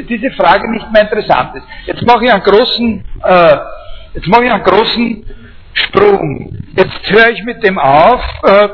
[0.09, 1.67] diese Frage nicht mehr interessant ist.
[1.87, 3.57] Jetzt mache ich einen großen, äh,
[4.15, 5.25] jetzt mache ich einen großen
[5.73, 6.57] Sprung.
[6.77, 8.69] Jetzt höre ich mit dem auf, äh,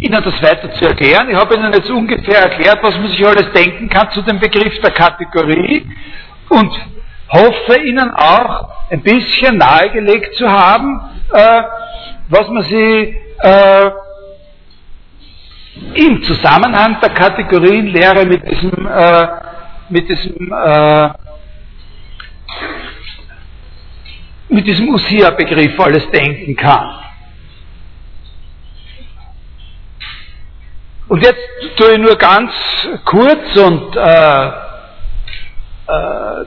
[0.00, 1.28] Ihnen das weiter zu erklären.
[1.30, 4.78] Ich habe Ihnen jetzt ungefähr erklärt, was man sich alles denken kann zu dem Begriff
[4.80, 5.86] der Kategorie.
[6.50, 6.72] und
[7.30, 11.00] hoffe Ihnen auch ein bisschen nahegelegt zu haben,
[11.32, 11.62] äh,
[12.28, 13.90] was man Sie äh,
[15.94, 19.26] im Zusammenhang der Kategorienlehre mit diesem, äh,
[19.88, 21.08] mit diesem, äh,
[24.48, 26.96] mit diesem Usia-Begriff alles denken kann.
[31.08, 31.40] Und jetzt
[31.76, 32.52] tue ich nur ganz
[33.04, 34.46] kurz und, äh,
[35.88, 36.44] äh,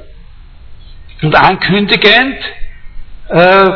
[1.24, 2.38] und ankündigend
[3.30, 3.70] äh,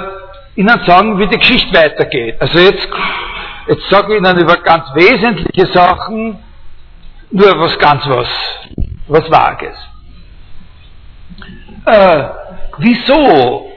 [0.55, 2.35] Ihnen sagen, wie die Geschichte weitergeht.
[2.39, 2.87] Also jetzt,
[3.67, 6.43] jetzt sage ich Ihnen über ganz wesentliche Sachen
[7.29, 8.27] nur was ganz was,
[9.07, 9.75] was Vages.
[11.85, 12.23] Äh,
[12.77, 13.71] wieso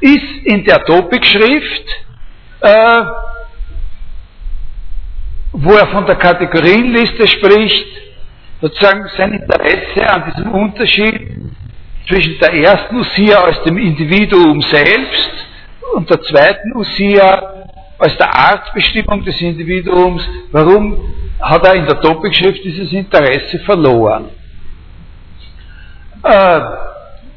[0.00, 1.84] ist in der Topikschrift
[2.60, 3.04] äh,
[5.52, 7.86] wo er von der Kategorienliste spricht,
[8.62, 11.20] sozusagen sein Interesse an diesem Unterschied
[12.08, 15.46] zwischen der ersten Usia als dem Individuum selbst
[15.94, 17.64] und der zweiten Usia
[17.98, 20.22] als der Artbestimmung des Individuums.
[20.52, 24.30] Warum hat er in der Topikschrift dieses Interesse verloren?
[26.22, 26.60] Äh,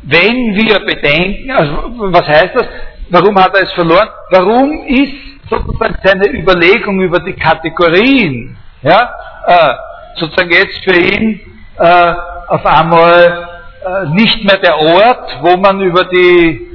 [0.04, 1.74] wenn wir bedenken, also
[2.12, 2.68] was heißt das?
[3.10, 4.08] Warum hat er es verloren?
[4.30, 9.10] Warum ist sozusagen seine Überlegung über die Kategorien, ja,
[9.48, 9.74] äh,
[10.16, 11.42] sozusagen jetzt für ihn
[11.78, 12.14] äh,
[12.48, 13.50] auf einmal
[13.86, 16.68] äh, nicht mehr der Ort, wo man über die,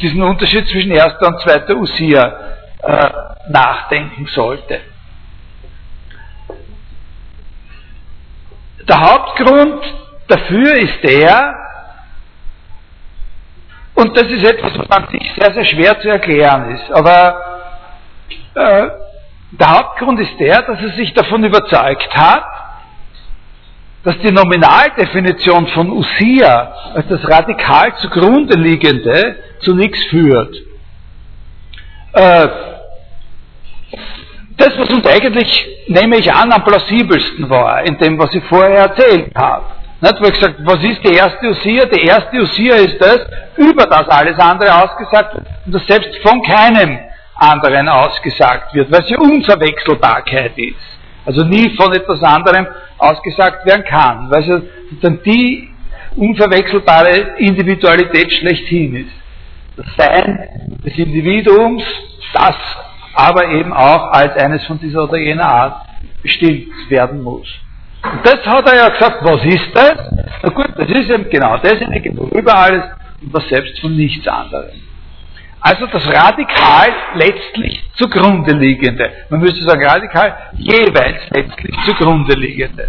[0.00, 2.34] diesen Unterschied zwischen erster und zweiter Usia
[2.82, 3.10] äh,
[3.48, 4.80] nachdenken sollte.
[8.88, 9.82] Der Hauptgrund
[10.26, 11.54] dafür ist der,
[13.94, 17.40] und das ist etwas, was an sich sehr, sehr schwer zu erklären ist, aber
[18.54, 18.88] äh,
[19.52, 22.44] der Hauptgrund ist der, dass er sich davon überzeugt hat,
[24.04, 30.56] dass die Nominaldefinition von Usia als das radikal zugrunde liegende zu nichts führt.
[32.12, 32.48] Äh,
[34.56, 38.80] das, was uns eigentlich, nehme ich an, am plausibelsten war, in dem, was ich vorher
[38.80, 39.64] erzählt habe.
[40.00, 41.84] Nicht, wo ich gesagt was ist die erste Usia?
[41.86, 43.20] Die erste Usia ist das,
[43.56, 46.98] über das alles andere ausgesagt wird, und das selbst von keinem
[47.36, 50.92] anderen ausgesagt wird, weil ja Unverwechselbarkeit ist.
[51.24, 52.66] Also nie von etwas anderem
[52.98, 55.68] ausgesagt werden kann, weil es dann die
[56.16, 59.10] unverwechselbare Individualität schlechthin ist.
[59.76, 60.38] Das Sein
[60.84, 61.82] des Individuums,
[62.34, 62.54] das
[63.14, 65.86] aber eben auch als eines von dieser oder jener Art
[66.22, 67.48] bestimmt werden muss.
[68.02, 69.94] Und das hat er ja gesagt, was ist das?
[70.42, 72.84] Na gut, das ist eben genau dasjenige, worüber alles
[73.22, 74.70] und was selbst von nichts anderem.
[75.62, 79.10] Also das radikal letztlich zugrunde liegende.
[79.30, 82.88] Man müsste sagen radikal jeweils letztlich zugrunde liegende.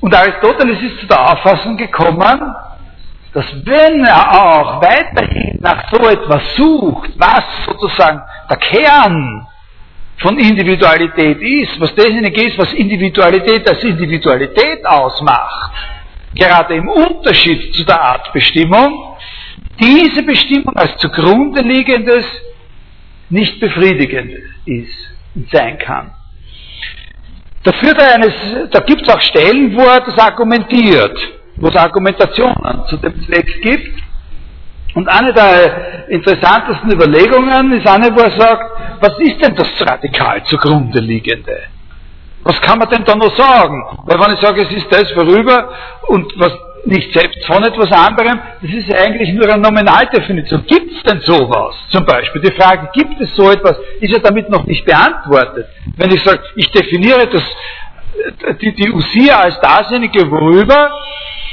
[0.00, 2.54] Und Aristoteles ist zu der Auffassung gekommen,
[3.34, 9.46] dass wenn er auch weiterhin nach so etwas sucht, was sozusagen der Kern
[10.16, 15.72] von Individualität ist, was dasjenige ist, was Individualität als Individualität ausmacht,
[16.34, 19.09] gerade im Unterschied zu der Artbestimmung,
[19.80, 22.24] diese Bestimmung als zugrunde liegendes
[23.30, 24.32] nicht befriedigend
[24.66, 26.10] ist und sein kann.
[27.62, 27.72] Da,
[28.70, 31.16] da gibt es auch Stellen, wo er das argumentiert,
[31.56, 34.02] wo es Argumentationen zu dem Zweck gibt.
[34.94, 38.64] Und eine der interessantesten Überlegungen ist eine, wo er sagt,
[39.00, 41.58] was ist denn das radikal zugrunde liegende?
[42.42, 43.84] Was kann man denn da noch sagen?
[44.04, 45.70] Weil wenn ich sage, es ist das vorüber
[46.08, 46.52] und was
[46.84, 50.64] nicht selbst von etwas anderem, das ist eigentlich nur eine Nominaldefinition.
[50.66, 51.76] Gibt es denn sowas?
[51.90, 55.66] Zum Beispiel die Frage, gibt es so etwas, ist ja damit noch nicht beantwortet.
[55.96, 57.42] Wenn ich sage, ich definiere das,
[58.60, 60.90] die, die Usia als dasjenige worüber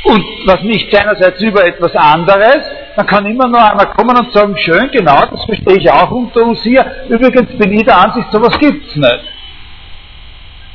[0.04, 4.56] und was nicht seinerseits über etwas anderes, dann kann immer noch einer kommen und sagen,
[4.58, 6.86] schön, genau, das verstehe ich auch unter Usia.
[7.10, 9.24] Übrigens bin ich der Ansicht, sowas gibt es nicht.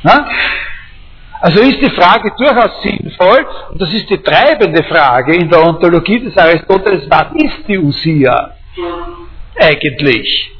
[0.03, 0.25] Na?
[1.43, 6.21] Also ist die Frage durchaus sinnvoll, und das ist die treibende Frage in der Ontologie
[6.21, 8.51] des Aristoteles, was ist die Usia
[9.59, 10.51] eigentlich?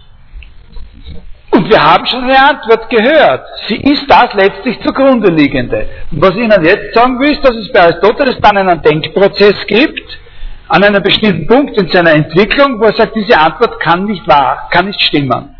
[1.51, 3.45] Und wir haben schon eine Antwort gehört.
[3.69, 5.87] Sie ist das letztlich zugrunde liegende.
[6.11, 9.65] Und was ich Ihnen jetzt sagen will, ist, dass es bei Aristoteles dann einen Denkprozess
[9.67, 10.19] gibt,
[10.67, 14.67] an einem bestimmten Punkt in seiner Entwicklung, wo er sagt, diese Antwort kann nicht wahr,
[14.69, 15.55] kann nicht stimmen.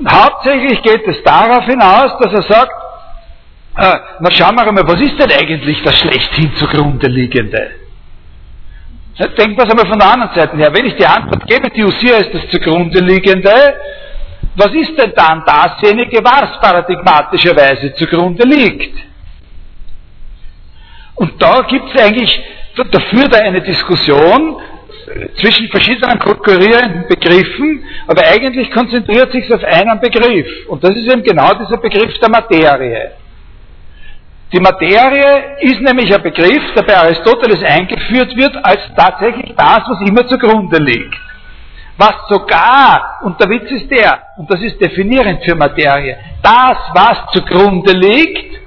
[0.00, 2.72] Und hauptsächlich geht es darauf hinaus, dass er sagt,
[3.76, 7.70] äh, na schauen wir einmal, was ist denn eigentlich das schlechthin zugrunde liegende?
[9.18, 10.70] Denken wir es einmal von der anderen Seite her.
[10.72, 13.50] Wenn ich die Antwort gebe, die Usia ist das zugrunde liegende,
[14.56, 18.98] was ist denn dann dasjenige, was paradigmatischerweise zugrunde liegt?
[21.14, 22.42] Und da gibt es eigentlich,
[22.76, 24.60] da führt eine Diskussion
[25.40, 30.68] zwischen verschiedenen konkurrierenden Begriffen, aber eigentlich konzentriert sich auf einen Begriff.
[30.68, 33.12] Und das ist eben genau dieser Begriff der Materie.
[34.52, 40.06] Die Materie ist nämlich ein Begriff, der bei Aristoteles eingeführt wird, als tatsächlich das, was
[40.06, 41.14] immer zugrunde liegt.
[41.96, 47.30] Was sogar, und der Witz ist der, und das ist definierend für Materie, das, was
[47.32, 48.60] zugrunde liegt,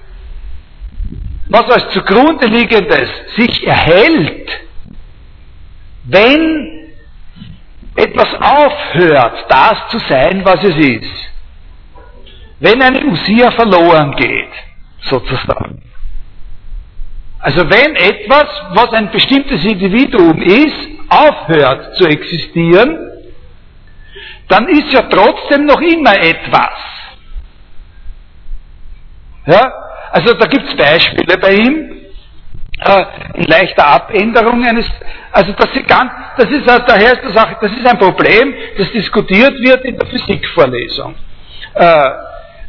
[1.50, 4.50] was als zugrunde liegendes sich erhält,
[6.06, 6.94] wenn
[7.96, 11.32] etwas aufhört, das zu sein, was es ist.
[12.60, 14.65] Wenn eine Usia verloren geht,
[15.06, 15.82] sozusagen.
[17.40, 20.80] Also wenn etwas, was ein bestimmtes Individuum ist,
[21.10, 22.98] aufhört zu existieren,
[24.48, 26.74] dann ist ja trotzdem noch immer etwas.
[29.46, 29.74] Ja?
[30.12, 31.96] Also da gibt es Beispiele bei ihm,
[32.80, 33.06] äh,
[33.36, 34.90] in leichter Abänderung eines,
[35.32, 39.60] also das ganz, das ist daher ist das, auch, das ist ein Problem, das diskutiert
[39.60, 41.16] wird in der Physikvorlesung.
[41.74, 42.10] Äh,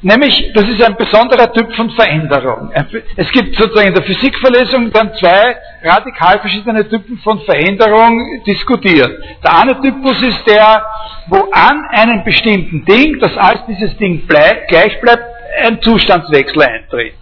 [0.02, 2.70] Nämlich, das ist ein besonderer Typ von Veränderung.
[3.16, 9.10] Es gibt sozusagen in der Physikverlesung dann zwei radikal verschiedene Typen von Veränderung diskutiert.
[9.43, 10.85] Der eine Typus ist der,
[11.28, 15.24] wo an einem bestimmten Ding, das als dieses Ding bleib, gleich bleibt,
[15.64, 17.14] ein Zustandswechsel eintritt.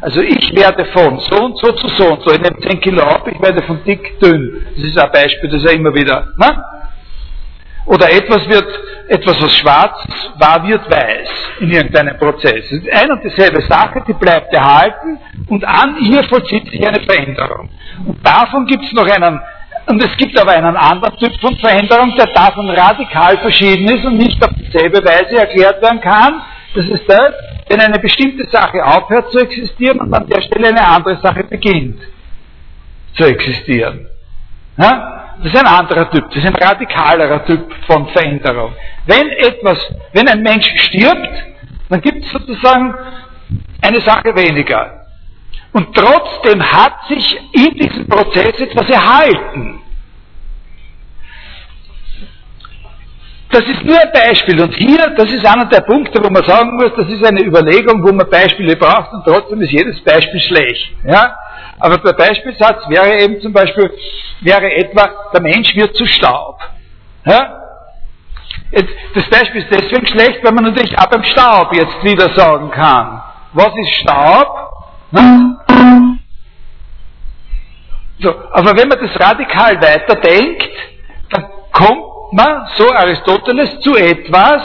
[0.00, 3.02] Also ich werde von so und so zu so und so, ich nehme 10 Kilo
[3.02, 4.66] ab, ich werde von dick dünn.
[4.76, 6.28] Das ist ein Beispiel, das ja immer wieder.
[6.36, 6.64] Ne?
[7.86, 8.66] Oder etwas wird,
[9.08, 9.96] etwas was schwarz
[10.38, 11.28] war, wird weiß
[11.60, 12.64] in irgendeinem Prozess.
[12.64, 17.00] Es ist ein und dieselbe Sache, die bleibt erhalten und an ihr vollzieht sich eine
[17.00, 17.68] Veränderung.
[18.06, 19.38] Und davon gibt es noch einen,
[19.86, 24.16] und es gibt aber einen anderen Typ von Veränderung, der davon radikal verschieden ist und
[24.16, 26.40] nicht auf dieselbe Weise erklärt werden kann.
[26.74, 27.32] Das ist das,
[27.68, 32.00] wenn eine bestimmte Sache aufhört zu existieren und an der Stelle eine andere Sache beginnt
[33.14, 34.06] zu existieren.
[34.78, 35.23] Ja?
[35.42, 38.72] Das ist ein anderer Typ, das ist ein radikalerer Typ von Veränderung.
[39.06, 39.78] Wenn etwas,
[40.12, 41.28] wenn ein Mensch stirbt,
[41.88, 42.94] dann gibt es sozusagen
[43.82, 45.06] eine Sache weniger.
[45.72, 49.80] Und trotzdem hat sich in diesem Prozess etwas erhalten.
[53.54, 54.60] Das ist nur ein Beispiel.
[54.60, 58.02] Und hier, das ist einer der Punkte, wo man sagen muss, das ist eine Überlegung,
[58.02, 60.90] wo man Beispiele braucht und trotzdem ist jedes Beispiel schlecht.
[61.06, 61.36] Ja?
[61.78, 63.92] Aber der Beispielsatz wäre eben zum Beispiel,
[64.40, 66.58] wäre etwa, der Mensch wird zu Staub.
[67.24, 67.60] Ja?
[69.14, 73.22] Das Beispiel ist deswegen schlecht, weil man natürlich auch beim Staub jetzt wieder sagen kann.
[73.52, 74.72] Was ist Staub?
[78.18, 80.72] So, aber wenn man das radikal weiterdenkt,
[81.30, 84.62] dann kommt man, so Aristoteles, zu etwas,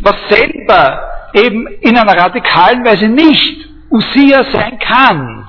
[0.00, 5.44] was selber eben in einer radikalen Weise nicht Usia sein kann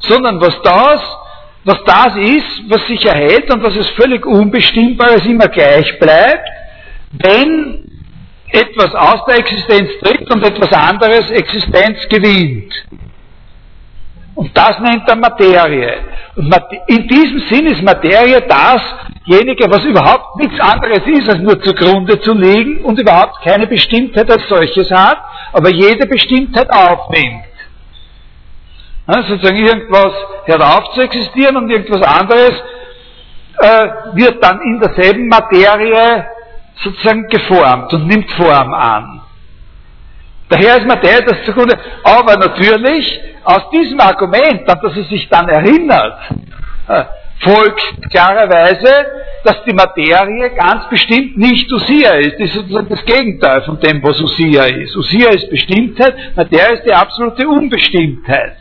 [0.00, 1.00] sondern was das,
[1.64, 6.48] was das ist, was sich erhält und was es völlig Unbestimmbares immer gleich bleibt,
[7.12, 7.84] wenn
[8.50, 12.72] etwas aus der Existenz tritt und etwas anderes Existenz gewinnt.
[14.38, 15.94] Und das nennt er Materie.
[16.36, 16.54] Und
[16.86, 22.34] in diesem Sinn ist Materie dasjenige, was überhaupt nichts anderes ist, als nur zugrunde zu
[22.34, 25.18] liegen und überhaupt keine Bestimmtheit als solches hat,
[25.52, 27.46] aber jede Bestimmtheit aufnimmt.
[29.08, 30.12] Ja, sozusagen irgendwas
[30.44, 32.52] hört auf zu existieren und irgendwas anderes
[33.58, 36.26] äh, wird dann in derselben Materie
[36.84, 39.20] sozusagen geformt und nimmt Form an.
[40.48, 41.78] Daher ist Materie das zugrunde.
[42.02, 46.18] Aber natürlich, aus diesem Argument, an das es sich dann erinnert,
[46.88, 47.04] äh,
[47.40, 49.06] folgt klarerweise,
[49.44, 52.34] dass die Materie ganz bestimmt nicht Usia ist.
[52.40, 54.96] Das ist sozusagen das Gegenteil von dem, was Usia ist.
[54.96, 58.56] Usia ist Bestimmtheit, Materie ist die absolute Unbestimmtheit.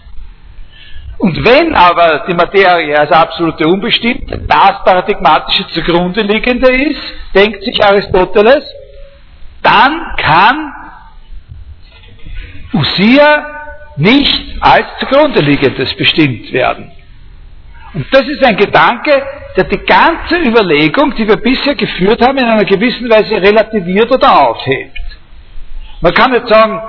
[1.20, 7.02] Und wenn aber die Materie als absolute Unbestimmte das paradigmatische zugrunde liegende ist,
[7.34, 8.64] denkt sich Aristoteles,
[9.64, 10.74] dann kann
[12.74, 13.46] Usia
[13.98, 16.92] nicht als zugrunde liegendes bestimmt werden.
[17.94, 19.24] Und das ist ein Gedanke,
[19.56, 24.50] der die ganze Überlegung, die wir bisher geführt haben, in einer gewissen Weise relativiert oder
[24.50, 24.98] aufhebt.
[26.02, 26.80] Man kann nicht sagen,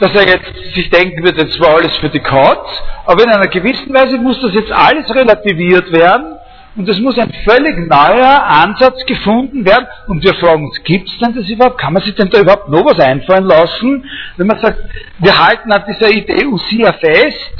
[0.00, 2.66] dass er jetzt sich denken wird, das war alles für die Katz,
[3.04, 6.37] aber in einer gewissen Weise muss das jetzt alles relativiert werden
[6.78, 11.18] und es muss ein völlig neuer Ansatz gefunden werden und wir fragen uns, gibt es
[11.18, 11.76] denn das überhaupt?
[11.76, 14.08] Kann man sich denn da überhaupt noch was einfallen lassen?
[14.36, 14.78] Wenn man sagt,
[15.18, 17.50] wir halten an dieser Idee Usia fest,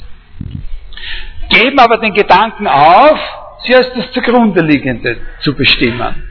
[1.50, 3.18] geben aber den Gedanken auf,
[3.64, 6.30] sie als das zugrunde liegende zu bestimmen.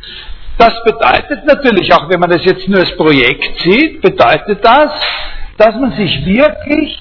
[0.58, 4.92] Das bedeutet natürlich, auch wenn man das jetzt nur als Projekt sieht, bedeutet das,
[5.58, 6.98] dass man sich wirklich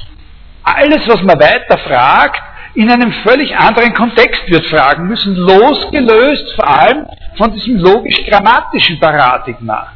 [0.65, 2.43] alles, was man weiter fragt,
[2.77, 7.07] in einem völlig anderen Kontext wird fragen müssen, losgelöst vor allem
[7.39, 9.93] von diesem logisch-grammatischen Paradigma.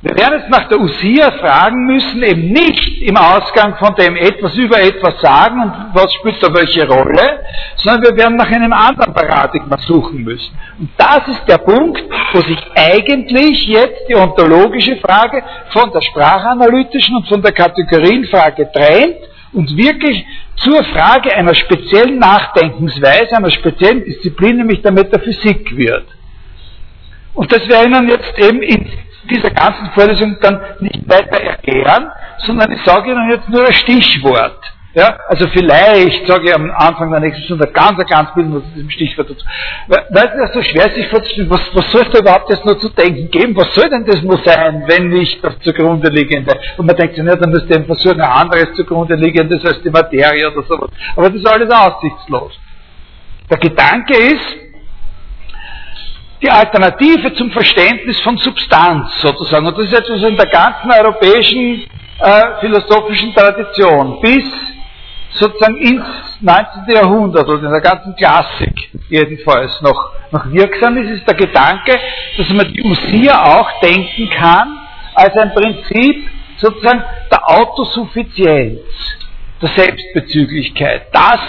[0.00, 4.54] Wir werden jetzt nach der Usia fragen müssen, eben nicht im Ausgang von dem etwas
[4.54, 7.40] über etwas sagen und was spielt da welche Rolle,
[7.76, 10.56] sondern wir werden nach einem anderen Paradigma suchen müssen.
[10.78, 12.00] Und das ist der Punkt,
[12.32, 15.42] wo sich eigentlich jetzt die ontologische Frage
[15.72, 19.18] von der sprachanalytischen und von der Kategorienfrage trennt
[19.52, 20.24] und wirklich
[20.62, 26.06] zur Frage einer speziellen Nachdenkensweise, einer speziellen Disziplin, nämlich der Metaphysik wird.
[27.34, 28.90] Und das werden wir Ihnen jetzt eben in
[29.30, 34.58] dieser ganzen Vorlesung dann nicht weiter erklären, sondern ich sage Ihnen jetzt nur ein Stichwort.
[34.98, 38.90] Ja, also vielleicht sage ich am Anfang der nächsten Stunde ganz, ganz bisschen was diesem
[38.90, 39.44] Stichwort dazu.
[39.86, 42.88] Weil es so schwer sich vorzustellen, was, was soll es da überhaupt jetzt noch zu
[42.88, 43.54] denken geben?
[43.54, 46.52] Was soll denn das nur sein, wenn nicht das zugrunde liegende?
[46.78, 49.90] Und man denkt sich, ja, dann müsste eben versuchen, ein anderes zugrunde liegendes als die
[49.90, 50.90] Materie oder sowas.
[51.14, 52.58] Aber das ist alles aussichtslos.
[53.48, 54.56] Der Gedanke ist,
[56.42, 59.64] die Alternative zum Verständnis von Substanz sozusagen.
[59.64, 61.84] Und das ist etwas in der ganzen europäischen
[62.18, 64.44] äh, philosophischen Tradition bis
[65.38, 66.04] sozusagen ins
[66.40, 66.94] 19.
[66.94, 71.98] Jahrhundert oder in der ganzen Klassik jedenfalls noch, noch wirksam ist, ist der Gedanke,
[72.36, 74.78] dass man die Usia auch denken kann
[75.14, 76.28] als ein Prinzip
[76.58, 78.80] sozusagen der Autosuffizienz,
[79.62, 81.06] der Selbstbezüglichkeit.
[81.12, 81.40] Das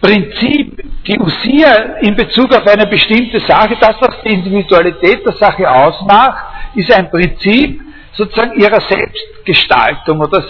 [0.00, 5.70] Prinzip, die Usia in Bezug auf eine bestimmte Sache, das, was die Individualität der Sache
[5.70, 6.44] ausmacht,
[6.74, 7.80] ist ein Prinzip
[8.12, 10.42] sozusagen ihrer Selbstgestaltung oder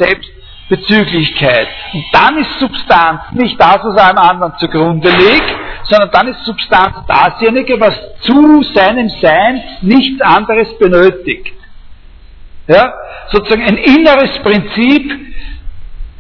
[0.69, 1.69] Selbstbezüglichkeit.
[1.93, 6.97] Und dann ist Substanz nicht das, was einem anderen zugrunde liegt, sondern dann ist Substanz
[7.07, 11.55] dasjenige, was zu seinem Sein nichts anderes benötigt.
[12.67, 12.93] Ja?
[13.29, 15.13] Sozusagen ein inneres Prinzip,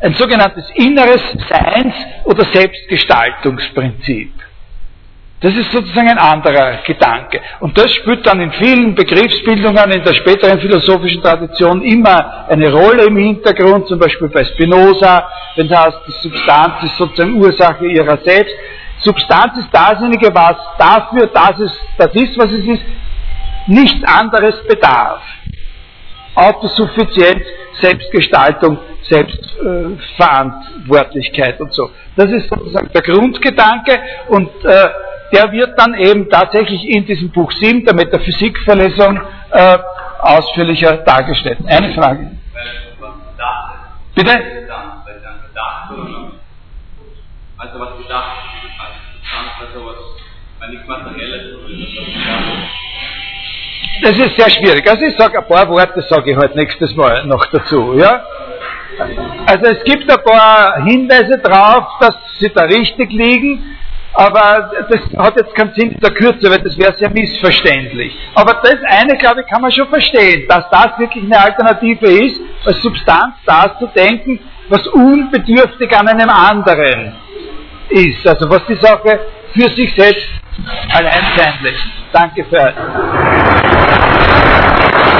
[0.00, 1.94] ein sogenanntes inneres Seins-
[2.24, 4.32] oder Selbstgestaltungsprinzip.
[5.40, 7.42] Das ist sozusagen ein anderer Gedanke.
[7.60, 13.04] Und das spielt dann in vielen Begriffsbildungen in der späteren philosophischen Tradition immer eine Rolle
[13.04, 18.16] im Hintergrund, zum Beispiel bei Spinoza, wenn es heißt, die Substanz ist sozusagen Ursache ihrer
[18.24, 18.54] selbst.
[19.00, 22.82] Substanz ist dasjenige, was dafür, dass es das ist, was es ist,
[23.66, 25.20] nichts anderes bedarf.
[26.34, 27.42] Autosuffizienz,
[27.80, 31.90] Selbstgestaltung, Selbstverantwortlichkeit äh, und so.
[32.16, 34.88] Das ist sozusagen der Grundgedanke und äh,
[35.32, 39.20] der wird dann eben tatsächlich in diesem Buch 7 der Metaphysikverlesung
[39.50, 39.78] äh,
[40.20, 41.58] ausführlicher dargestellt.
[41.66, 42.30] Eine Frage.
[44.14, 44.32] Bitte?
[47.58, 48.46] Also was gedacht
[49.60, 51.56] also was, nichts Materielles
[54.02, 54.88] das ist sehr schwierig.
[54.88, 57.94] Also ich sage ein paar Worte, sage ich halt nächstes Mal noch dazu.
[57.94, 58.24] Ja?
[59.46, 63.76] Also es gibt ein paar Hinweise darauf, dass sie da richtig liegen,
[64.16, 68.16] aber das hat jetzt keinen Sinn in der Kürze, weil das wäre sehr missverständlich.
[68.34, 72.40] Aber das eine, glaube ich, kann man schon verstehen, dass das wirklich eine Alternative ist,
[72.64, 74.40] als Substanz das zu denken,
[74.70, 77.12] was unbedürftig an einem anderen
[77.90, 78.26] ist.
[78.26, 79.20] Also was die Sache
[79.54, 80.28] für sich selbst
[80.92, 81.86] allein sein lässt.
[82.12, 82.72] Danke für